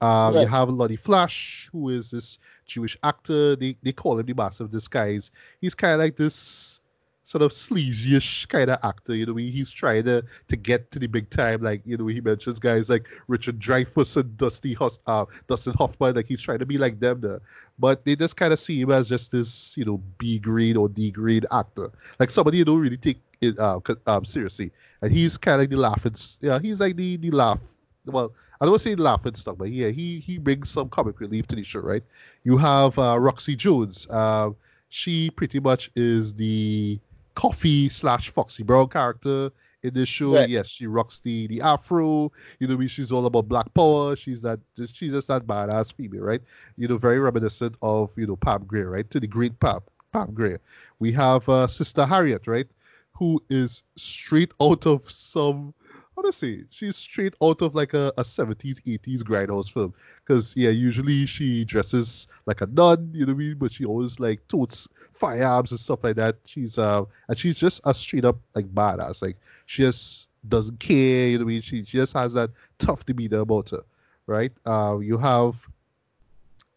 [0.00, 0.42] Um, right.
[0.42, 3.56] You have Lonny Flash, who is this Jewish actor.
[3.56, 5.30] They they call him the Master of Disguise.
[5.60, 6.80] He's kind of like this
[7.26, 9.14] sort of sleazy-ish kind of actor.
[9.14, 11.60] You know, he's trying to to get to the big time.
[11.60, 16.14] Like you know, he mentions guys like Richard Dreyfuss and Dusty Hus- uh, Dustin Hoffman.
[16.16, 17.40] Like he's trying to be like them there,
[17.78, 20.88] but they just kind of see him as just this you know B grade or
[20.88, 24.70] D grade actor, like somebody you don't really take it uh, um, seriously.
[25.02, 26.14] And he's kind of like the laughing.
[26.40, 27.60] Yeah, he's like the the laugh.
[28.06, 31.20] Well, I don't want to say laughing stuff, but yeah, he he brings some comic
[31.20, 32.02] relief to the show, right?
[32.44, 34.06] You have uh, Roxy Jones.
[34.10, 34.50] Uh,
[34.88, 36.98] she pretty much is the
[37.34, 39.50] Coffy slash Foxy Brown character
[39.82, 40.36] in this show.
[40.36, 40.48] Right.
[40.48, 42.32] Yes, she rocks the the afro.
[42.60, 44.16] You know, she's all about black power.
[44.16, 44.60] She's that
[44.92, 46.40] she's just that badass female, right?
[46.76, 49.08] You know, very reminiscent of you know Pam Grier, right?
[49.10, 49.80] To the great Pam
[50.12, 50.58] Pam Grier.
[50.98, 52.66] We have uh, Sister Harriet, right?
[53.12, 55.72] Who is straight out of some
[56.16, 59.94] honestly, she's straight out of like a, a 70s, 80s grindhouse film.
[60.20, 63.56] Because, yeah, usually she dresses like a nun, you know what I mean?
[63.58, 66.36] But she always like totes firearms and stuff like that.
[66.44, 69.22] She's, uh, and she's just a straight up like badass.
[69.22, 69.36] Like,
[69.66, 71.60] she just doesn't care, you know what I mean?
[71.62, 73.82] She, she just has that tough demeanor about her,
[74.26, 74.52] right?
[74.64, 75.66] Uh, you have,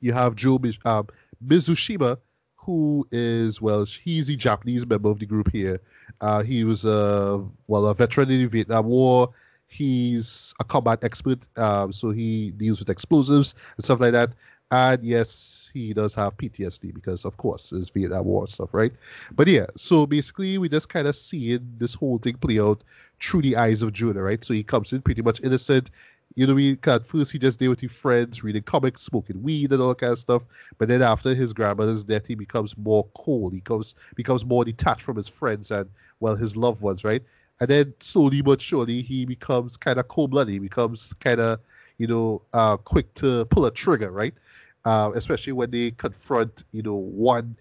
[0.02, 1.08] you have Joe um,
[1.46, 2.18] Mizushima,
[2.70, 5.80] who is, well, he's the Japanese member of the group here
[6.22, 9.30] uh, he was a well a veteran in the Vietnam War.
[9.68, 14.32] He's a combat expert, um, so he deals with explosives and stuff like that.
[14.72, 18.92] And yes, he does have PTSD because, of course, it's Vietnam War stuff, right?
[19.32, 22.84] But yeah, so basically, we just kind of see this whole thing play out
[23.22, 24.44] through the eyes of Jonah, right?
[24.44, 25.92] So he comes in pretty much innocent.
[26.36, 29.72] You know, we at first he just there with his friends, reading comics, smoking weed,
[29.72, 30.46] and all kind of stuff.
[30.78, 33.54] But then after his grandmother's death, he becomes more cold.
[33.54, 37.24] He becomes becomes more detached from his friends and well, his loved ones, right?
[37.60, 40.54] And then slowly but surely, he becomes kind of cold blooded.
[40.54, 41.60] He becomes kind of,
[41.98, 44.34] you know, uh, quick to pull a trigger, right?
[44.86, 47.58] Uh, especially when they confront, you know, one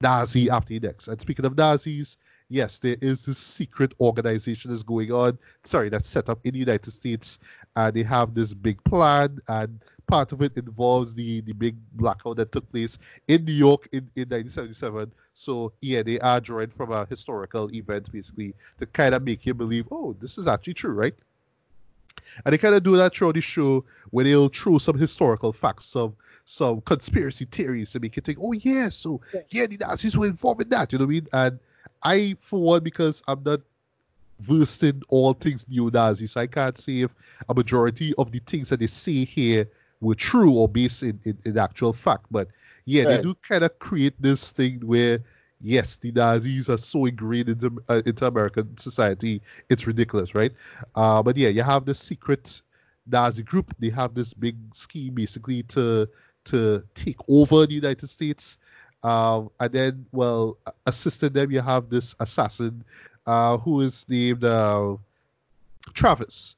[0.00, 1.08] Nazi after the next.
[1.08, 2.16] And speaking of Nazis,
[2.48, 5.38] yes, there is this secret organization that's going on.
[5.62, 7.38] Sorry, that's set up in the United States,
[7.76, 12.36] and they have this big plan, and part of it involves the the big blackout
[12.36, 12.98] that took place
[13.28, 15.10] in New York in, in 1977.
[15.34, 19.54] So yeah, they are drawing from a historical event basically to kind of make you
[19.54, 21.14] believe, oh, this is actually true, right?
[22.44, 25.86] And they kind of do that throughout the show where they'll throw some historical facts,
[25.86, 26.14] some
[26.44, 29.20] some conspiracy theories to make you think, oh yeah, so
[29.50, 31.26] yeah, the Nazis were involved in that, you know what I mean?
[31.32, 31.58] And
[32.02, 33.60] I, for one, because I'm not
[34.44, 37.14] versed in all things neo-Nazi, so I can't say if
[37.48, 39.68] a majority of the things that they say here
[40.00, 42.26] were true or based in, in, in actual fact.
[42.30, 42.48] But
[42.84, 43.16] yeah, right.
[43.16, 45.18] they do kind of create this thing where
[45.60, 49.40] yes, the Nazis are so ingrained into, uh, into American society,
[49.70, 50.52] it's ridiculous, right?
[50.94, 52.62] Uh, but yeah, you have this secret
[53.06, 53.74] Nazi group.
[53.78, 56.08] They have this big scheme basically to
[56.44, 58.58] to take over the United States.
[59.02, 62.84] Um, and then, well, assisting them, you have this assassin
[63.26, 64.96] uh, who is named uh,
[65.94, 66.56] Travis.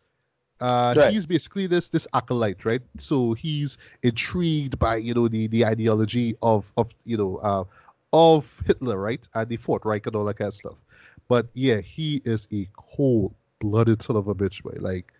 [0.61, 1.13] Uh, right.
[1.13, 2.81] He's basically this this acolyte, right?
[2.99, 7.65] So he's intrigued by you know the the ideology of of you know uh,
[8.13, 10.83] of Hitler, right, and the Fourth Reich and all that kind of stuff.
[11.29, 14.79] But yeah, he is a cold blooded son of a bitch, boy.
[14.81, 15.13] Like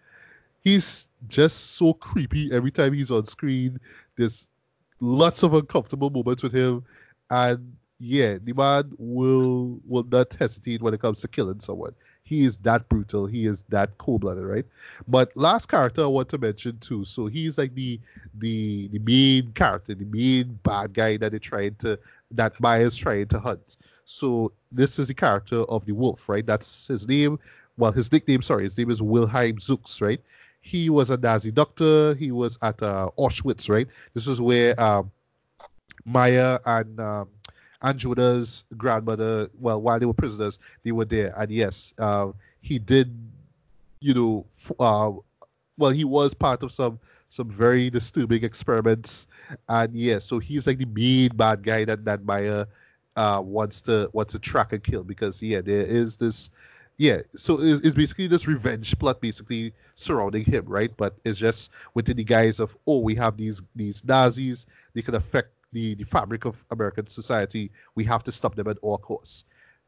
[0.61, 3.79] he's just so creepy every time he's on screen.
[4.17, 4.49] There's
[5.01, 6.85] lots of uncomfortable moments with him,
[7.31, 11.95] and yeah, the man will will not hesitate when it comes to killing someone.
[12.23, 13.27] He is that brutal.
[13.27, 14.67] He is that cold blooded, right?
[15.07, 17.05] But last character I want to mention too.
[17.05, 18.01] So he's like the
[18.39, 21.99] the the main character, the main bad guy that they're trying to
[22.33, 23.77] that Meyer's trying to hunt.
[24.05, 26.45] So this is the character of the wolf, right?
[26.45, 27.39] That's his name.
[27.79, 30.21] Well, his nickname, sorry, his name is Wilhelm Zuchs, right?
[30.67, 32.15] he was a Nazi doctor.
[32.15, 33.87] He was at uh, Auschwitz, right?
[34.15, 35.13] This is where um,
[36.05, 37.29] Meyer and um,
[37.97, 41.33] Judah's grandmother, well, while they were prisoners, they were there.
[41.37, 43.15] And yes, uh, he did,
[44.01, 44.47] you know,
[44.79, 45.13] uh,
[45.79, 46.99] well, he was part of some
[47.29, 49.27] some very disturbing experiments.
[49.69, 52.67] And yes, so he's like the mean bad guy that that Meyer
[53.17, 56.51] uh, wants to wants to track and kill because yeah, there is this
[56.99, 60.91] yeah, so it's, it's, basically this revenge plot basically surrounding him, right?
[60.97, 65.15] But it's just within the guise of oh, we have these these Nazis, they can
[65.15, 67.71] affect the the fabric of American society.
[67.95, 69.45] We have to stop them at all costs.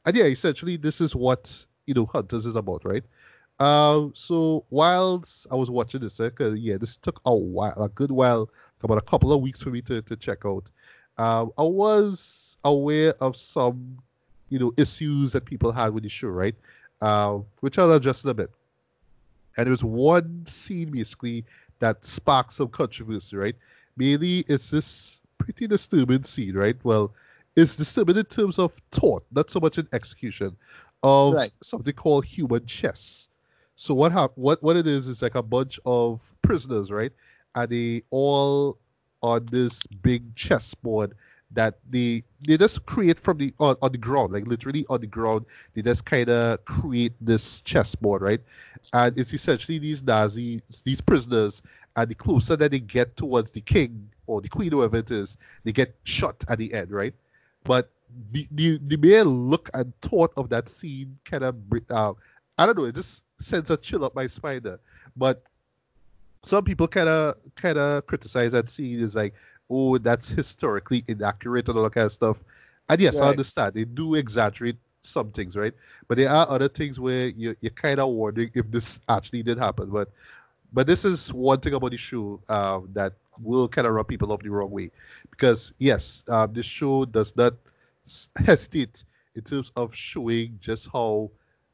[0.07, 3.05] And yeah, essentially this is what you know Hunters is about, right?
[3.59, 8.13] Uh, so whilst I was watching this, uh, yeah, this took a while, a good
[8.13, 8.49] while,
[8.83, 10.71] about a couple of weeks for me to, to check out.
[11.17, 13.99] Uh, I was aware of some,
[14.49, 16.55] you know, issues that people had with the show, right?
[17.01, 18.51] Uh, which I'll address in a bit.
[19.57, 21.45] And there was one scene basically
[21.81, 23.57] that sparked some controversy, right?
[23.97, 26.77] Mainly, it's this pretty disturbing scene, right?
[26.85, 27.13] Well,
[27.57, 30.57] it's disturbing in terms of thought, not so much in execution,
[31.03, 31.51] of right.
[31.63, 33.29] something called human chess.
[33.77, 37.13] So what hap- what what it is is like a bunch of prisoners, right?
[37.55, 38.79] And they all
[39.23, 41.15] on this big chessboard
[41.53, 45.07] that they they just create from the on, on the ground, like literally on the
[45.07, 45.47] ground.
[45.75, 48.41] They just kind of create this chessboard, right?
[48.93, 51.63] And it's essentially these Nazis, these prisoners,
[51.97, 55.37] and the closer that they get towards the king or the queen, whoever it is,
[55.65, 57.15] they get shot at the end, right?
[57.65, 57.91] But
[58.33, 61.57] the the, the mere look and thought of that scene kind of
[61.91, 62.13] uh,
[62.59, 64.81] I don't know, it just sends a chill up my spine there.
[65.17, 65.43] But
[66.43, 69.35] some people kind of kind of criticize that scene is like,
[69.71, 72.45] oh, that's historically inaccurate and all that kind of stuff.
[72.89, 73.27] And yes, right.
[73.27, 75.75] I understand they do exaggerate some things, right?
[76.07, 79.59] But there are other things where you you're kind of wondering if this actually did
[79.59, 79.91] happen.
[79.91, 80.11] But
[80.73, 84.33] but this is one thing about the show uh, that will kind of rub people
[84.33, 84.91] off the wrong way,
[85.31, 87.55] because yes, uh, this show does not
[88.37, 89.05] hesitate
[89.35, 91.31] in terms of showing just how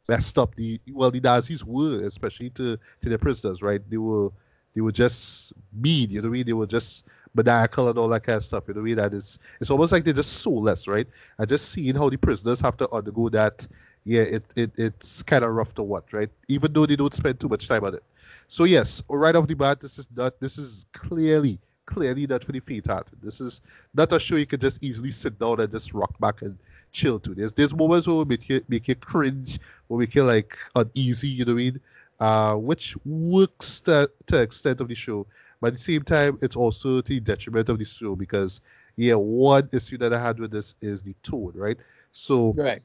[0.09, 3.81] messed up the well the Nazis were, especially to to their prisoners, right?
[3.89, 4.31] They were
[4.75, 6.47] they were just mean, you know what I mean?
[6.47, 8.65] They were just maniacal and all that kind of stuff.
[8.69, 8.97] You know what I mean?
[8.97, 11.07] That is it's almost like they're just soulless, right?
[11.39, 13.67] And just seeing how the prisoners have to undergo that,
[14.05, 16.29] yeah, it, it it's kind of rough to watch, right?
[16.49, 18.03] Even though they don't spend too much time on it.
[18.49, 22.53] So yes, right off the bat, this is not this is clearly clearly not for
[22.53, 23.19] the faint-hearted.
[23.23, 23.61] This is
[23.95, 26.59] not a show you can just easily sit down and just rock back and
[26.93, 27.35] chill to.
[27.35, 29.59] There's there's moments where we make you make you cringe,
[29.89, 31.81] where we feel like uneasy, you know what I mean?
[32.21, 35.27] Uh, which works to, to extent of the show.
[35.61, 38.61] But at the same time, it's also to the detriment of the show because
[38.97, 41.79] yeah, one issue that I had with this is the tone, right?
[42.13, 42.83] So right.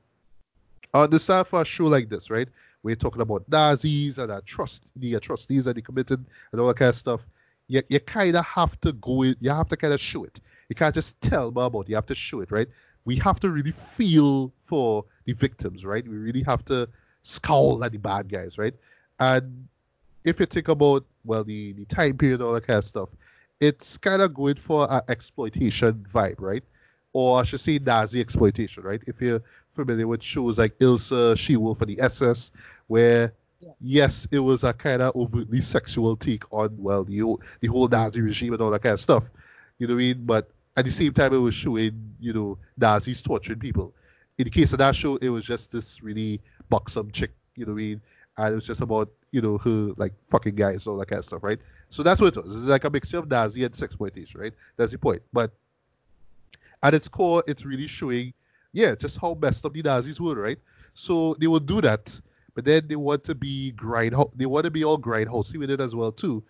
[0.94, 2.48] on the side for a show like this, right?
[2.84, 6.90] We're talking about Nazis and trust the atrocities that they committed and all that kind
[6.90, 7.22] of stuff.
[7.68, 10.40] You, you kind of have to go in, you have to kind of show it.
[10.70, 12.68] You can't just tell about it, you have to show it, right?
[13.06, 16.08] we have to really feel for the victims, right?
[16.08, 16.88] We really have to
[17.24, 18.76] scowl at the bad guys, right?
[19.20, 19.68] And
[20.24, 23.10] if you think about well the the time period all that kind of stuff,
[23.60, 26.64] it's kind of going for an exploitation vibe, right?
[27.14, 29.02] Or I should say Nazi exploitation, right?
[29.08, 29.42] If you're
[29.86, 32.52] familiar with shows like Ilsa, She Wolf, and the SS,
[32.88, 33.72] where yeah.
[33.82, 38.22] yes, it was a kind of overtly sexual take on well the the whole Nazi
[38.22, 39.30] regime and all that kind of stuff.
[39.78, 40.26] You know what I mean?
[40.26, 43.94] But at the same time, it was showing, you know, Nazis torturing people.
[44.38, 47.74] In the case of that show, it was just this really buxom chick, you know
[47.74, 48.02] what I mean?
[48.38, 51.20] And it was just about, you know, her like fucking guys, and all that kind
[51.20, 51.60] of stuff, right?
[51.90, 52.56] So that's what it was.
[52.56, 54.54] It's like a mixture of Nazi and sexploitation, right?
[54.78, 55.22] That's the point.
[55.34, 55.52] But
[56.84, 58.34] at its core, it's really showing,
[58.74, 60.60] yeah, just how messed up the Nazis were, right?
[60.94, 62.20] So they will do that,
[62.56, 65.80] but then they want to be grind, they want to be all grindhousey with it
[65.80, 66.44] as well too,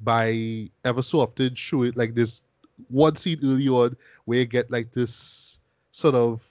[0.00, 2.42] by ever so often showing like this
[2.88, 5.58] one scene early on where you get like this
[5.92, 6.46] sort of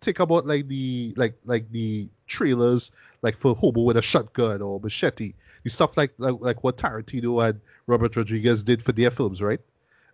[0.00, 2.92] think about like the like like the trailers
[3.22, 5.34] like for Hobo with a shotgun or machete,
[5.64, 9.60] the stuff like like, like what Tarantino and Robert Rodriguez did for their films, right?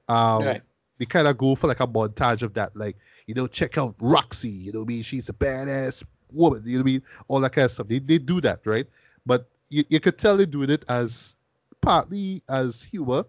[0.09, 0.63] Um, right.
[0.99, 3.95] They kind of go for like a montage of that, like you know, check out
[4.01, 7.53] Roxy, you know, I mean, she's a badass woman, you know, I mean, all that
[7.53, 7.89] kind of stuff.
[7.89, 8.87] They they do that, right?
[9.27, 11.37] But you, you could tell they're doing it as
[11.81, 13.25] partly as humor,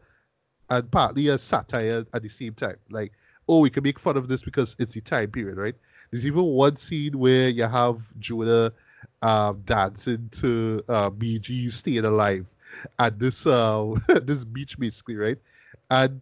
[0.69, 2.77] and partly as satire at the same time.
[2.89, 3.13] Like,
[3.47, 5.75] oh, we can make fun of this because it's the time period, right?
[6.11, 8.71] There's even one scene where you have Jonah
[9.21, 12.53] um, dancing to uh, BG staying alive
[12.99, 13.93] at this uh,
[14.23, 15.37] this beach, basically, right?
[15.89, 16.21] And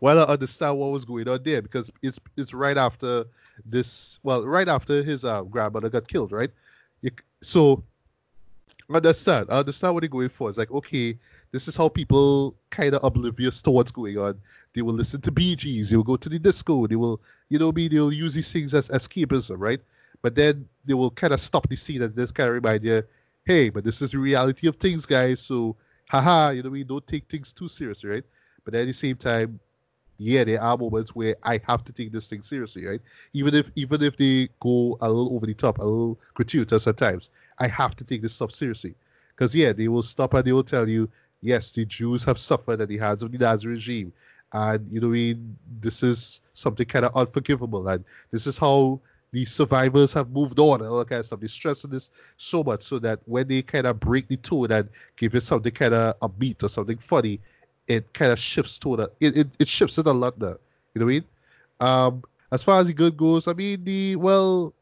[0.00, 3.24] while I understand what was going on there, because it's it's right after
[3.64, 6.50] this, well, right after his uh, grandmother got killed, right?
[7.02, 7.10] You,
[7.42, 7.84] so
[8.92, 9.46] understand.
[9.50, 10.48] I understand what they're going for.
[10.48, 11.18] It's like, okay,
[11.52, 14.40] this is how people kind of oblivious to what's going on.
[14.74, 17.70] They will listen to Gees, they will go to the disco, they will, you know,
[17.70, 19.80] be they'll use these things as escapism, right?
[20.20, 23.04] But then they will kind of stop the scene and just kind of remind you,
[23.44, 25.40] hey, but this is the reality of things, guys.
[25.40, 25.76] So,
[26.10, 28.24] haha, you know, we don't take things too seriously, right?
[28.64, 29.60] But at the same time,
[30.18, 33.00] yeah, there are moments where I have to take this thing seriously, right?
[33.32, 36.96] Even if even if they go a little over the top, a little gratuitous at
[36.96, 38.94] times, I have to take this stuff seriously.
[39.36, 41.10] Because yeah, they will stop and they will tell you,
[41.40, 44.12] yes, the Jews have suffered at the hands of the Nazi regime.
[44.52, 45.40] And you know,
[45.80, 47.88] this is something kind of unforgivable.
[47.88, 49.00] And this is how
[49.32, 51.40] the survivors have moved on and all that kind of stuff.
[51.40, 54.88] They stress this so much so that when they kind of break the tone and
[55.16, 57.40] give it something kind of a beat or something funny,
[57.88, 60.58] it kind of shifts to the it, it, it shifts it a lot there.
[60.94, 61.24] You know what I mean?
[61.80, 64.72] Um, as far as the good goes, I mean the well,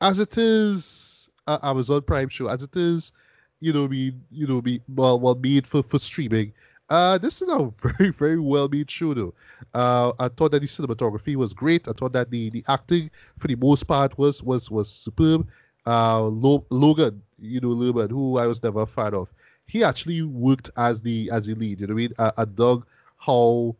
[0.00, 3.12] as it is uh, Amazon Prime show, as it is,
[3.60, 6.52] you know, be you know, be well, well made for for streaming.
[6.92, 9.32] Uh, this is a very, very well made show, though.
[9.72, 11.88] Uh, I thought that the cinematography was great.
[11.88, 15.48] I thought that the, the acting, for the most part, was was was superb.
[15.86, 19.32] Uh, Logan, you know, Logan, who I was never a fan of,
[19.72, 21.80] he actually worked as the as the lead.
[21.80, 22.12] You know I mean?
[22.18, 22.86] I, I dug
[23.16, 23.74] how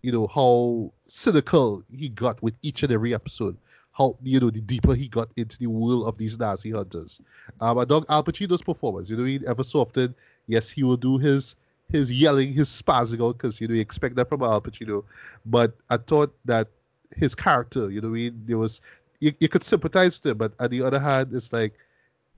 [0.00, 3.58] you know how cynical he got with each and every episode.
[3.92, 7.20] How you know the deeper he got into the world of these Nazi hunters.
[7.60, 9.10] Um, I dug Al Pacino's performance.
[9.10, 9.44] You know, I mean?
[9.46, 10.14] ever so often,
[10.46, 11.56] yes, he will do his
[11.90, 15.04] his yelling, his spazzing out because you know you expect that from Al Pacino.
[15.44, 16.68] But I thought that
[17.14, 18.80] his character, you know, I mean, there was
[19.20, 21.74] you, you could sympathize with him, but on the other hand, it's like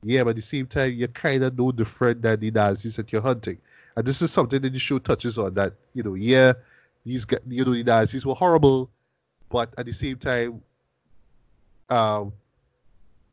[0.04, 3.12] yeah, but at the same time, you're kind of no different than the Nazis that
[3.12, 3.60] you're hunting.
[3.96, 6.52] And this is something that the show touches on that, you know, yeah,
[7.04, 8.90] these you know, the Nazis were horrible,
[9.48, 10.62] but at the same time,
[11.90, 12.32] um,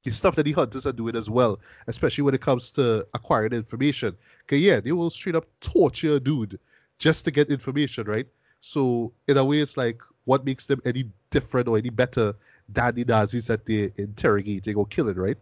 [0.03, 3.53] the stuff that the hunters are doing as well, especially when it comes to acquiring
[3.53, 4.15] information.
[4.43, 6.59] Okay, yeah, they will straight up torture a dude
[6.97, 8.27] just to get information, right?
[8.59, 12.35] So in a way, it's like what makes them any different or any better
[12.69, 15.37] than the Nazis that they're interrogating or killing, right?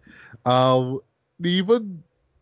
[0.46, 1.00] Um,
[1.40, 2.04] they even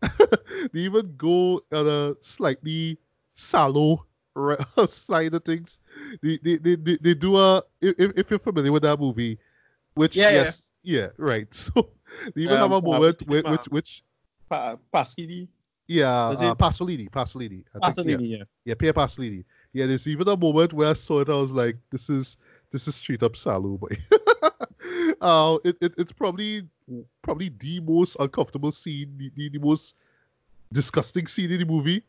[0.72, 2.98] they even go on a slightly
[3.34, 4.06] Salo
[4.86, 5.80] side of things.
[6.22, 9.38] They they, they, they, they do a if, if you're familiar with that movie,
[9.94, 11.48] which yeah, yes, yeah, yeah right.
[11.54, 11.90] So
[12.34, 14.02] they even um, have a moment which which which
[14.48, 15.48] pa- Paschini.
[15.86, 17.64] Yeah, uh, Pasolini, Pasolini.
[17.74, 18.36] I think, Pasolini, yeah.
[18.38, 18.44] yeah.
[18.66, 19.44] Yeah, Pierre Pasolini.
[19.72, 22.36] Yeah, there's even a moment where I saw it, I was like, this is
[22.70, 23.96] this is straight up Salo, boy.
[25.20, 26.62] Uh, it, it, it's probably
[27.22, 29.96] probably the most uncomfortable scene, the, the, the most
[30.72, 32.02] disgusting scene in the movie.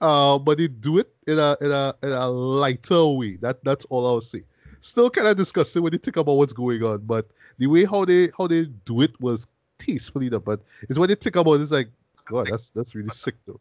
[0.00, 3.36] Uh, but they do it in a in a in a lighter way.
[3.36, 4.42] That that's all I'll say.
[4.80, 7.26] Still kind of disgusting when you think about what's going on, but
[7.58, 9.46] the way how they how they do it was
[9.78, 10.42] tastefully done.
[10.44, 11.88] But it's when you think about it, it's like,
[12.26, 13.60] God, that's that's really sick though.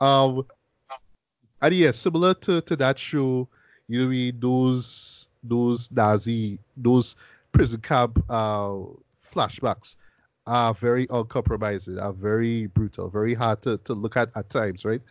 [0.00, 0.46] Um,
[1.62, 3.48] and yeah, similar to, to that show,
[3.88, 7.16] you know, those those Nazi those
[7.52, 8.72] prison camp uh,
[9.22, 9.96] flashbacks
[10.46, 15.02] are very uncompromising, are very brutal, very hard to, to look at at times, right?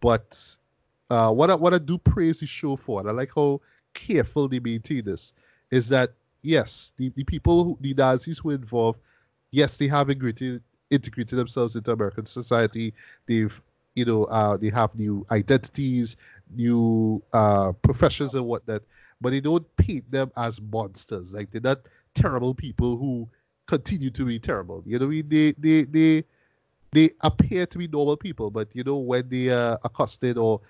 [0.00, 0.56] But
[1.10, 3.60] uh, what I what I do praise the show for, and I like how
[3.94, 5.32] careful they maintain this,
[5.70, 6.12] is that
[6.42, 9.00] yes, the, the people, who, the Nazis who were involved,
[9.50, 12.92] yes, they have integrated integrated themselves into American society.
[13.26, 13.60] They've
[13.94, 16.16] you know uh, they have new identities,
[16.54, 18.82] new uh, professions and whatnot
[19.20, 21.32] but they don't paint them as monsters.
[21.32, 21.80] Like they're not
[22.14, 23.28] terrible people who
[23.66, 24.82] continue to be terrible.
[24.86, 26.24] You know, they they they
[26.92, 30.60] they appear to be normal people, but you know when they are accosted or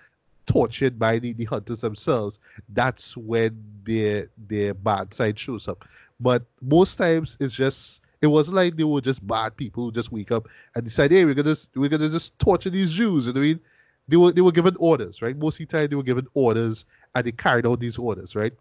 [0.45, 5.85] tortured by the, the hunters themselves, that's when their their bad side shows up.
[6.19, 10.11] But most times it's just it wasn't like they were just bad people who just
[10.11, 13.27] wake up and decide, hey, we're gonna we're gonna just torture these Jews.
[13.27, 13.59] You know I mean?
[14.07, 15.37] They were they were given orders, right?
[15.37, 18.53] Most of the time they were given orders and they carried out these orders, right?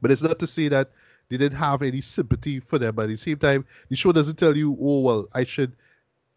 [0.00, 0.90] But it's not to say that
[1.28, 2.94] they didn't have any sympathy for them.
[2.94, 5.72] But at the same time, the show doesn't tell you, oh well, I should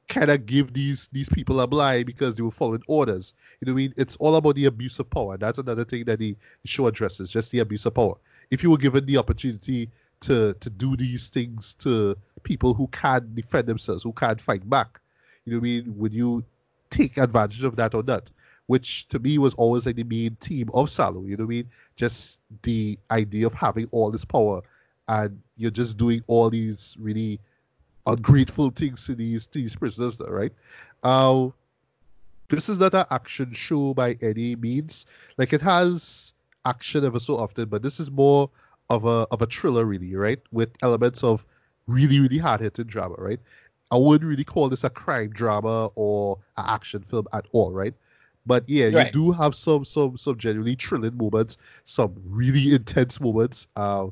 [0.08, 3.34] kind of give these these people a blind because they were following orders.
[3.60, 3.94] You know what I mean?
[3.98, 5.38] It's all about the abuse of power.
[5.38, 8.16] That's another thing that the, the show addresses, just the abuse of power.
[8.50, 9.90] If you were given the opportunity
[10.22, 15.00] to to do these things to people who can't defend themselves, who can't fight back,
[15.46, 15.98] you know what I mean?
[15.98, 16.44] Would you
[16.90, 18.32] take advantage of that or not?
[18.70, 21.24] Which to me was always like the main theme of Salo.
[21.24, 21.70] You know what I mean?
[21.96, 24.62] Just the idea of having all this power
[25.08, 27.40] and you're just doing all these really
[28.06, 30.52] ungrateful things to these to these prisoners, right?
[31.02, 31.50] Uh,
[32.50, 35.08] this is not an action show by any means.
[35.40, 38.52] Like it has action ever so often, but this is more
[38.92, 40.40] of a of a thriller, really, right?
[40.52, 41.44] With elements of
[41.88, 43.40] really really hard hitting drama, right?
[43.90, 47.96] I wouldn't really call this a crime drama or an action film at all, right?
[48.50, 49.06] But yeah, Right.
[49.06, 53.68] you do have some some some genuinely thrilling moments, some really intense moments.
[53.76, 54.08] Uh,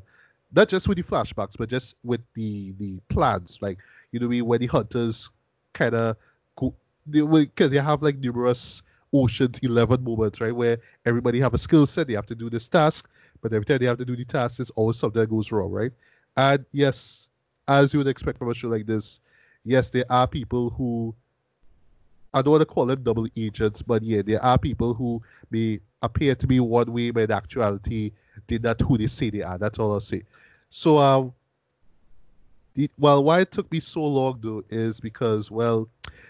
[0.54, 3.58] not just with the flashbacks, but just with the the plans.
[3.60, 3.78] Like
[4.12, 5.30] you know, when the hunters
[5.74, 6.16] kind of
[6.56, 6.74] go,
[7.06, 8.82] they because they have like numerous
[9.12, 12.68] Ocean's Eleven moments, right, where everybody have a skill set, they have to do this
[12.68, 13.08] task,
[13.42, 15.72] but every time they have to do the task, there's always something that goes wrong,
[15.72, 15.92] right?
[16.36, 17.28] And yes,
[17.66, 19.20] as you would expect from a show like this,
[19.64, 21.14] yes, there are people who
[22.38, 25.80] I don't want to call them double agents, but yeah, there are people who may
[26.02, 28.12] appear to be one way, but in actuality,
[28.46, 29.58] they're not who they say they are.
[29.58, 30.22] That's all I'll say.
[30.70, 31.32] So, um,
[32.74, 35.88] the, well, why it took me so long though is because, well,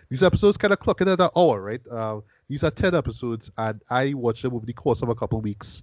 [0.09, 1.80] these episodes kind of clock in at an hour, right?
[1.90, 5.40] Uh, these are 10 episodes, and I watched them over the course of a couple
[5.40, 5.82] weeks.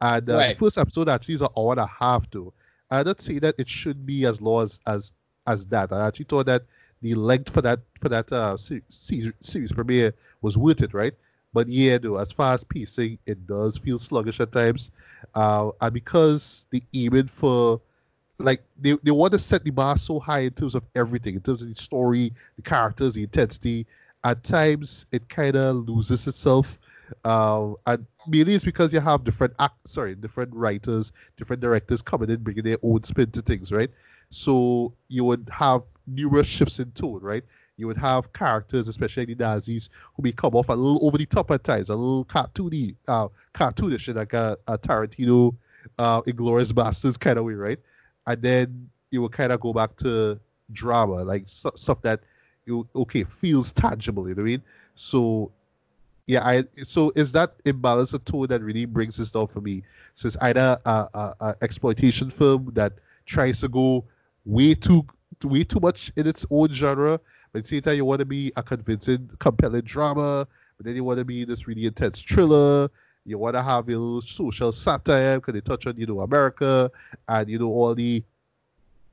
[0.00, 0.48] And uh, Right.
[0.56, 2.52] the first episode actually is an hour and a half, though.
[2.90, 5.12] I don't say that it should be as long as as,
[5.46, 5.92] as that.
[5.92, 6.62] I actually thought that
[7.02, 11.14] the length for that for that uh, series, series premiere was worth it, right?
[11.52, 14.90] But yeah, though, as far as pacing, it does feel sluggish at times.
[15.34, 17.80] Uh, and because the aiming for
[18.38, 21.40] like they, they want to set the bar so high in terms of everything, in
[21.40, 23.86] terms of the story, the characters, the intensity.
[24.24, 26.78] At times, it kind of loses itself,
[27.24, 32.30] uh, and mainly it's because you have different act, sorry, different writers, different directors coming
[32.30, 33.90] in, bringing their own spin to things, right?
[34.30, 37.44] So you would have numerous shifts in tone, right?
[37.76, 41.26] You would have characters, especially the Nazis, who may come off a little over the
[41.26, 45.54] top at times, a little cartoony, uh, cartoonish like a, a Tarantino,
[45.98, 47.78] uh, Inglourious Basterds kind of way, right?
[48.26, 50.40] And then you will kind of go back to
[50.72, 52.20] drama, like stu- stuff that
[52.64, 54.28] you okay feels tangible.
[54.28, 54.62] You know what I mean?
[54.94, 55.52] So
[56.26, 59.84] yeah, I so is that imbalance of tone that really brings this down for me?
[60.14, 62.94] So it's either a, a, a exploitation film that
[63.26, 64.04] tries to go
[64.46, 65.04] way too
[65.44, 67.20] way too much in its own genre,
[67.52, 70.46] but at the same time you want to be a convincing, compelling drama,
[70.76, 72.88] but then you want to be this really intense thriller.
[73.26, 76.90] You want to have a little social satire because they touch on you know America
[77.28, 78.22] and you know all the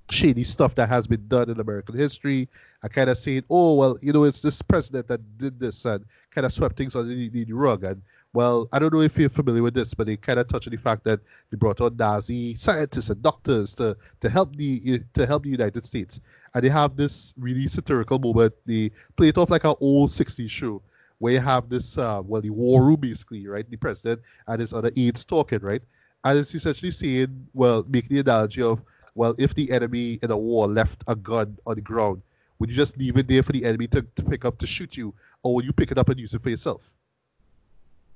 [0.09, 2.47] shady stuff that has been done in American history.
[2.83, 6.05] I kind of saying, oh well, you know, it's this president that did this and
[6.31, 7.83] kind of swept things under the, the rug.
[7.83, 8.01] And
[8.33, 10.71] well, I don't know if you're familiar with this, but they kind of touch on
[10.71, 11.19] the fact that
[11.51, 15.85] they brought on Nazi scientists and doctors to to help the to help the United
[15.85, 16.19] States.
[16.53, 18.53] And they have this really satirical moment.
[18.65, 20.81] They play it off like an old '60s show
[21.19, 23.69] where you have this uh, well the war room basically, right?
[23.69, 25.81] The president and his other aides talking, right?
[26.23, 28.81] And it's essentially saying, well, make the analogy of
[29.15, 32.23] well, if the enemy in a war left a gun on the ground,
[32.57, 34.97] would you just leave it there for the enemy to, to pick up to shoot
[34.97, 36.91] you, or would you pick it up and use it for yourself?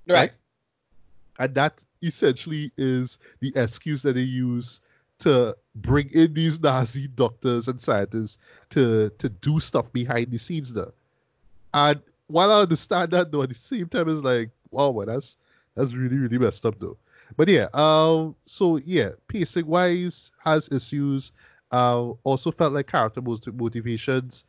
[0.07, 0.31] Right.
[1.39, 4.81] And that essentially is the excuse that they use
[5.19, 8.37] to bring in these Nazi doctors and scientists
[8.71, 10.91] to to do stuff behind the scenes there.
[11.73, 15.37] And while I understand that though, at the same time it's like, wow, man, that's
[15.75, 16.97] that's really, really messed up though.
[17.35, 21.31] But yeah, um, so yeah, pacing wise has issues.
[21.71, 24.45] Uh, also felt like character motivations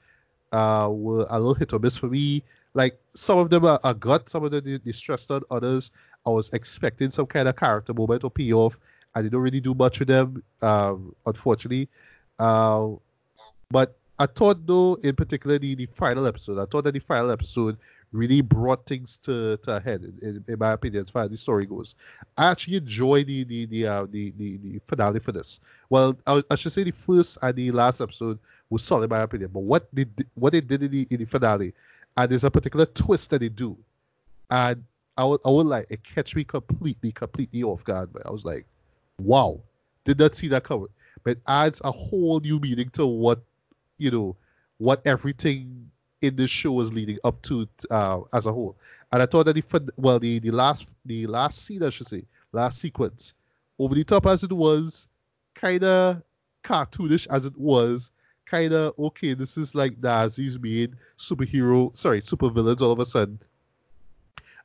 [0.52, 2.42] uh were a little hit or miss for me.
[2.78, 5.18] Like some of them are, are good, some of them they, they
[5.50, 5.90] others.
[6.24, 8.78] I was expecting some kind of character moment or payoff,
[9.16, 11.88] I don't really do much with them, um, unfortunately.
[12.38, 12.90] Uh,
[13.68, 17.32] but I thought though, in particular the, the final episode, I thought that the final
[17.32, 17.78] episode
[18.12, 21.36] really brought things to, to a head, in, in, my opinion, as far as the
[21.36, 21.96] story goes.
[22.36, 25.58] I actually enjoyed the the the uh, the, the, the finale for this.
[25.90, 28.38] Well, I, I should say the first and the last episode
[28.70, 29.50] was solid in my opinion.
[29.52, 31.74] But what they did, what they did in the, in the finale,
[32.18, 33.78] and there's a particular twist that they do,
[34.50, 34.82] and
[35.16, 38.12] I would I like it catch me completely completely off guard.
[38.12, 38.66] But I was like,
[39.20, 39.60] wow,
[40.04, 40.88] did not see that coming.
[41.22, 43.40] But adds a whole new meaning to what
[43.98, 44.36] you know
[44.78, 45.90] what everything
[46.20, 48.76] in this show is leading up to uh, as a whole.
[49.12, 52.24] And I thought that the well the the last the last scene I should say
[52.50, 53.34] last sequence
[53.78, 55.06] over the top as it was,
[55.54, 56.20] kind of
[56.64, 58.10] cartoonish as it was,
[58.48, 59.34] kind of okay.
[59.34, 63.38] This is like Nazis made superhero, sorry, supervillains all of a sudden.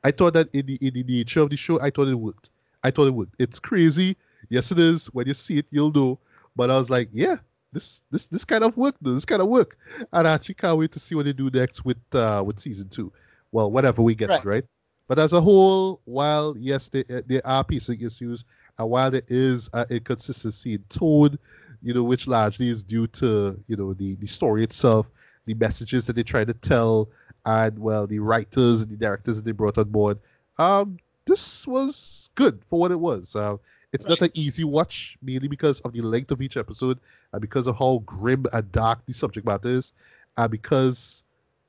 [0.02, 2.50] I thought that in the in the nature of the show, I thought it worked.
[2.82, 3.34] I thought it worked.
[3.38, 4.16] It's crazy.
[4.50, 5.06] Yes, it is.
[5.08, 6.18] When you see it, you'll know.
[6.56, 7.36] But I was like, yeah,
[7.72, 9.76] this this this kind of work, this kind of work.
[10.12, 12.88] And I actually can't wait to see what they do next with uh with season
[12.88, 13.12] two.
[13.52, 14.44] Well, whatever we get, Right.
[14.44, 14.64] right?
[15.06, 18.44] But as a whole, while yes, there, there are pacing issues,
[18.78, 21.38] and while there is uh, inconsistency in tone,
[21.84, 25.10] you know, which largely is due to you know the the story itself,
[25.46, 27.08] the messages that they try to tell,
[27.46, 30.18] and well, the writers and the directors that they brought on board.
[30.58, 33.36] Um, this was good for what it was.
[33.36, 33.56] Uh,
[33.92, 36.98] it's not an easy watch, mainly because of the length of each episode
[37.32, 39.92] and because of how grim and dark the subject matter is.
[40.36, 41.24] uh, because,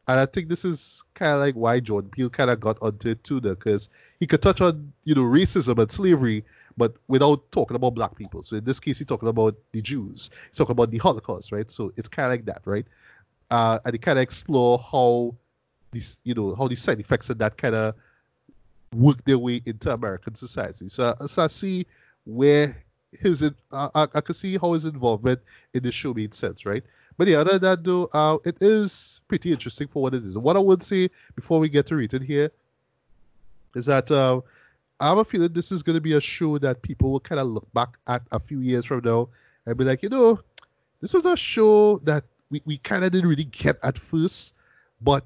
[0.08, 3.10] and I think this is kind of like why Jordan Peele kind of got onto
[3.10, 3.90] it too, because
[4.20, 6.44] he could touch on you know racism and slavery,
[6.78, 8.44] but without talking about black people.
[8.44, 10.30] So in this case, he's talking about the Jews.
[10.48, 11.70] He's talking about the Holocaust, right?
[11.70, 12.86] So it's kind of like that, right?
[13.52, 15.36] Uh, and he kind of explore how
[15.92, 17.96] these, you know, how the side effects of that kind of
[18.94, 20.90] work their way into American society.
[20.90, 21.86] So, so I see
[22.26, 22.76] where
[23.12, 25.40] his, uh, I, I can see how his involvement
[25.74, 26.84] in the show made sense, right?
[27.18, 30.38] But yeah, other than that, though, uh, it is pretty interesting for what it is.
[30.38, 32.52] What I would say before we get to read it here
[33.74, 34.42] is that uh,
[35.00, 37.40] I have a feeling this is going to be a show that people will kind
[37.40, 39.30] of look back at a few years from now
[39.66, 40.40] and be like, you know,
[41.02, 44.54] this was a show that we, we kind of didn't really get at first,
[45.02, 45.26] but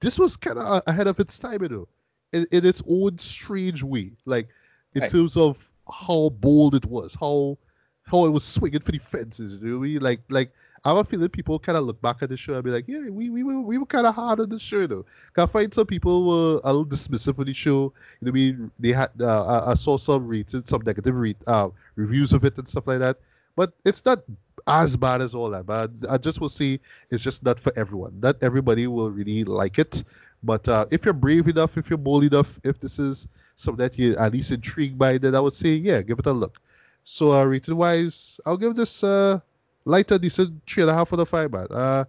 [0.00, 1.88] this was kind of ahead of its time, you know,
[2.32, 4.12] in, in its own strange way.
[4.24, 4.48] Like,
[4.94, 5.10] in Right.
[5.10, 7.56] terms of how bold it was, how
[8.04, 10.00] how it was swinging for the fences, you know what I mean?
[10.02, 10.52] Like, like
[10.84, 12.88] I have a feeling people kind of look back at the show and be like,
[12.88, 15.04] yeah, we we were we were kind of hard on the show though.
[15.36, 17.92] I find some people were a little dismissive of the show.
[18.20, 18.70] You know I mean?
[18.80, 22.58] They had uh, I- I saw some rated, some negative re- uh, reviews of it
[22.58, 23.18] and stuff like that.
[23.54, 24.24] But it's not
[24.66, 25.66] as bad as all that.
[25.66, 26.80] But I just will say
[27.10, 28.18] it's just not for everyone.
[28.20, 30.02] Not everybody will really like it.
[30.42, 33.98] But uh, if you're brave enough, if you're bold enough, if this is something that
[33.98, 36.58] you're at least intrigued by, then I would say, yeah, give it a look.
[37.04, 39.38] So uh, rating wise, I'll give this uh,
[39.84, 41.66] lighter, decent three and a half out of five, man.
[41.70, 42.04] Uh,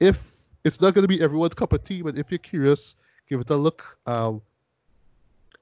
[0.00, 2.96] if it's not going to be everyone's cup of tea, but if you're curious,
[3.28, 3.98] give it a look.
[4.06, 4.42] Um,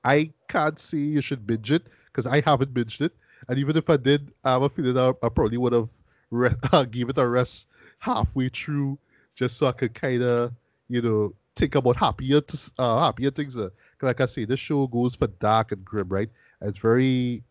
[0.04, 3.12] I can't say you should binge it because I haven't binged it,
[3.48, 5.90] and even if I did, I have a feeling I, I probably would have
[6.30, 6.50] re-
[6.90, 7.68] give it a rest
[7.98, 8.98] halfway through
[9.34, 10.52] just so I could kind of,
[10.88, 13.56] you know, think about happier, s- uh, happier things.
[13.56, 13.70] Uh,
[14.02, 16.30] like I say, this show goes for dark and grim, right?
[16.62, 17.42] It's very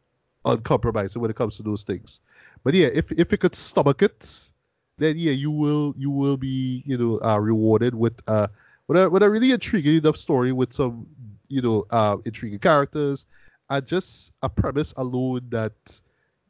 [0.45, 2.21] uncompromising when it comes to those things.
[2.67, 4.51] But yeah, if if you could stomach it,
[4.97, 8.49] then yeah, you will you will be you know uh, rewarded with uh
[8.87, 11.07] with a with a really intriguing enough story with some
[11.47, 13.25] you know uh intriguing characters
[13.69, 16.01] and just a premise alone that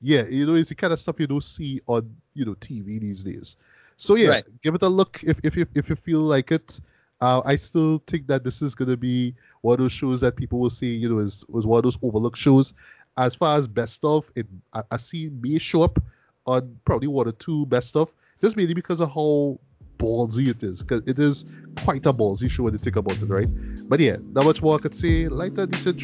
[0.02, 3.00] yeah you know is the kind of stuff you don't see on you know TV
[3.00, 3.58] these days.
[3.98, 4.46] So yeah, Right.
[4.64, 6.82] give it a look if if you if you feel like it.
[7.20, 10.60] Uh, I still think that this is gonna be one of those shows that people
[10.60, 12.76] will see, you know is was one of those overlooked shows.
[13.18, 16.00] As far as best of, it I, I see may show up
[16.46, 19.60] on probably one or two best of, just mainly because of how
[19.98, 20.84] ballsy it is.
[20.84, 21.46] Because it is
[21.84, 23.48] quite a ballsy show when you think about it, right?
[23.90, 25.26] But yeah, not much more I could say.
[25.26, 25.30] A
[25.68, 26.02] decent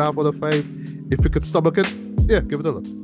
[0.00, 0.66] a half out of five.
[1.10, 1.92] If you could stomach it,
[2.26, 3.03] yeah, give it a look.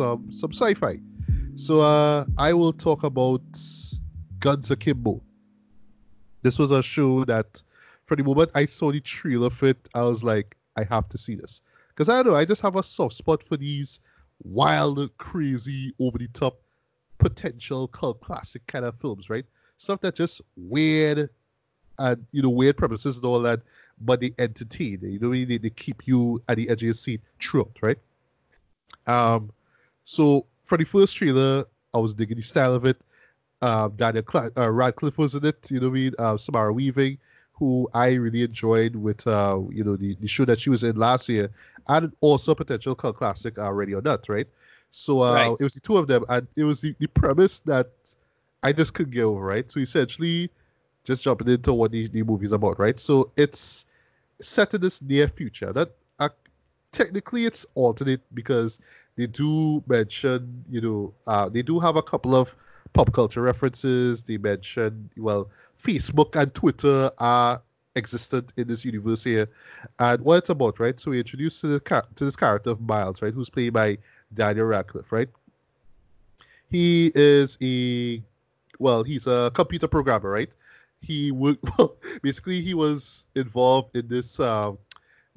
[0.00, 0.98] Some some sci-fi.
[1.56, 3.42] So uh, I will talk about
[4.38, 5.20] Guns Akimbo.
[6.42, 7.62] This was a show that,
[8.06, 11.18] for the moment I saw the trailer of it, I was like, I have to
[11.18, 11.60] see this
[11.90, 12.38] because I don't know.
[12.38, 14.00] I just have a soft spot for these
[14.42, 16.62] wild, crazy, over the top,
[17.18, 19.44] potential cult classic kind of films, right?
[19.76, 21.28] Stuff that just weird
[21.98, 23.60] and you know weird premises and all that,
[24.00, 25.00] but they entertain.
[25.02, 27.98] You know, they, they keep you at the edge of your seat throughout, right?
[29.06, 29.50] Um,
[30.10, 31.64] so for the first trailer,
[31.94, 33.00] I was digging the style of it.
[33.62, 35.70] Um, Daniel Cla- uh, Radcliffe was in it.
[35.70, 36.12] You know what I mean?
[36.18, 37.18] Uh, Samara Weaving,
[37.52, 40.96] who I really enjoyed with uh, you know the, the show that she was in
[40.96, 41.48] last year,
[41.88, 44.46] and also potential cult classic uh, Ready or Not, right?
[44.90, 45.56] So uh, Right.
[45.60, 47.90] it was the two of them, and it was the, the premise that
[48.62, 49.70] I just couldn't get over, right?
[49.70, 50.50] So essentially,
[51.04, 52.98] just jumping into what the, the movie's about, right?
[52.98, 53.86] So it's
[54.40, 55.72] set in this near future.
[55.72, 56.30] That uh,
[56.92, 58.80] technically it's alternate because
[59.16, 62.54] they do mention, you know, uh, they do have a couple of
[62.92, 64.22] pop culture references.
[64.22, 65.50] They mention, well,
[65.82, 67.60] Facebook and Twitter are
[67.96, 69.48] existent in this universe here,
[69.98, 70.98] and what it's about, right?
[70.98, 73.98] So we introduced to the to this character of Miles, right, who's played by
[74.34, 75.28] Daniel Radcliffe, right?
[76.70, 78.22] he is a
[78.78, 80.48] well, he's a computer programmer, right?
[81.02, 84.72] He would well, basically he was involved in this uh,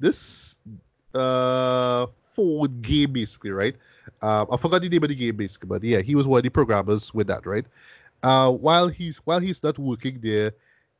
[0.00, 0.58] this
[1.14, 3.76] uh phone game basically, right?
[4.22, 6.42] Um, I forgot the name of the game basically, but yeah, he was one of
[6.42, 7.64] the programmers with that, right?
[8.22, 10.52] Uh, while he's while he's not working there,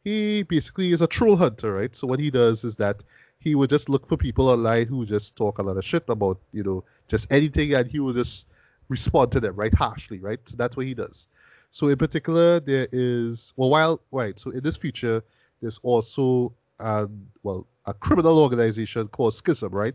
[0.05, 1.95] he basically is a troll hunter, right?
[1.97, 3.05] So what he does is that
[3.39, 6.39] he would just look for people online who just talk a lot of shit about
[6.53, 8.47] you know just anything, and he would just
[8.89, 10.41] respond to them right harshly, right?
[10.47, 11.29] So that's what he does.
[11.71, 14.39] So in particular, there is well, while right.
[14.39, 15.23] So in this feature,
[15.61, 19.95] there's also um, well a criminal organization called Skizm, right?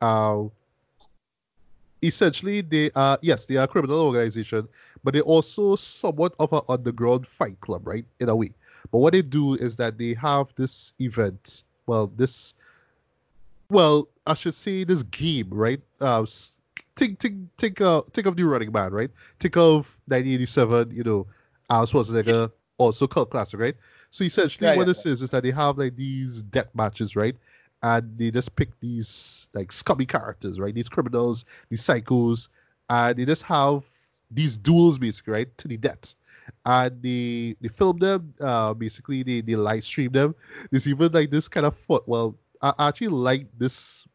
[0.00, 0.44] Uh,
[2.02, 4.68] essentially, they are yes, they are a criminal organization,
[5.04, 8.04] but they're also somewhat of an underground fight club, right?
[8.20, 8.52] In a way.
[8.90, 11.64] But what they do is that they have this event.
[11.86, 12.54] Well, this
[13.70, 15.80] well, I should say this game, right?
[16.00, 16.26] Uh,
[16.96, 19.10] think think think uh think of the Running Man, right?
[19.40, 20.90] Think of 1987.
[20.90, 21.26] You know,
[21.70, 23.74] Arnold Schwarzenegger, also cult classic, right?
[24.10, 27.16] So essentially, Yeah, what yeah, this is is that they have like these death matches,
[27.16, 27.34] right?
[27.82, 30.74] And they just pick these like scummy characters, right?
[30.74, 32.48] These criminals, these psychos,
[32.88, 33.84] and they just have
[34.30, 36.14] these duels, basically, right, to the death.
[36.64, 38.34] And they they film them.
[38.40, 40.34] Uh, basically, they they live stream them.
[40.70, 42.04] There's even like this kind of foot.
[42.06, 44.06] Well, I actually like this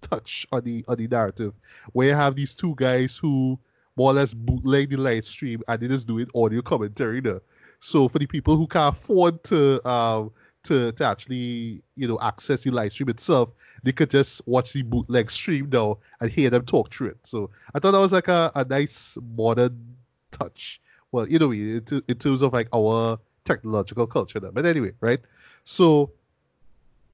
[0.00, 1.54] touch on the on the narrative
[1.92, 3.58] where you have these two guys who
[3.96, 7.40] more or less bootleg the live stream and they just do it audio commentary there.
[7.80, 10.32] So for the people who can't afford to um
[10.64, 13.50] to, to actually you know access the live stream itself,
[13.82, 17.18] they could just watch the bootleg stream now and hear them talk through it.
[17.24, 19.96] So I thought that was like a, a nice modern
[20.30, 20.80] touch.
[21.12, 24.40] Well, you know, in, in terms of like our technological culture.
[24.40, 25.18] But anyway, right?
[25.64, 26.10] So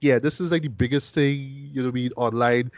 [0.00, 2.70] yeah, this is like the biggest thing, you know mean, online.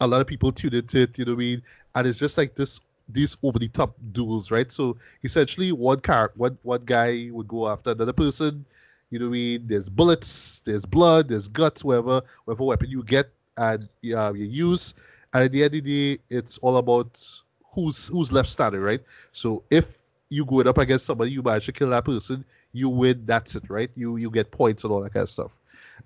[0.00, 1.62] A lot of people tune into it, you know what I mean?
[1.94, 4.70] And it's just like this these over the top duels, right?
[4.72, 8.64] So essentially one car one one guy would go after another person,
[9.12, 9.66] you know what I mean?
[9.66, 13.84] There's bullets, there's blood, there's guts, whatever, whatever weapon you get and
[14.16, 14.94] uh, you use.
[15.34, 17.20] And at the end of the day, it's all about
[17.74, 19.00] who's who's left standing, right?
[19.32, 19.98] So if
[20.30, 23.64] you go up against somebody, you manage to kill that person, you win, that's it,
[23.68, 23.90] right?
[23.96, 25.58] You you get points and all that kind of stuff.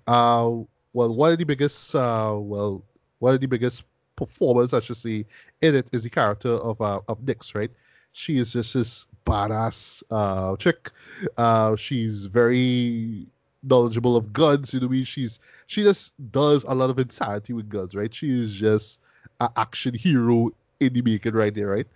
[0.05, 0.63] Uh,
[0.93, 2.83] well, one of the biggest, uh, well,
[3.19, 3.83] one of the biggest
[4.17, 5.25] performers, I should say,
[5.61, 7.71] in it is the character of uh, of Nyx, right?
[8.11, 10.91] She is just this badass uh, chick.
[11.37, 13.27] Uh, she's very
[13.63, 14.73] knowledgeable of guns.
[14.73, 17.95] You know, what I mean, she's she just does a lot of insanity with guns,
[17.95, 18.13] right?
[18.13, 19.01] She is just
[19.41, 21.87] an action hero in the making right there, right?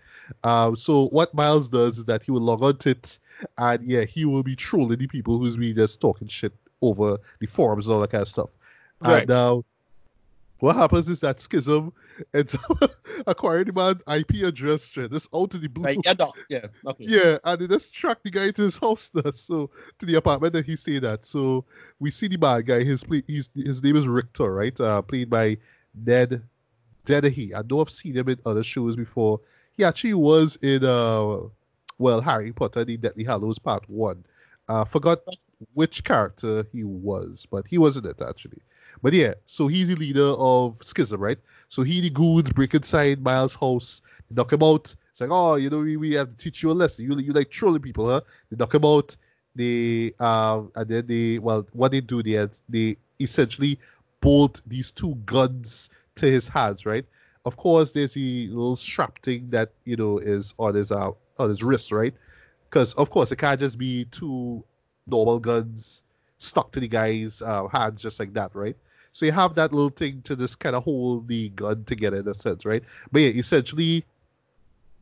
[0.43, 3.19] Um, so what Miles does is that he will log on to it,
[3.57, 7.47] and yeah, he will be trolling the people who's be just talking shit over the
[7.47, 8.49] forums and all that kind of stuff.
[9.01, 9.23] Right.
[9.23, 9.61] And uh,
[10.59, 11.91] what happens is that Skizm
[12.33, 12.91] ends up
[13.27, 15.83] acquiring the man's IP address just out of the blue.
[15.83, 16.13] Right, yeah.
[16.49, 17.05] Yeah, okay.
[17.07, 19.69] Yeah, and they just track the guy to his house now, so
[19.99, 21.25] to the apartment that he stayed at.
[21.25, 21.65] So
[21.99, 22.83] we see the bad guy.
[22.83, 24.79] His play, he's, his name is Riktor, right?
[24.79, 25.57] Uh, played by
[26.05, 26.41] Ned
[27.05, 27.55] Dennehy.
[27.55, 29.39] I know I've seen him in other shows before.
[29.73, 31.39] He actually was in uh,
[31.97, 34.25] well, Harry Potter: The Deathly Hallows Part One.
[34.67, 35.19] Uh, forgot
[35.73, 38.61] which character he was, but he wasn't it actually.
[39.01, 41.37] But yeah, so he's the leader of Skizm, right?
[41.67, 44.93] So he the goons break inside Miles' house, knock him out.
[45.09, 47.05] It's like, oh, you know, we, we have to teach you a lesson.
[47.05, 48.21] You you like trolling people, huh?
[48.49, 49.15] They knock him out.
[49.55, 53.79] They um and then they well what they do they they essentially
[54.21, 57.05] bolt these two guns to his hands, right?
[57.45, 61.49] Of course, there's the little strap thing that you know is on his uh on
[61.49, 62.13] his wrist, right?
[62.69, 64.63] Because of course it can't just be two
[65.07, 66.03] normal guns
[66.41, 68.75] stuck to the guy's uh, hands just like that, right?
[69.11, 72.27] So you have that little thing to just kind of hold the gun together in
[72.27, 72.83] a sense, right?
[73.11, 74.05] But yeah, essentially,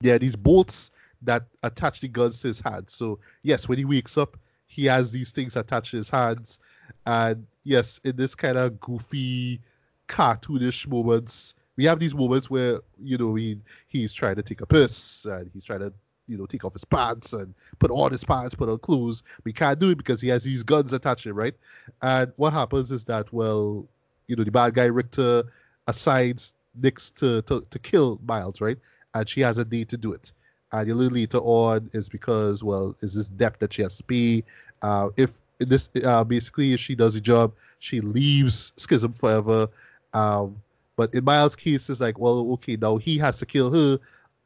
[0.02, 0.92] yeah, these bolts
[1.22, 2.94] that attach the guns to his hands.
[2.94, 4.38] So yes, when he wakes up,
[4.68, 6.60] he has these things attached to his hands,
[7.06, 9.60] and yes, in this kind of goofy,
[10.08, 13.58] cartoonish moments, we have these moments where you know he
[13.88, 15.94] he's trying to take a piss and he's trying to
[16.30, 19.24] you know take off his pants and put on his pants, put on clothes.
[19.44, 21.56] He can't do it because he has these guns attached right?
[22.02, 23.86] And what happens is that well,
[24.28, 25.44] you know, the bad guy Riktor
[25.88, 28.78] assigns Nyx to to, to kill Miles, right?
[29.16, 30.32] And she has a need to do it.
[30.72, 34.04] And a little later on is because well, is this debt that she has to
[34.04, 34.44] pay?
[34.82, 39.68] Uh, if this uh, basically if she does the job, she leaves Skizm forever.
[40.14, 40.62] Um,
[40.96, 44.00] but in Miles' case, it's like, well, okay, now he has to kill her,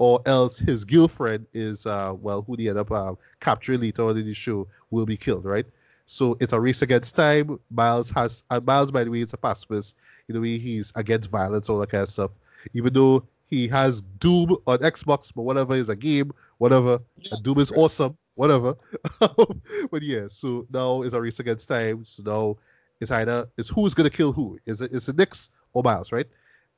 [0.03, 4.17] or else his girlfriend is, uh, well, who they end up uh, capturing later on
[4.17, 5.65] in the show will be killed, right?
[6.07, 7.57] So it's a race against time.
[7.71, 9.95] Miles has, uh, Miles, by the way, is a pacifist.
[10.27, 12.31] You know, he, he's against violence, all that kind of stuff.
[12.73, 16.99] Even though he has Doom on Xbox, but whatever is a game, whatever.
[17.19, 17.80] Yeah, Doom is right.
[17.80, 18.75] awesome, whatever.
[19.21, 22.03] but yeah, so now it's a race against time.
[22.03, 22.57] So now
[22.99, 24.59] it's either it's who's gonna kill who.
[24.65, 26.27] Is it is it Nyx or Miles, right?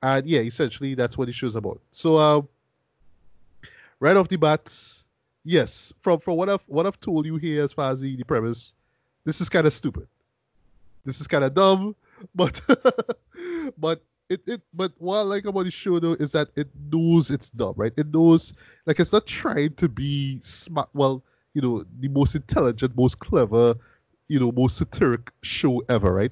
[0.03, 1.81] And yeah, essentially that's what the show's about.
[1.91, 2.47] So um,
[3.99, 4.73] right off the bat,
[5.43, 8.25] yes, from from what I've what I've told you here as far as the, the
[8.25, 8.73] premise,
[9.23, 10.07] this is kind of stupid.
[11.05, 11.95] This is kind of dumb,
[12.35, 12.61] but
[13.77, 17.31] but it, it but what I like about the show though is that it knows
[17.31, 17.93] it's dumb, right?
[17.97, 18.53] It knows
[18.85, 20.89] like it's not trying to be smart.
[20.93, 21.23] Well,
[21.53, 23.75] you know, the most intelligent, most clever,
[24.27, 26.31] you know, most satiric show ever, right?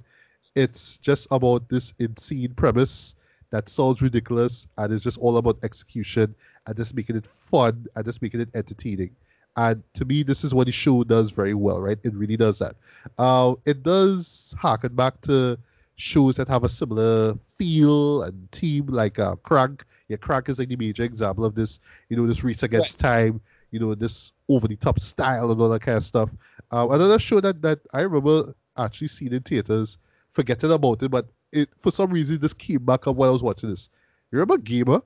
[0.55, 3.15] It's just about this insane premise
[3.51, 6.35] that sounds ridiculous and it's just all about execution
[6.67, 9.15] and just making it fun and just making it entertaining.
[9.55, 11.99] And to me, this is what the show does very well, right?
[12.03, 12.75] It really does that.
[13.17, 15.59] Uh, it does harken back to
[15.95, 19.85] shows that have a similar feel and theme, like uh, Crank.
[20.07, 21.79] Yeah, Crank is like the major example of this.
[22.09, 23.41] You know, this race against time.
[23.69, 26.29] You know, this over the top style and all that kind of stuff.
[26.71, 29.97] Uh, another show that that I remember actually seeing in theaters,
[30.31, 33.43] forgetting about it, but it for some reason this came back up while I was
[33.43, 33.89] watching this.
[34.31, 35.01] You remember Gamer?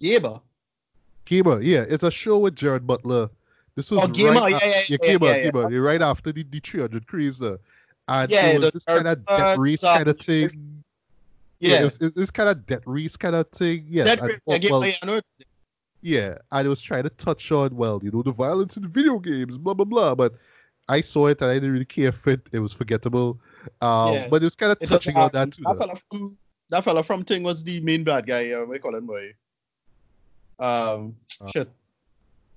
[0.00, 0.40] Gamer.
[1.24, 3.30] Gamer, yeah, it's a show with Gerard Butler.
[3.76, 5.50] This was Oh, Gamer, right yeah, af- yeah, yeah, Gamer, yeah, yeah.
[5.50, 7.58] Gamer, right after the, the 300 craze there.
[8.08, 10.82] And Yeah, it was this kind of death race kind of thing.
[11.60, 11.80] Yeah.
[11.80, 13.86] it was, it was kind of death race kind of thing.
[13.88, 15.20] Yeah, That, and- yeah, well, Gamer, well, yeah, I know.
[16.02, 18.88] yeah, and it was trying to touch on, well, you know, the violence in the
[18.88, 20.14] video games, blah blah blah.
[20.14, 20.34] But
[20.88, 22.46] I saw it and I didn't really care for it.
[22.52, 23.40] It was forgettable.
[23.80, 24.28] Um, Yeah.
[24.28, 25.62] but it was kind of touching on that too.
[25.64, 25.86] That though.
[25.86, 26.38] fella from
[26.68, 28.50] that fella from Thing was the main bad guy.
[28.50, 29.32] Uh, what do you call him, boy?
[30.58, 31.70] Um, Uh, shit.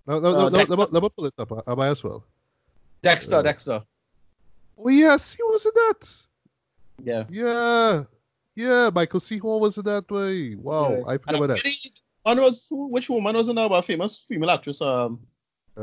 [0.06, 0.76] No, no, uh, no, Dexter.
[0.76, 1.52] let, me, let me pull it up.
[1.52, 2.24] I, I might as well.
[3.04, 3.84] Dexter, uh, Dexter.
[4.78, 6.26] Oh yes, he was in that.
[7.04, 7.24] Yeah.
[7.30, 8.04] Yeah,
[8.56, 8.90] yeah.
[8.94, 9.38] Michael C.
[9.38, 10.56] Hall was in that way.
[10.56, 11.04] Wow, Yeah.
[11.08, 11.90] I forgot about that.
[12.24, 13.68] One was which woman was in there?
[13.72, 14.82] A famous female actress.
[14.82, 15.20] Um,
[15.78, 15.82] Uh,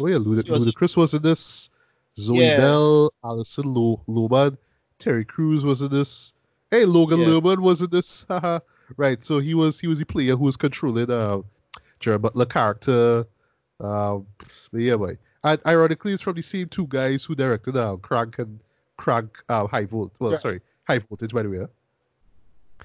[0.00, 1.70] oh yeah, Luda- was- Ludacris was in this.
[2.16, 2.58] Zoe Yeah.
[2.58, 4.56] Bell, Alison Lo- Lohman,
[5.00, 6.32] Terry Crews was in this.
[6.70, 7.38] Hey, Logan Yeah.
[7.38, 8.24] Was in this.
[8.96, 11.40] Right, so he was he was a player who was controlling uh,
[12.00, 13.26] Gerard Butler character.
[13.78, 14.22] But
[14.72, 15.18] yeah, boy.
[15.42, 18.60] And ironically, it's from the same two guys who directed uh, Crank and
[18.96, 20.12] Crank uh, High Volt.
[20.18, 20.40] Well, Right.
[20.40, 21.58] sorry, High Voltage, by the way.
[21.58, 21.66] huh?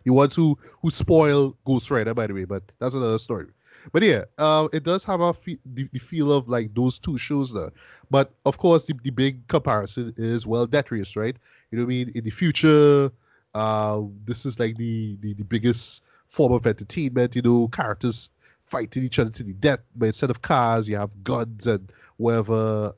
[0.05, 3.47] The ones who who spoil Ghost Rider, by the way, but that's another story.
[3.93, 7.17] But yeah, uh, it does have a fe- the, the feel of like those two
[7.17, 7.69] shows there.
[8.11, 11.35] But of course, the, the big comparison is well, Death Race, right?
[11.71, 12.11] You know what I mean?
[12.15, 13.09] In the future,
[13.53, 17.35] uh, this is like the, the the biggest form of entertainment.
[17.35, 18.29] You know, characters
[18.65, 22.93] fighting each other to the death, but instead of cars, you have guns and whatever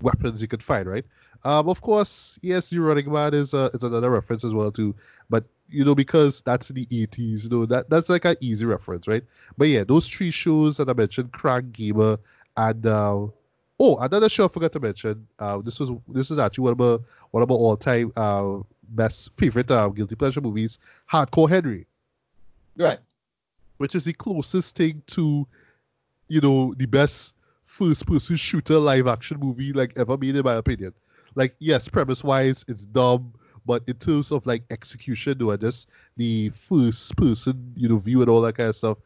[0.00, 1.04] weapons you could find, right?
[1.44, 4.94] Um, of course, yes, the Running Man is uh, is another reference as well too.
[5.30, 9.08] But you know, because that's the eighties, you know, that that's like an easy reference,
[9.08, 9.22] right?
[9.56, 12.18] But yeah, those three shows that I mentioned, Crank Gamer,
[12.56, 13.26] and uh,
[13.80, 15.26] oh, another show I forgot to mention.
[15.38, 16.98] Uh, this was this is actually one of my
[17.32, 18.58] one of my all time uh
[18.94, 20.78] best favorite uh, guilty pleasure movies,
[21.10, 21.86] Hardcore Henry
[22.76, 22.98] right.
[23.78, 25.46] which is the closest thing to,
[26.28, 30.54] you know, the best first person shooter live action movie like ever made, in my
[30.54, 30.92] opinion.
[31.34, 33.32] Like, yes, premise wise, it's dumb,
[33.64, 38.30] but in terms of like execution, or just the first person, you know, view and
[38.30, 38.98] all that kind of stuff,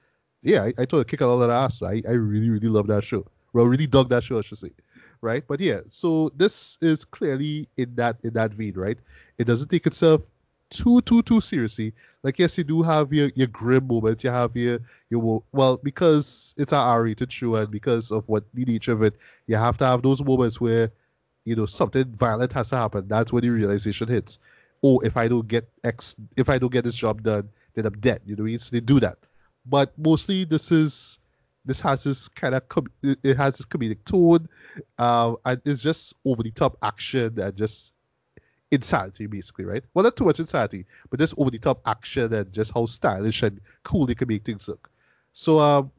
[0.42, 1.82] yeah, I, I told it kick a lot of ass.
[1.82, 3.26] I, I really, really love that show.
[3.52, 4.70] Well, really dug that show, I should say.
[5.20, 5.44] Right?
[5.46, 8.98] But yeah, so this is clearly in that in that vein, right?
[9.38, 10.30] It doesn't take itself
[10.70, 11.92] too too too seriously
[12.24, 14.80] like yes you do have your your grim moments you have your
[15.10, 19.14] your well because it's a r-rated show and because of what the nature of it
[19.46, 20.90] you have to have those moments where
[21.44, 24.40] you know something violent has to happen that's when the realization hits
[24.82, 27.98] oh if i don't get x if i don't get this job done then i'm
[28.00, 28.58] dead you know what I mean?
[28.58, 29.18] so they do that
[29.66, 31.20] but mostly this is
[31.66, 34.48] this has this kind of com- it has this comedic tone
[34.98, 37.92] uh, and it's just over the top action and just
[38.70, 39.84] insanity basically right?
[39.94, 43.42] Well not too much insanity but just over the top action and just how stylish
[43.42, 44.90] and cool they can make things look.
[45.32, 45.90] So um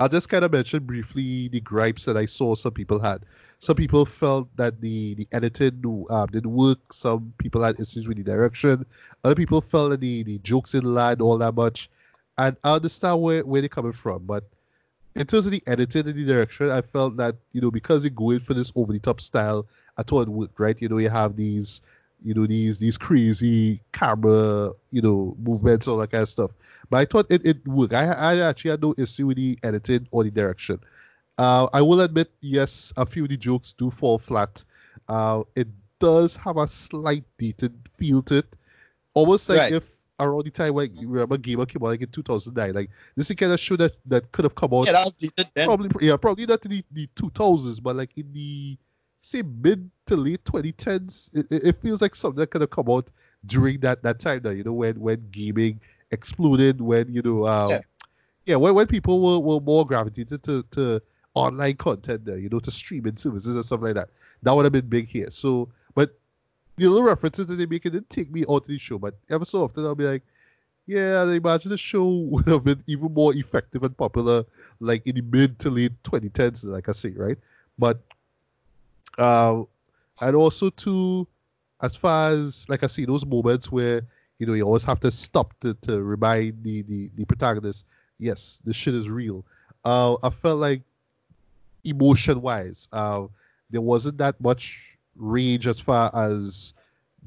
[0.00, 3.24] i'll just kind of mention briefly the gripes that i saw some people had.
[3.58, 6.92] Some people felt that the the editing um, didn't work.
[6.92, 8.84] Some people had issues with the direction.
[9.24, 11.88] Other people felt that the the jokes didn't land all that much
[12.38, 14.44] and i understand where, where they're coming from but
[15.14, 18.10] in terms of the editing and the direction, I felt that you know because you're
[18.10, 20.76] going for this over the top style, I thought it worked, right?
[20.78, 21.80] You know, you have these,
[22.22, 26.50] you know, these these crazy camera, you know, movements, all that kind of stuff.
[26.90, 27.94] But I thought it, it worked.
[27.94, 30.80] I I actually had no issue with the editing or the direction.
[31.38, 34.64] Uh, I will admit, yes, a few of the jokes do fall flat.
[35.08, 35.68] Uh, it
[35.98, 38.56] does have a slight dated feel to it,
[39.14, 39.72] almost like Right.
[39.72, 42.74] if around the time you remember Gamer came out like in 2009.
[42.74, 44.86] Like this is kind of show that that could have come out.
[44.86, 45.66] Yeah, that was dated then.
[45.66, 48.78] probably yeah probably not in the, the 2000s, but like in the
[49.20, 52.88] say mid to late 2010s, it, it it feels like something that could have come
[52.88, 53.10] out
[53.46, 54.40] during that that time.
[54.44, 55.80] Now you know when when gaming
[56.10, 57.80] exploded, when you know um, Yeah.
[58.46, 61.02] yeah, when, when people were, were more gravitated to, to
[61.34, 64.08] online content there, you know, to streaming services and stuff like that.
[64.42, 65.30] That would have been big here.
[65.30, 65.68] So,
[66.76, 68.98] the little references that they make it didn't take me out of the show.
[68.98, 70.22] But ever so often I'll be like,
[70.86, 74.44] yeah, I imagine the show would have been even more effective and popular
[74.80, 77.38] like in the mid to late 2010s, like I say, right?
[77.78, 78.00] But,
[79.18, 79.62] uh,
[80.20, 81.26] and also too,
[81.82, 84.02] as far as like I see those moments where
[84.38, 87.84] you know you always have to stop to, to remind the, the the protagonist,
[88.18, 89.44] yes, this shit is real.
[89.84, 90.82] Uh, I felt like
[91.84, 93.26] emotion wise, uh,
[93.70, 96.74] there wasn't that much range as far as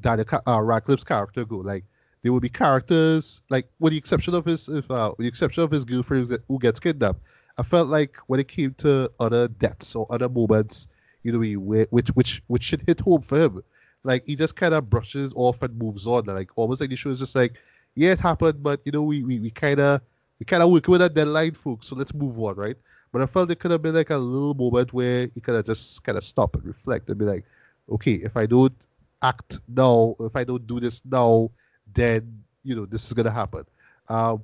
[0.02, 1.57] Daniel uh, Radcliffe's character go.
[1.57, 1.86] Like
[2.22, 5.64] there would be characters like with the exception of his if uh, with the exception
[5.64, 7.22] of his girlfriend who gets kidnapped.
[7.57, 10.88] I felt like when it came to other deaths or other moments,
[11.24, 13.64] you know, which which which should hit home for him,
[14.03, 16.26] like he just kind of brushes off and moves on.
[16.26, 17.56] Like almost like the show is just like,
[17.95, 20.02] yeah, it happened, but you know, we we, we kind of
[20.40, 21.88] we kind of working with that deadline, folks.
[21.88, 22.78] So let's move on, right?
[23.11, 25.66] But I felt it could have been like a little moment where he could have
[25.66, 27.44] just kind of stop and reflect and be like,
[27.91, 28.76] okay, if I don't
[29.22, 31.52] act now, if I don't do this now,
[31.94, 33.66] then you know this is gonna happen.
[34.07, 34.44] Um,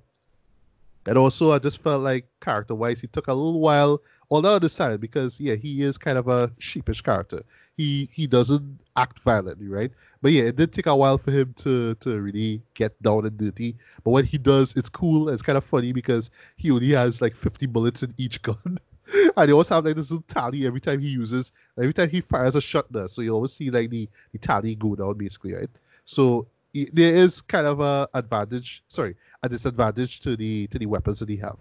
[1.07, 4.01] and also, I just felt like character-wise, he took a little while.
[4.31, 7.43] Although I understand it because yeah, he is kind of a sheepish character.
[7.77, 9.91] He he doesn't act violently, right?
[10.22, 13.38] But yeah, it did take a while for him to to really get down and
[13.38, 13.77] dirty.
[14.03, 15.30] But when he does, it's cool.
[15.30, 18.80] It's kind of funny because he only has like 50 bullets in each gun.
[19.38, 22.22] and he always have like this little tally every time he uses, every time he
[22.22, 23.07] fires a shot there.
[23.07, 25.69] So you always see like the, the tally go down basically, right?
[26.06, 30.86] So i- there is kind of a advantage, sorry, a disadvantage to the to the
[30.86, 31.57] weapons that he have.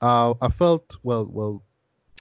[0.00, 1.62] Uh, I felt well, well,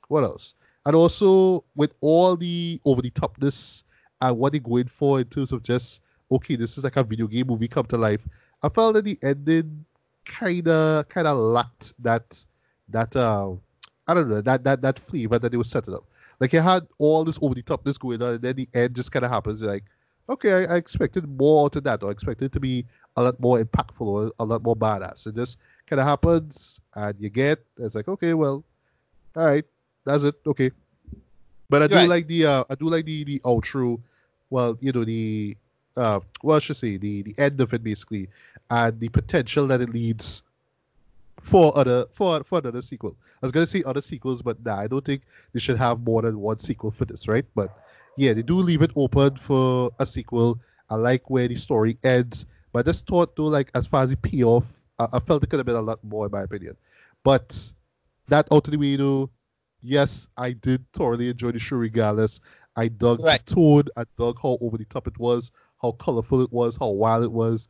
[0.07, 0.55] what else?
[0.85, 3.83] And also with all the over the topness
[4.21, 7.27] and what they're going for in terms of just okay, this is like a video
[7.27, 8.27] game movie come to life.
[8.63, 9.85] I felt that the ending
[10.25, 12.43] kinda kinda lacked that
[12.89, 13.53] that uh
[14.11, 16.05] I don't know that that that flavor that they were setting up.
[16.39, 19.11] Like it had all this over the topness going on, and then the end just
[19.11, 19.61] kind of happens.
[19.61, 19.83] Like,
[20.29, 22.85] okay, I, I expected more to that, or I expected it to be
[23.17, 25.27] a lot more impactful or a lot more badass.
[25.27, 25.57] It just
[25.87, 28.63] kind of happens, and you get it's like, okay, well,
[29.35, 29.65] all right,
[30.05, 30.71] that's it, okay.
[31.69, 32.07] But I do Right.
[32.07, 34.01] like the uh, I do like the the outro.
[34.49, 35.55] Well, you know the
[35.97, 38.29] uh, well, I should say the the end of it basically,
[38.69, 40.43] and the potential that it leads
[41.41, 43.15] for other for for another sequel.
[43.41, 45.23] I was gonna say other sequels, but nah, I don't think
[45.53, 47.45] they should have more than one sequel for this, right?
[47.55, 47.69] But
[48.17, 50.59] yeah, they do leave it open for a sequel.
[50.89, 54.11] I like where the story ends, but I just thought though, like as far as
[54.11, 54.65] the payoff,
[54.99, 56.77] I, I felt it could have been a lot more in my opinion.
[57.23, 57.73] But
[58.27, 59.29] that out of the way though,
[59.81, 62.39] yes, I did thoroughly enjoy the show regardless.
[62.75, 63.45] I dug Right.
[63.45, 65.51] the tone, I dug how over the top it was,
[65.81, 67.67] how colorful it was, how wild it was.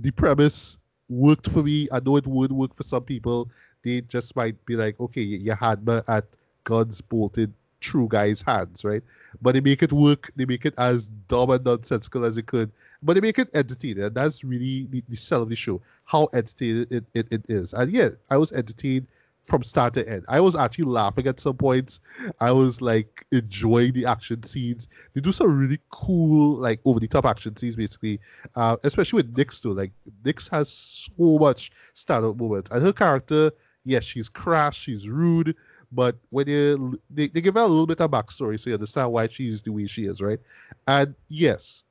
[0.00, 0.78] The premise
[1.08, 1.88] worked for me.
[1.92, 3.50] I know it would work for some people.
[3.82, 6.24] They just might be like, okay, you, had me at
[6.64, 9.02] guns bolted true guy's hands, right?
[9.42, 10.30] But they make it work.
[10.36, 12.72] They make it as dumb and nonsensical as it could.
[13.02, 14.04] But they make it entertaining.
[14.04, 17.74] And that's really the, the sell of the show, how entertaining it, it, it is.
[17.74, 19.06] And yeah, I was entertained
[19.44, 20.24] from start to end.
[20.28, 22.00] I was actually laughing at some points.
[22.40, 24.88] I was like enjoying the action scenes.
[25.12, 28.20] They do some really cool, like over the top action scenes, basically.
[28.56, 29.74] Uh, especially with Nyx too.
[29.74, 29.92] Like
[30.24, 33.52] Nyx has so much standout moments, and her character,
[33.84, 35.54] yes, she's crass, she's rude,
[35.92, 39.12] but when you they, they give her a little bit of backstory, so you understand
[39.12, 40.40] why she's the way she is, right?
[40.88, 41.84] And yes,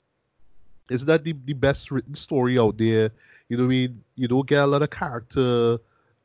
[0.90, 3.12] is that the, the best written story out there?
[3.50, 4.04] You know what I mean?
[4.16, 5.78] You don't get a lot of character,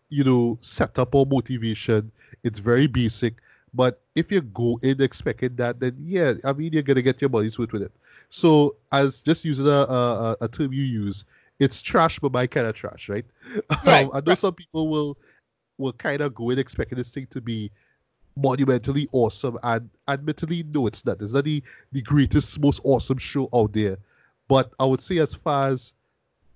[0.08, 2.10] you know, setup or motivation.
[2.44, 3.34] It's very basic.
[3.74, 7.30] But if you go in expecting that, then yeah, I mean you're gonna get your
[7.30, 7.92] money's worth with it.
[8.30, 11.24] So as just using a a, a- a term you use,
[11.58, 13.24] it's trash, but my kind of trash, right?
[13.84, 15.16] Right, Um, I know some people will
[15.78, 17.70] will kind of go in expecting this thing to be
[18.36, 21.20] monumentally awesome, and admittedly, no, it's not.
[21.20, 21.62] It's not the,
[21.92, 23.96] the greatest, most awesome show out there.
[24.48, 25.94] But I would say, as far as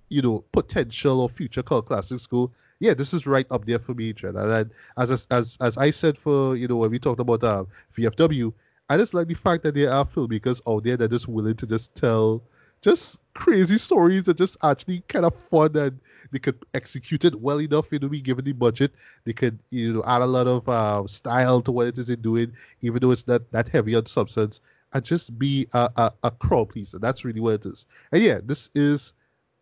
[0.08, 2.50] you know, potential or future cult classics go,
[2.82, 4.36] yeah, this is right up there for me, Trent.
[4.36, 7.62] And then, as as as I said for you know when we talked about uh,
[7.96, 8.52] VFW,
[8.88, 11.54] I just like the fact that there are filmmakers out there that are just willing
[11.54, 12.42] to just tell
[12.80, 16.00] just crazy stories that just actually kind of fun and
[16.32, 18.92] they could execute it well enough, you know, be given the budget.
[19.22, 22.16] They could, you know, add a lot of uh, style to what it is they're
[22.16, 24.60] doing, even though it's not that heavy on substance,
[24.92, 26.98] and just be a, a, a crowd pleaser.
[26.98, 27.86] That's really what it is.
[28.10, 29.12] And yeah, this is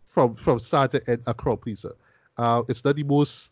[0.06, 1.92] from from start to end a crowd pleaser.
[2.40, 3.50] Uh, it's not the most.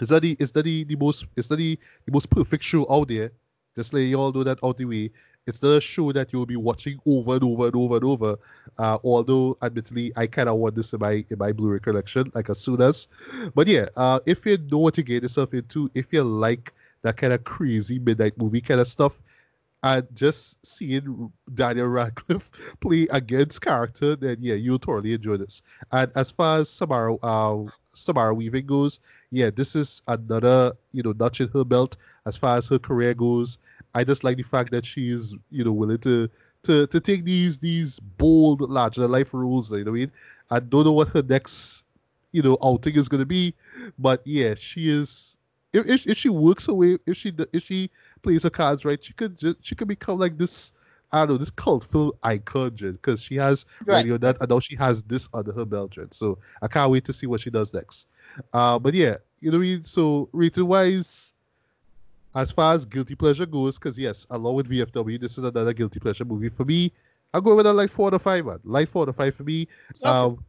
[0.00, 1.76] It's not the it's not the, the most it's not the,
[2.06, 3.32] the most perfect show out there.
[3.74, 5.10] Just let you all know that out the way.
[5.48, 8.38] It's not a show that you'll be watching over and over and over and over.
[8.78, 12.48] Uh, although, admittedly, I kind of want this in my in my Blu-ray collection, like
[12.50, 13.08] as soon as.
[13.52, 16.72] But yeah, uh, if you know what to get yourself into, if you like
[17.02, 19.20] that kind of crazy midnight movie kind of stuff,
[19.82, 22.50] and just seeing Daniel Radcliffe
[22.80, 25.62] play against character, then yeah, you'll totally enjoy this.
[25.90, 27.64] And as far as Samara uh,
[27.94, 29.00] Samara Weaving goes,
[29.30, 31.96] yeah, this is another you know notch in her belt
[32.26, 33.58] as far as her career goes.
[33.94, 36.28] I just like the fact that she is, you know, willing to
[36.64, 39.70] to to take these these bold, larger life rules.
[39.70, 40.12] You know what I mean?
[40.50, 41.84] I don't know what her next,
[42.32, 43.54] you know, outing is gonna be,
[43.98, 45.38] but yeah, she is.
[45.72, 47.90] If, if, if she works away, if she if she
[48.22, 50.72] plays her cards right, she could just she could become like this.
[51.14, 53.96] I don't know this cult film icon, because she has Right.
[53.96, 56.10] Ready or Not, and now she has this under her belt, Jen.
[56.10, 58.06] So I can't wait to see what she does next.
[58.54, 59.84] Uh, but yeah, you know what I mean.
[59.84, 61.34] So rating wise,
[62.34, 66.00] as far as guilty pleasure goes, because yes, along with VFW, this is another guilty
[66.00, 66.90] pleasure movie for me.
[67.34, 68.60] I'll go with a like four to five, man.
[68.64, 69.68] Like four to five for me.
[69.96, 70.08] Okay.
[70.08, 70.42] Um,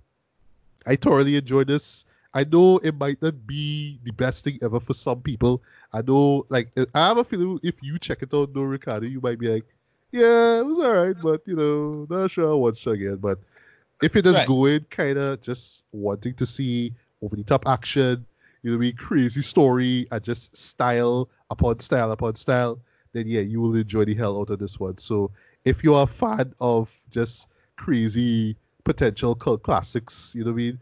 [0.85, 2.05] I thoroughly enjoyed this.
[2.33, 5.61] I know it might not be the best thing ever for some people.
[5.93, 9.21] I know, like, I have a feeling if you check it out, no Ricardo, you
[9.21, 9.65] might be like,
[10.11, 13.17] yeah, it was alright, but you know, not sure I'll watch it again.
[13.17, 13.39] But
[14.01, 14.45] if you're just Right.
[14.45, 18.25] going kind of just wanting to see over the top action,
[18.63, 22.79] you know, mean, crazy story and just style upon style upon style,
[23.13, 24.97] then yeah, you will enjoy the hell out of this one.
[24.97, 25.31] So
[25.65, 27.47] if you're a fan of just
[27.77, 30.79] crazy potential cult classics, you know what I mean,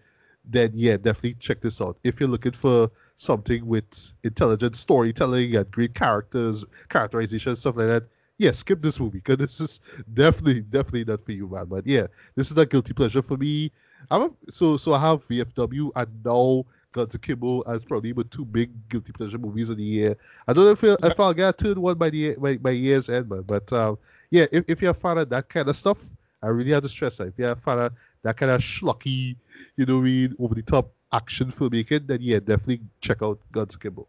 [0.52, 1.98] then yeah, definitely check this out.
[2.04, 8.04] If you're looking for something with intelligent storytelling and great characters, characterization, stuff like that,
[8.38, 9.82] yeah, skip this movie because this is
[10.14, 11.66] definitely, definitely not for you, man.
[11.66, 13.72] But yeah, this is a guilty pleasure for me.
[14.10, 18.46] I'm a, so so I have VFW and now Guns Akimbo as probably my two
[18.46, 20.16] big guilty pleasure movies of the year.
[20.48, 23.30] I don't know if, if I'll get third one by the by, by year's end,
[23.30, 23.44] man.
[23.44, 23.98] But um,
[24.32, 26.10] yeah, if, if you're a fan of that kind of stuff,
[26.42, 27.28] I really have to stress that.
[27.28, 29.36] If you're a fan of that kind of schlocky,
[29.76, 34.08] you know, mean, over the top action filmmaking, then yeah, definitely check out Guns Akimbo.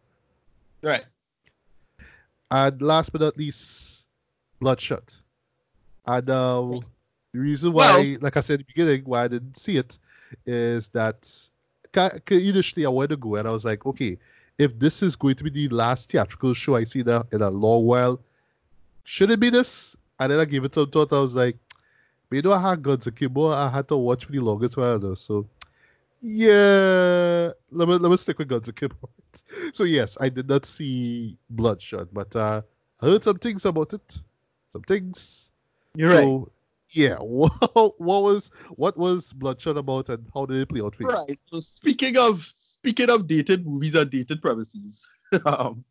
[0.83, 1.05] Right.
[2.51, 4.07] And last but not least,
[4.61, 5.21] Bloodshot.
[6.07, 6.81] And um,
[7.33, 9.99] the reason why, Well- like I said in the beginning, why I didn't see it
[10.47, 11.31] is that
[12.31, 14.19] initially I wanted to go and I was like, okay,
[14.59, 17.43] if this is going to be the last theatrical show I see in a, in
[17.43, 18.21] a long while,
[19.05, 19.97] should it be this?
[20.21, 21.13] And then I gave it some thought.
[21.13, 21.57] I was like,
[22.33, 23.53] you know, I had Guns Akimbo.
[23.53, 25.15] I had to watch for the longest while though.
[25.15, 25.47] So,
[26.21, 28.97] yeah, let me, let me stick with Guns Akimbo.
[29.73, 32.61] So, yes, I did not see Bloodshot, but uh,
[33.01, 34.21] I heard some things about it.
[34.69, 35.53] Some things.
[35.95, 36.19] You're right.
[36.19, 36.51] so,
[36.91, 41.05] yeah, what, what was what was Bloodshot about, and how did it play out for
[41.05, 41.09] you?
[41.09, 41.41] Right.
[41.51, 45.09] So speaking of speaking of dated movies and dated premises,
[45.47, 45.83] um,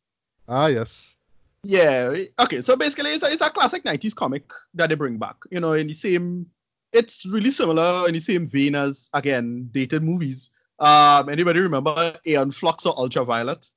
[0.47, 1.15] Ah, yes.
[1.64, 2.14] Yeah.
[2.40, 2.62] Okay.
[2.62, 4.44] So basically, it's a, it's a classic '90s comic
[4.74, 5.36] that they bring back.
[5.50, 6.48] You know, in the same.
[6.94, 10.50] It's really similar in the same vein as again dated movies.
[10.80, 13.68] Um, anybody remember Aeon Flux or Ultraviolet?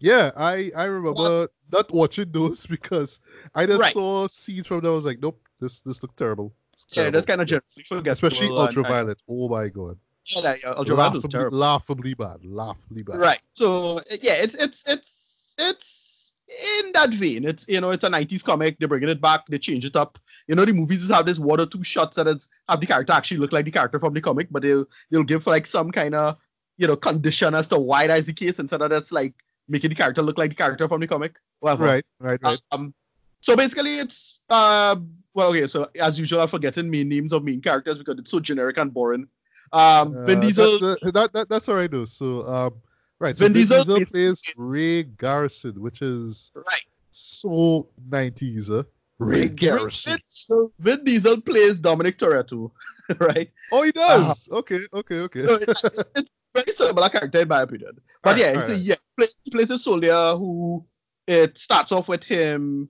[0.00, 3.20] Yeah, I I remember not watching those because
[3.54, 3.92] I just Right.
[3.94, 4.92] saw scenes from them.
[4.92, 6.52] I was like, nope, this this looked terrible.
[6.72, 8.12] It's Yeah, that's kind of generally forgettable.
[8.12, 9.18] especially and- and- Ultraviolet.
[9.28, 9.96] Oh my god,
[10.26, 11.58] Yeah, yeah, Ultraviolet was laughably, terrible.
[11.58, 13.18] laughably bad, laughably bad.
[13.18, 13.40] Right.
[13.54, 16.05] So yeah, it's it's it's it's
[16.48, 17.44] in that vein.
[17.44, 18.78] It's you know it's a '90s comic.
[18.78, 19.46] They're bringing it back.
[19.48, 20.18] They change it up.
[20.46, 22.86] You know the movies just have this one or two shots that is, have the
[22.86, 25.90] character actually look like the character from the comic, but they'll they'll give like some
[25.90, 26.36] kind of
[26.78, 29.34] you know condition as to why that is the case instead of just like
[29.68, 31.36] making the character look like the character from the comic.
[31.60, 31.84] Whatever.
[31.84, 32.60] Right, right, right.
[32.70, 32.94] Um,
[33.40, 34.96] so basically, it's uh,
[35.34, 35.66] well, okay.
[35.66, 38.92] So as usual, I'm forgetting main names of main characters because it's so generic and
[38.94, 39.26] boring.
[39.72, 40.78] Um, Vin Uh, Diesel.
[40.78, 42.04] That, that, that, that- that's all right though.
[42.04, 42.74] So um,
[43.18, 43.36] right.
[43.36, 46.84] So Vin Diesel Diesel, plays Ray Garrison, which is right.
[47.10, 48.70] so nineties.
[48.70, 48.84] Uh?
[49.18, 50.12] Ray Garrison.
[50.12, 52.70] Vin, so Vin Diesel plays Dominic Toretto,
[53.18, 53.50] right?
[53.72, 54.48] Oh, he does.
[54.52, 55.46] okay, okay, okay.
[55.46, 55.84] So it's,
[56.14, 57.98] it's very similar character in my opinion.
[58.22, 58.80] But Alright, yeah, a, alright.
[58.80, 60.84] yeah, plays, plays a soldier who
[61.26, 62.88] it starts off with him.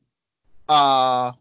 [0.69, 1.33] Uh,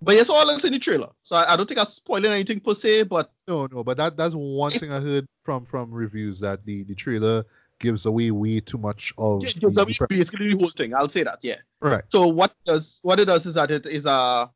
[0.00, 1.10] but yes, all that's in the trailer.
[1.22, 4.16] So I, I don't think I'm spoiling anything per se, but No, no, but that
[4.16, 7.44] that's one thing I heard from from reviews that the the trailer
[7.78, 10.94] gives away way too much of yeah, the, so the pre- basically the whole thing.
[10.94, 11.56] I'll say that, yeah.
[11.80, 12.02] right.
[12.08, 14.50] So what does what it does is that it is a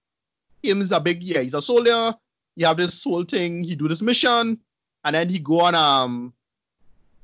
[0.63, 2.15] him is a big yeah he's a soldier.
[2.57, 3.65] You have this whole thing.
[3.65, 4.59] He do this mission,
[5.05, 6.33] and then he go on um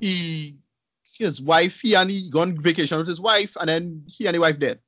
[0.01, 0.57] he
[1.19, 4.35] his wife he and he go on vacation with his wife, and then he and
[4.35, 4.79] the wife dead.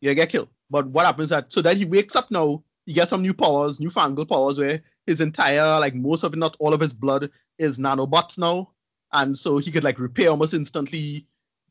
[0.00, 0.48] Yeah, get killed.
[0.70, 2.62] But what happens that so then he wakes up now.
[2.86, 6.56] He gets some new powers, newfangled powers where his entire like most of it, not
[6.60, 8.70] all of his blood is nanobots now,
[9.16, 11.26] and so he could like repair almost instantly.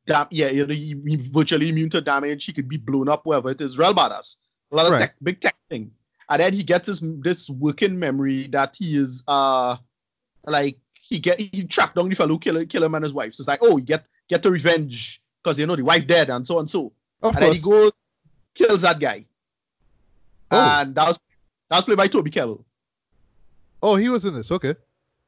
[0.08, 2.46] Dam- yeah, you know, he, he virtually immune to damage.
[2.46, 3.78] He could be blown up wherever it is.
[3.78, 4.36] Real badass.
[4.72, 5.00] A lot of Right.
[5.00, 5.92] tech, big tech thing.
[6.30, 9.78] And then he gets this this working memory that he is uh
[10.46, 13.34] like he get he tracked down the fellow who kill kill him and his wife.
[13.34, 16.30] So it's like, oh, you get get the revenge because you know the wife dead
[16.30, 16.92] and so and so.
[17.24, 17.92] Of and then he goes
[18.54, 19.26] kills that guy.
[20.52, 20.80] Oh.
[20.82, 21.20] And that was
[21.70, 22.64] that was played by Toby Kebbell.
[23.82, 24.52] Oh, he was in this.
[24.52, 24.76] Okay.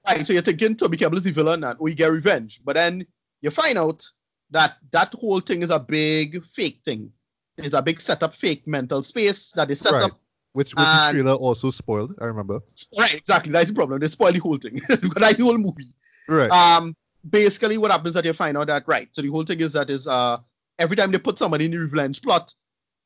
[0.08, 2.62] Right, so you're thinking Toby Kebbell is the villain and we get revenge.
[2.64, 3.06] But then
[3.42, 4.04] you find out
[4.52, 7.12] that that whole thing is a big fake thing.
[7.58, 10.04] It's a big setup, fake mental space that they set Right.
[10.04, 10.20] up.
[10.54, 12.16] Which, which the trailer also spoiled.
[12.20, 12.62] I remember.
[12.98, 13.52] Right, exactly.
[13.52, 14.00] That's the problem.
[14.00, 14.82] They spoil the whole thing.
[14.90, 15.94] that's the whole movie.
[16.28, 16.50] Right.
[16.50, 16.96] Um,
[17.30, 19.08] basically, what happens that you find out that right.
[19.12, 20.38] So the whole thing is that is uh
[20.80, 22.54] every time they put somebody in the revenge plot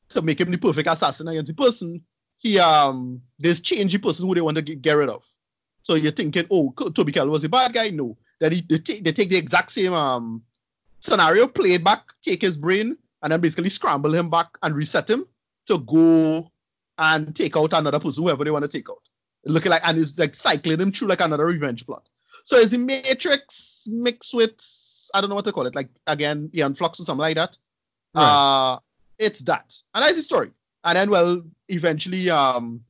[0.10, 2.02] to make him the perfect assassin against the person,
[2.38, 5.26] he um there's change the person who they want to get, get rid of.
[5.82, 7.90] So you're thinking, oh, Toby Kebbell was a bad guy?
[7.90, 10.44] No, that he they take, they take the exact same um
[11.00, 15.10] scenario, play it back, take his brain, and then basically scramble him back and reset
[15.10, 15.26] him
[15.68, 16.52] to go
[16.98, 19.02] and take out another person, whoever they want to take out.
[19.46, 22.08] Looking like and it's like cycling him through like another revenge plot.
[22.44, 24.54] So it's the Matrix mixed with
[25.14, 27.58] I don't know what to call it, like again, Aeon Flux or something like that.
[28.14, 28.24] Right.
[28.76, 28.80] Uh
[29.18, 29.74] it's that.
[29.94, 30.52] And that's the story.
[30.84, 32.84] And then well, eventually um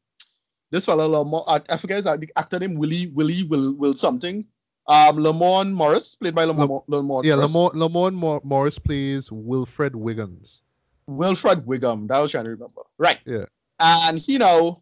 [0.71, 4.45] this fellow Lamorne, I, I forget his actor name Willie Willie Will Will something.
[4.87, 7.35] Um Lamorne Morris, played by Lamorne Lamorne yeah.
[7.35, 10.63] Lamorne, Lamorne Mor- Morris plays Wilfred Wiggins.
[11.07, 12.07] Wilfred Wiggum.
[12.07, 12.81] That was trying to remember.
[12.97, 13.19] Right.
[13.25, 13.45] Yeah.
[13.79, 14.81] And he know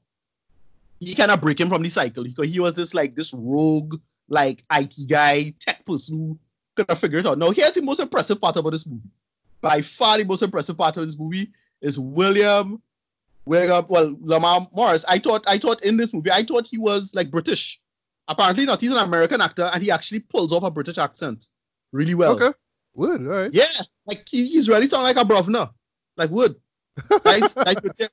[0.99, 3.95] he kind of break him from the cycle because he was this like this rogue,
[4.27, 6.39] like IT guy, tech person who
[6.75, 7.37] could have figured it out.
[7.37, 9.09] Now here's the most impressive part about this movie.
[9.61, 11.49] By far the most impressive part of this movie
[11.81, 12.81] is William
[13.49, 13.79] Wiggum.
[13.79, 15.03] Uh, well, Lamorne Morris.
[15.07, 17.79] I thought I thought in this movie, I thought he was like British.
[18.27, 18.79] Apparently not.
[18.79, 21.47] He's an American actor and he actually pulls off a British accent
[21.91, 22.35] really well.
[22.35, 22.55] Okay.
[22.95, 23.53] Would, all right.
[23.53, 23.65] Yeah,
[24.05, 25.69] like he, he's really sound like a brother.
[26.17, 26.55] Like wood.
[27.23, 28.07] That's, that's, your thing-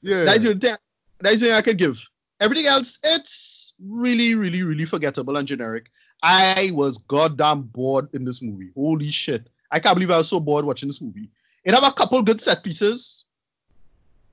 [0.00, 0.24] Yeah.
[0.24, 0.76] that's your thing-
[1.20, 2.00] that's the thing I could give.
[2.40, 5.90] Everything else, it's really, really, really forgettable and generic.
[6.22, 8.70] I was goddamn bored in this movie.
[8.74, 9.48] Holy shit.
[9.70, 11.30] I can't believe I was so bored watching this movie.
[11.64, 13.26] It have a couple good set pieces.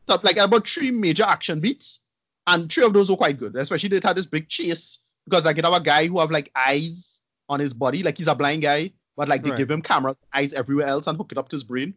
[0.09, 2.01] Stuff like about three major action beats,
[2.47, 3.55] and three of those were quite good.
[3.55, 6.51] Especially they had this big chase because like it have a guy who have like
[6.55, 9.57] eyes on his body, like he's a blind guy, but like they Right.
[9.59, 11.93] give him cameras, eyes everywhere else, and hook it up to his brain,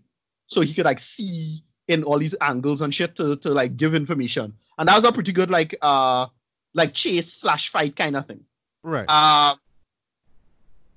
[0.46, 3.94] so he could like see in all these angles and shit to, to like give
[3.94, 4.52] information.
[4.76, 6.26] And that was a pretty good like uh
[6.74, 8.44] like chase slash fight kind of thing.
[8.82, 9.06] right.
[9.08, 9.54] Uh,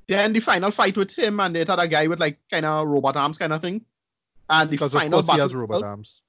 [0.07, 3.15] then the final fight with him and the other guy with like kind of robot
[3.15, 3.85] arms kind of thing.
[4.49, 6.21] And the because of final course he has robot arms.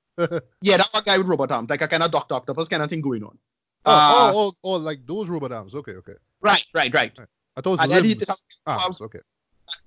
[0.62, 3.00] Yeah, that guy with robot arms, like a kind of Doctor Octopus kind of thing
[3.00, 3.36] going on.
[3.84, 5.74] Oh, Uh, oh, oh, oh, like those robot arms.
[5.74, 6.14] Okay, okay.
[6.40, 7.12] Right, right, right.
[7.56, 8.26] I thought it limbs.
[8.66, 9.00] arms.
[9.00, 9.20] Okay.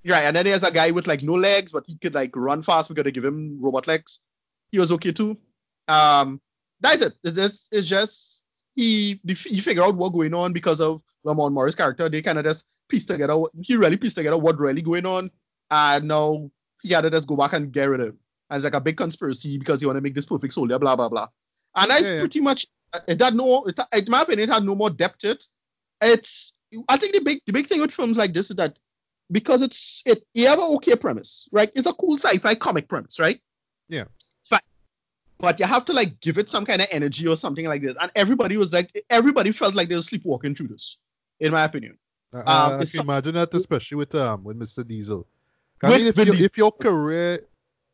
[0.06, 2.62] Right, and then there's a guy with like no legs, but he could like run
[2.64, 2.90] fast.
[2.90, 4.20] We gotta give him robot legs.
[4.72, 5.38] He was okay too.
[5.88, 6.42] Um,
[6.82, 7.14] that's it.
[7.24, 11.76] It's just, it's just he he figure out what going on because of Lamorne Morris'
[11.76, 12.08] character.
[12.10, 13.38] They kind of just piece together.
[13.38, 15.32] what- He really pieced together what really going on,
[15.72, 16.50] and now
[16.82, 18.18] he had to just go back and get rid of him.
[18.50, 20.80] And it's like a big conspiracy because he want to make this perfect soldier.
[20.80, 21.28] Blah blah blah.
[21.76, 22.66] And that's Yeah, pretty much.
[23.08, 23.64] It had no.
[23.66, 25.46] It, in my opinion, it had no more depth to it.
[26.02, 26.54] It's.
[26.88, 28.80] I think the big the big thing with films like this is that
[29.32, 31.70] because it's it you have an okay premise, right?
[31.76, 33.40] It's a cool sci-fi comic premise, right?
[33.90, 34.06] Yeah.
[35.42, 37.96] But you have to like give it some kind of energy or something like this.
[38.02, 40.98] And everybody was like everybody felt like they were sleepwalking through this,
[41.40, 41.98] in my opinion.
[42.34, 44.86] Uh, Um, I can some- imagine that, especially with um with Mr.
[44.86, 45.26] Diesel.
[45.82, 46.42] I With mean, if, Diesel.
[46.42, 47.40] if your career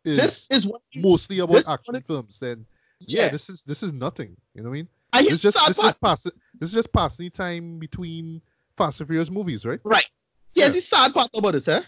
[0.06, 2.65] is This is what mostly about action films, then
[2.99, 3.30] yeah, yeah.
[3.30, 4.36] this is this is nothing.
[4.53, 4.88] You know what I mean?
[5.14, 5.88] I This is just this part.
[5.94, 8.41] just passing this is just passing time between
[8.77, 9.80] Fast and Furious movies, right?
[9.84, 10.06] Right.
[10.53, 10.73] Here's Yeah.
[10.73, 11.82] the sad part about this, eh?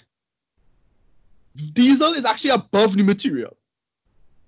[1.74, 3.58] Diesel is actually above the material.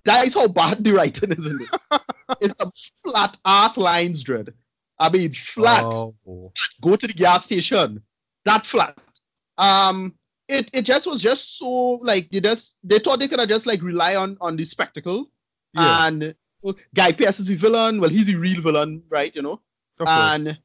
[0.06, 1.72] That is how bad the writing is in this.
[2.42, 2.72] it's a
[3.04, 4.54] flat ass lines, dread.
[5.00, 5.84] I mean, flat.
[5.84, 6.16] Oh,
[6.82, 8.02] go to the gas station.
[8.46, 8.98] That flat.
[9.58, 10.14] Um,
[10.50, 13.66] it, it just was just so like they just they thought they could have just
[13.66, 15.30] like rely on on the spectacle
[15.74, 16.36] yeah, and
[16.66, 18.00] uh, Guy Pearce is the villain.
[18.00, 19.36] Well, he's the real villain, right?
[19.36, 19.62] You know,
[20.06, 20.58] and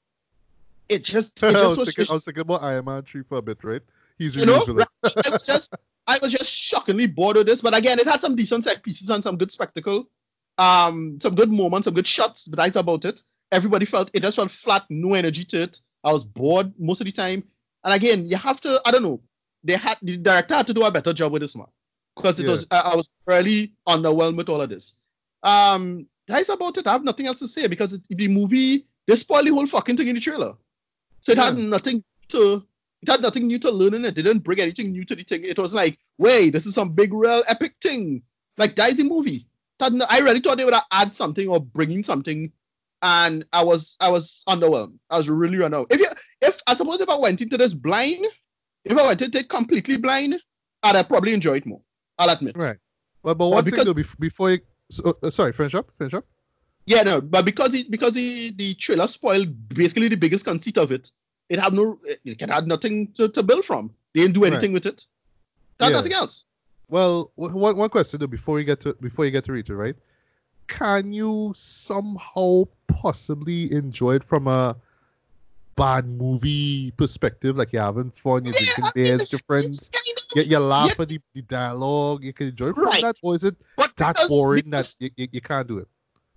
[0.89, 3.23] it just it I, just was was, thinking, I was thinking about Iron Man 3
[3.24, 3.82] for a bit, right?
[4.19, 4.86] He's you know, villain.
[5.05, 5.27] right?
[5.27, 5.74] I was just
[6.06, 7.61] I was just shockingly bored with this.
[7.61, 10.09] But again, it had some decent set pieces and some good spectacle,
[10.59, 12.48] um, some good moments, some good shots.
[12.48, 13.23] But that's about it.
[13.52, 15.81] Everybody felt it just felt flat, no energy to it.
[16.02, 17.44] I was bored most of the time.
[17.85, 19.20] And again, you have to I don't know.
[19.64, 21.68] They had the director had to do a better job with this one
[22.16, 22.52] because it Yeah.
[22.52, 24.96] was I, I was really underwhelmed with all of this.
[25.42, 26.86] Um, that's about it.
[26.86, 29.96] I have nothing else to say because it, the movie they spoiled the whole fucking
[29.96, 30.54] thing in the trailer.
[31.20, 32.66] So it had nothing to
[33.02, 34.14] it had nothing new to learn in it.
[34.14, 35.44] They didn't bring anything new to the thing.
[35.44, 38.22] It was like, wait, this is some big real epic thing.
[38.56, 39.46] Like that is the movie.
[39.80, 42.50] I really thought they would add something or bringing something,
[43.02, 44.98] and I was I was underwhelmed.
[45.10, 45.88] I was really run out.
[45.90, 46.06] If you
[46.40, 48.24] if I suppose if I went into this blind,
[48.85, 50.35] if I went into it completely blind,
[50.82, 51.81] I'd have probably enjoy it more.
[52.19, 52.56] I'll admit.
[52.56, 52.77] Right.
[53.23, 54.59] Well, but one because- thing though, before you,
[54.90, 56.24] so, uh, sorry, finish up, finish up.
[56.86, 60.93] Yeah, no, but because it because the, the trailer spoiled basically the biggest conceit of
[60.93, 61.11] it,
[61.48, 63.90] it had no it can had nothing to, to build from.
[64.15, 64.52] They didn't do Right.
[64.52, 65.06] anything with it.
[65.81, 65.89] Yeah.
[65.89, 66.44] nothing else.
[66.89, 69.69] Well, w- one one question though, before you get to before you get to read
[69.70, 69.97] it, right?
[70.66, 74.77] Can you somehow possibly enjoy it from a
[75.76, 80.18] bad movie perspective, like you're having fun, you're Yeah, drinking beers with your friends, kind
[80.18, 81.02] of- you, you laugh Yeah.
[81.02, 83.02] at the, the dialogue, you can enjoy it Right.
[83.02, 85.88] that, or is it but that because- boring because- that you, you, can't do it?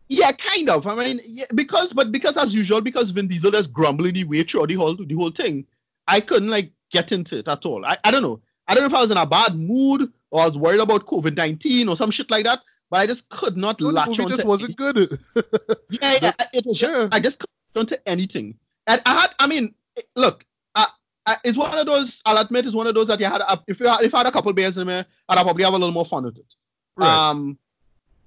[0.10, 0.88] Yeah, kind of.
[0.88, 4.44] I mean, yeah, because but because as usual, because Vin Diesel is grumbling the way
[4.44, 5.66] through the whole the whole thing,
[6.08, 7.84] I couldn't like get into it at all.
[7.86, 8.40] I, I don't know.
[8.70, 11.06] I don't know if I was in a bad mood or I was worried about
[11.06, 12.60] COVID nineteen or some shit like that.
[12.90, 15.20] But I just could not No, latch on just wasn't good.
[15.90, 17.14] Yeah, yeah, it was just.
[17.14, 17.44] I just
[17.74, 18.56] couldn't to anything.
[18.88, 19.76] And I had, I mean,
[20.16, 20.86] look, I,
[21.26, 22.22] I, it's one of those.
[22.26, 23.42] I'll admit, it's one of those that you had.
[23.68, 25.78] If you had, if I had a couple beers in me, I'd probably have a
[25.78, 26.56] little more fun with it.
[26.96, 27.30] right.
[27.30, 27.60] Um,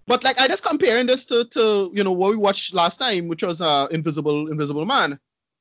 [0.07, 3.29] but like I just comparing this to to you know what we watched last time,
[3.29, 5.19] which was uh Invisible Invisible Man,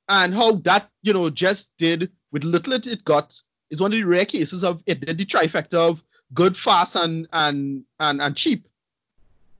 [0.09, 3.39] and how that you know just did with little it, it got
[3.69, 6.03] is one of the rare cases of it did the trifecta of
[6.34, 8.67] good, fast, and and and and cheap.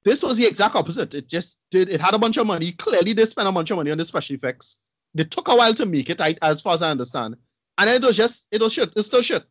[0.02, 1.14] This was the exact opposite.
[1.14, 1.88] It just did.
[1.88, 2.72] It had a bunch of money.
[2.72, 4.78] Clearly, they spent a bunch of money on the special effects.
[5.14, 7.36] They took a while to make it, I, as far as I understand.
[7.78, 8.92] And then it was just, it was shit.
[8.96, 9.44] It's still shit.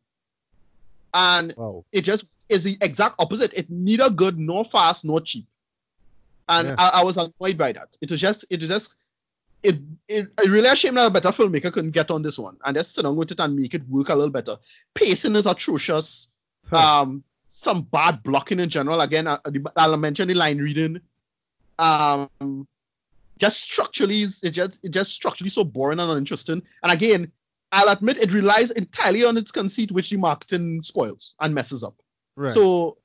[1.13, 1.83] And wow.
[1.91, 3.53] it just is the exact opposite.
[3.53, 5.45] It neither good nor fast nor cheap.
[6.47, 6.75] And Yeah.
[6.77, 7.97] I, I was annoyed by that.
[8.01, 8.95] It was just, it was just,
[9.63, 9.75] it,
[10.07, 12.77] it, it really a shame that a better filmmaker couldn't get on this one and
[12.77, 14.55] just sit down with it and make it work a little better.
[14.93, 16.29] Pacing is atrocious.
[16.69, 17.01] Huh.
[17.01, 19.01] Um, some bad blocking in general.
[19.01, 19.37] Again, I,
[19.75, 21.01] I'll mention the line reading.
[21.79, 22.29] Um,
[23.39, 26.61] just structurally, it just it just structurally so boring and uninteresting.
[26.83, 27.31] And again,
[27.71, 31.95] I'll admit it relies entirely on its conceit, which the marketing spoils and messes up.
[32.35, 32.53] right.
[32.53, 32.97] So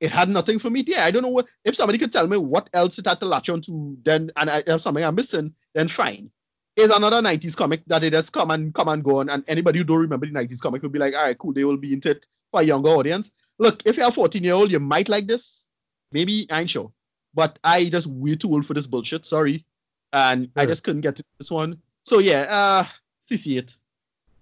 [0.00, 0.84] it had nothing for me.
[0.86, 3.26] Yeah, I don't know what if somebody could tell me what else it had to
[3.26, 6.30] latch on to, then and I have something I'm missing, then fine.
[6.76, 9.84] It's another 90s comic that it has come and come and gone, and anybody who
[9.84, 12.10] don't remember the 90s comic will be like, all right, cool, they will be into
[12.10, 13.32] it for a younger audience.
[13.58, 15.66] Look, if you're a 14 year old, you might like this.
[16.12, 16.92] Maybe I ain't sure.
[17.34, 19.24] But I just way too old for this bullshit.
[19.24, 19.64] Sorry.
[20.12, 21.80] And I just couldn't get to this one.
[22.02, 22.86] So yeah, uh
[23.30, 23.76] CC it.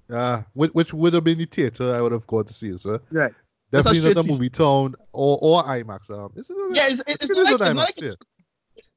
[0.09, 2.79] Uh, which, which would have been the theater I would have gone to see it,
[2.79, 3.01] sir.
[3.11, 3.33] Right.
[3.73, 6.11] Definitely not a movie town or, or IMAX.
[6.11, 6.57] Um, is it?
[6.71, 8.13] Yeah, it's, it's, it not like, an it's not IMAX, like yeah.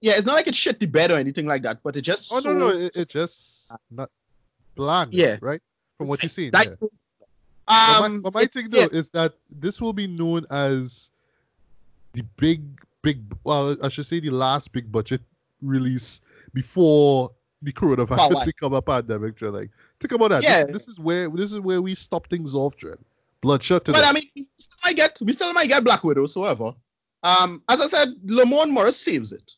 [0.01, 2.31] yeah, it's not like it shit the bed or anything like that, but it just
[2.31, 4.11] Oh so, no, no, it, it just not
[4.75, 5.13] bland.
[5.13, 5.37] Yeah.
[5.41, 5.61] right.
[5.97, 6.51] From what you've seen.
[6.51, 6.73] that, yeah.
[6.79, 6.89] But
[7.67, 11.09] um, my, but my it- thing though yeah, is that this will be known as
[12.13, 12.61] the big,
[13.01, 13.21] big.
[13.43, 15.21] Well, I should say the last big budget
[15.61, 16.21] release
[16.53, 17.31] before
[17.61, 19.35] the coronavirus become a pandemic.
[19.35, 19.55] Trend.
[19.55, 19.69] Like,
[19.99, 20.43] think about that.
[20.43, 20.65] Yeah.
[20.65, 22.75] This, this is where this is where we stop things off.
[22.75, 22.99] Trend.
[23.41, 24.05] Bloodshot to But.
[24.05, 26.73] I mean, we still might get we still might get Black Widow, so whatever.
[27.23, 29.53] Um, as I said, Lamorne Morris saves it.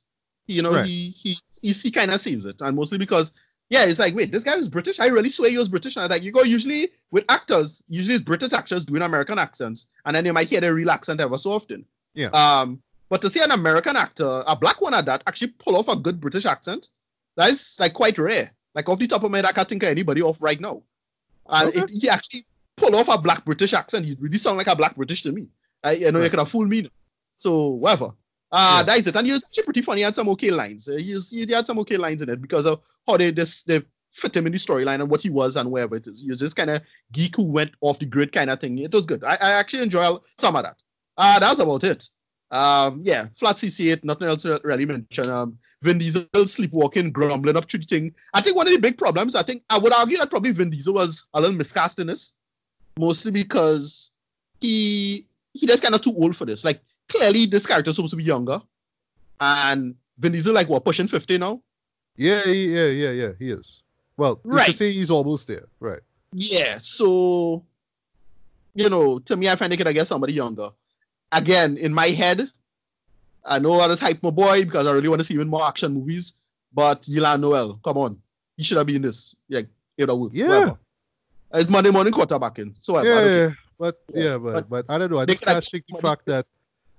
[0.47, 0.85] You know, Right.
[0.85, 3.31] he he he, he kind of saves it, and mostly because
[3.69, 4.99] yeah, it's like wait, this guy was British.
[4.99, 5.95] I really swear he was British.
[5.95, 9.39] And I was like, you go usually with actors, usually it's British actors doing American
[9.39, 11.85] accents, and then you might hear the real accent ever so often.
[12.13, 12.27] Yeah.
[12.27, 12.81] Um,
[13.11, 15.97] but to see an American actor, a black one at that, actually pull off a
[15.97, 16.87] good British accent,
[17.35, 18.51] that is like quite rare.
[18.73, 20.81] Like off the top of my head, I can't think of anybody off right now.
[21.47, 21.79] And Okay.
[21.79, 22.47] it, he actually
[22.77, 24.05] pull off a black British accent.
[24.05, 25.49] He really sound like a black British to me.
[25.83, 26.29] I you know you Right.
[26.31, 26.89] could have fooled me.
[27.37, 28.11] So whatever.
[28.51, 28.83] Uh Yeah.
[28.83, 29.15] that is it.
[29.17, 29.99] And he was actually pretty funny.
[30.01, 30.87] He had some okay lines.
[30.87, 33.67] Uh, he, was, he had some okay lines in it because of how they just
[33.67, 33.81] they
[34.13, 36.21] fit him in the storyline and what he was and wherever it is.
[36.21, 36.81] He was just kind of
[37.11, 38.77] geek who went off the grid kind of thing.
[38.79, 39.21] It was good.
[39.25, 40.81] I, I actually enjoy some of that.
[41.17, 42.07] Uh that was about it.
[42.51, 45.29] Um, yeah, flat CC8, nothing else to really mention.
[45.29, 48.13] Um, Vin Diesel sleepwalking, grumbling up the thing.
[48.33, 50.69] I think one of the big problems, I think I would argue that probably Vin
[50.69, 52.33] Diesel was a little miscast in this,
[52.99, 54.11] mostly because
[54.59, 56.65] he he just kind of too old for this.
[56.65, 58.61] Like clearly this character's supposed to be younger,
[59.39, 61.61] and Vin Diesel like what pushing fifty now.
[62.17, 63.31] Yeah, yeah, yeah, yeah.
[63.39, 63.83] He is.
[64.17, 64.65] Well, you Right.
[64.67, 65.67] could say he's almost there.
[65.79, 66.01] Right.
[66.33, 67.63] Yeah, so
[68.75, 70.69] you know, to me, I find they could have get somebody younger.
[71.31, 72.49] Again, in my head,
[73.45, 75.47] I know I just hype my boy because I really want to see him in
[75.47, 76.33] more action movies.
[76.73, 78.21] But Yilan Noel, come on,
[78.57, 79.35] he should have been in this.
[79.47, 79.61] Yeah,
[79.97, 80.33] it would.
[80.33, 80.47] Yeah.
[80.47, 80.79] whatever.
[81.53, 82.75] It's Monday morning quarterbacking.
[82.79, 83.25] So whatever, I.
[83.25, 85.19] Yeah, but Yeah, yeah, but, but but I don't know.
[85.19, 86.45] I just can't shake the fact that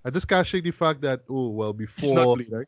[0.05, 2.67] I just can't shake the fact that oh well He's before not bleeding, right?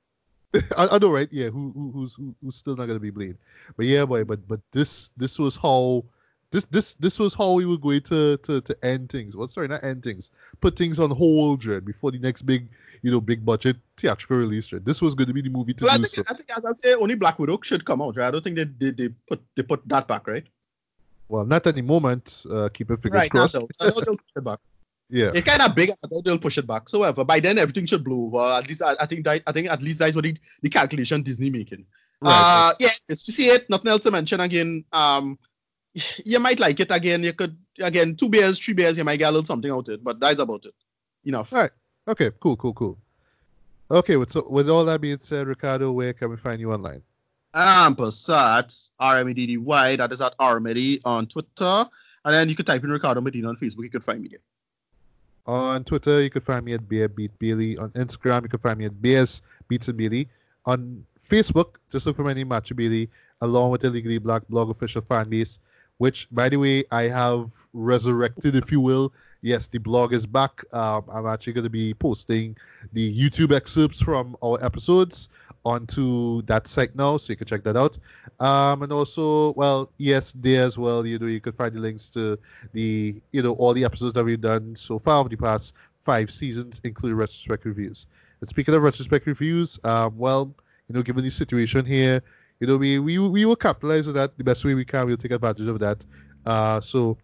[0.78, 1.28] I, I know, right?
[1.30, 3.36] Yeah, who, who who's who, who's still not gonna be Blade?
[3.76, 6.04] But yeah, boy, but but this this was how
[6.54, 9.36] this this this was how we were going to to to end things.
[9.36, 12.68] Well, sorry, not end things, put things on hold, Dread, before the next big
[13.02, 14.68] you know big budget theatrical release.
[14.68, 14.84] Dread.
[14.84, 16.22] This was going to be the movie to Well, I think, so.
[16.28, 18.28] I think as I say, only Black Widow should come out, right?
[18.28, 20.44] I don't think they they, they put they put that back, right?
[21.28, 22.46] Well, not at the moment.
[22.48, 23.54] Uh, keep your fingers right now, crossed.
[23.54, 23.68] though.
[23.80, 24.58] I know they'll push it back.
[25.10, 25.32] Yeah.
[25.34, 25.90] It's kind of big.
[25.90, 26.88] I know they'll push it back.
[26.88, 28.58] So, however, by then everything should blow over.
[28.58, 31.22] At least I, I think that, I think at least that's what the, the calculation
[31.22, 31.84] Disney making.
[32.22, 32.32] Right.
[32.32, 33.68] Uh, yeah, it's to see it.
[33.68, 34.82] Nothing else to mention again.
[34.92, 35.38] Um,
[36.24, 37.22] you might like it again.
[37.22, 38.98] You could again two beers, three beers.
[38.98, 40.74] You might get a little something out of it, but that's about it.
[41.24, 41.52] Enough.
[41.52, 41.70] All right.
[42.08, 42.30] Okay.
[42.40, 42.56] Cool.
[42.56, 42.74] Cool.
[42.74, 42.98] Cool.
[43.90, 44.16] Okay.
[44.16, 47.02] With so with all that being said, Ricardo, where can we find you online?
[47.54, 51.84] Um, Passat, R-M-E-D-D-Y, that is at RMED on Twitter.
[52.24, 54.40] And then you could type in Ricardo Medina on Facebook, you could find me there.
[55.46, 57.78] On Twitter, you can find me at Bear Beat Bailey.
[57.78, 60.28] On Instagram, you can find me at Bears Beats and Bailey.
[60.66, 63.08] On Facebook, just look for my name, Matthew Bailey,
[63.40, 65.60] along with the Legally Black blog official fan base,
[65.98, 69.12] which, by the way, I have resurrected, if you will.
[69.42, 70.64] Yes, the blog is back.
[70.72, 72.56] Um, I'm actually going to be posting
[72.92, 75.28] the YouTube excerpts from our episodes
[75.66, 77.98] onto that site now, so you can check that out.
[78.40, 81.06] Um, and also, well, yes, there as well.
[81.06, 82.38] You know, you can find the links to
[82.72, 86.30] the, you know, all the episodes that we've done so far over the past five
[86.30, 88.06] seasons, including retrospect reviews.
[88.40, 90.54] And speaking of retrospect reviews, um, well,
[90.88, 92.22] you know, given the situation here,
[92.60, 95.06] you know, we we we will capitalize on that the best way we can.
[95.06, 96.06] We'll take advantage of that.
[96.46, 97.18] Uh, so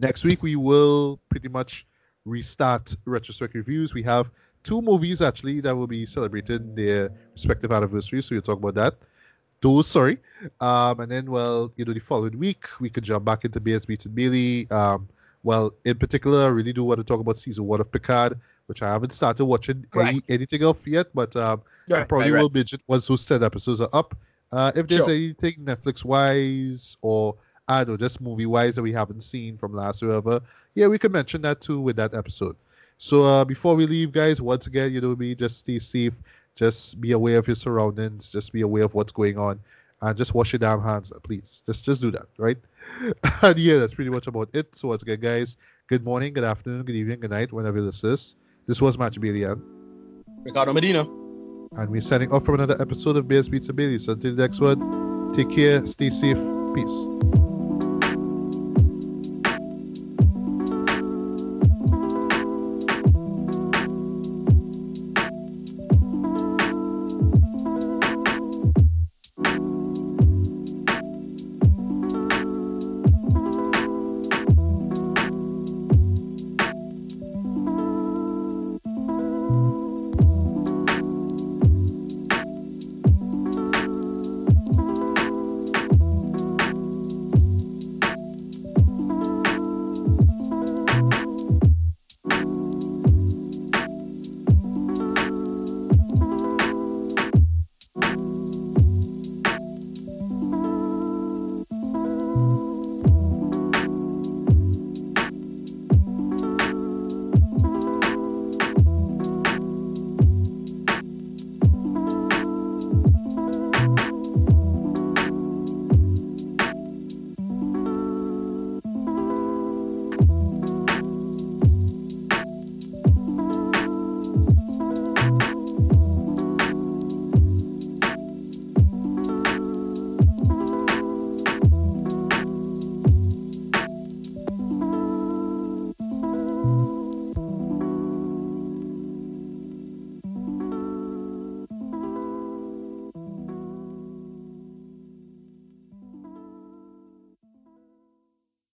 [0.00, 1.86] next week we will pretty much
[2.24, 3.94] restart retrospect reviews.
[3.94, 4.30] We have
[4.62, 8.94] two movies actually that will be celebrating their respective anniversaries, so we'll talk about that.
[9.60, 10.18] Those, sorry.
[10.60, 13.86] Um, and then, well, you know, the following week we could jump back into BS
[13.86, 14.68] Beats and Bailey.
[14.70, 15.08] Um,
[15.44, 18.82] well, in particular, I really do want to talk about season one of Picard, which
[18.82, 21.62] I haven't started watching any, anything of yet, but um,
[21.92, 22.40] I probably right, right.
[22.42, 24.16] will binge it once those 10 episodes are up.
[24.52, 25.14] Uh, if there's Sure.
[25.14, 27.34] anything Netflix wise or
[27.68, 30.40] I don't know, just movie wise that we haven't seen from last or ever,
[30.74, 32.56] yeah, we can mention that too with that episode.
[32.98, 36.20] So uh, before we leave, guys, once again, you know me, just stay safe,
[36.54, 39.58] just be aware of your surroundings, just be aware of what's going on,
[40.02, 41.62] and just wash your damn hands, please.
[41.66, 42.58] Just just do that, right?
[43.42, 44.74] and yeah, that's pretty much about it.
[44.76, 45.56] So once again, guys,
[45.86, 48.10] good morning, good afternoon, good evening, good night, whenever you listen.
[48.10, 49.62] to This This was Match Billion.
[50.44, 51.21] Ricardo Medina.
[51.76, 53.98] And we're signing off from another episode of Beats and Bailey.
[53.98, 56.38] So until the next one, take care, stay safe,
[56.74, 57.31] peace.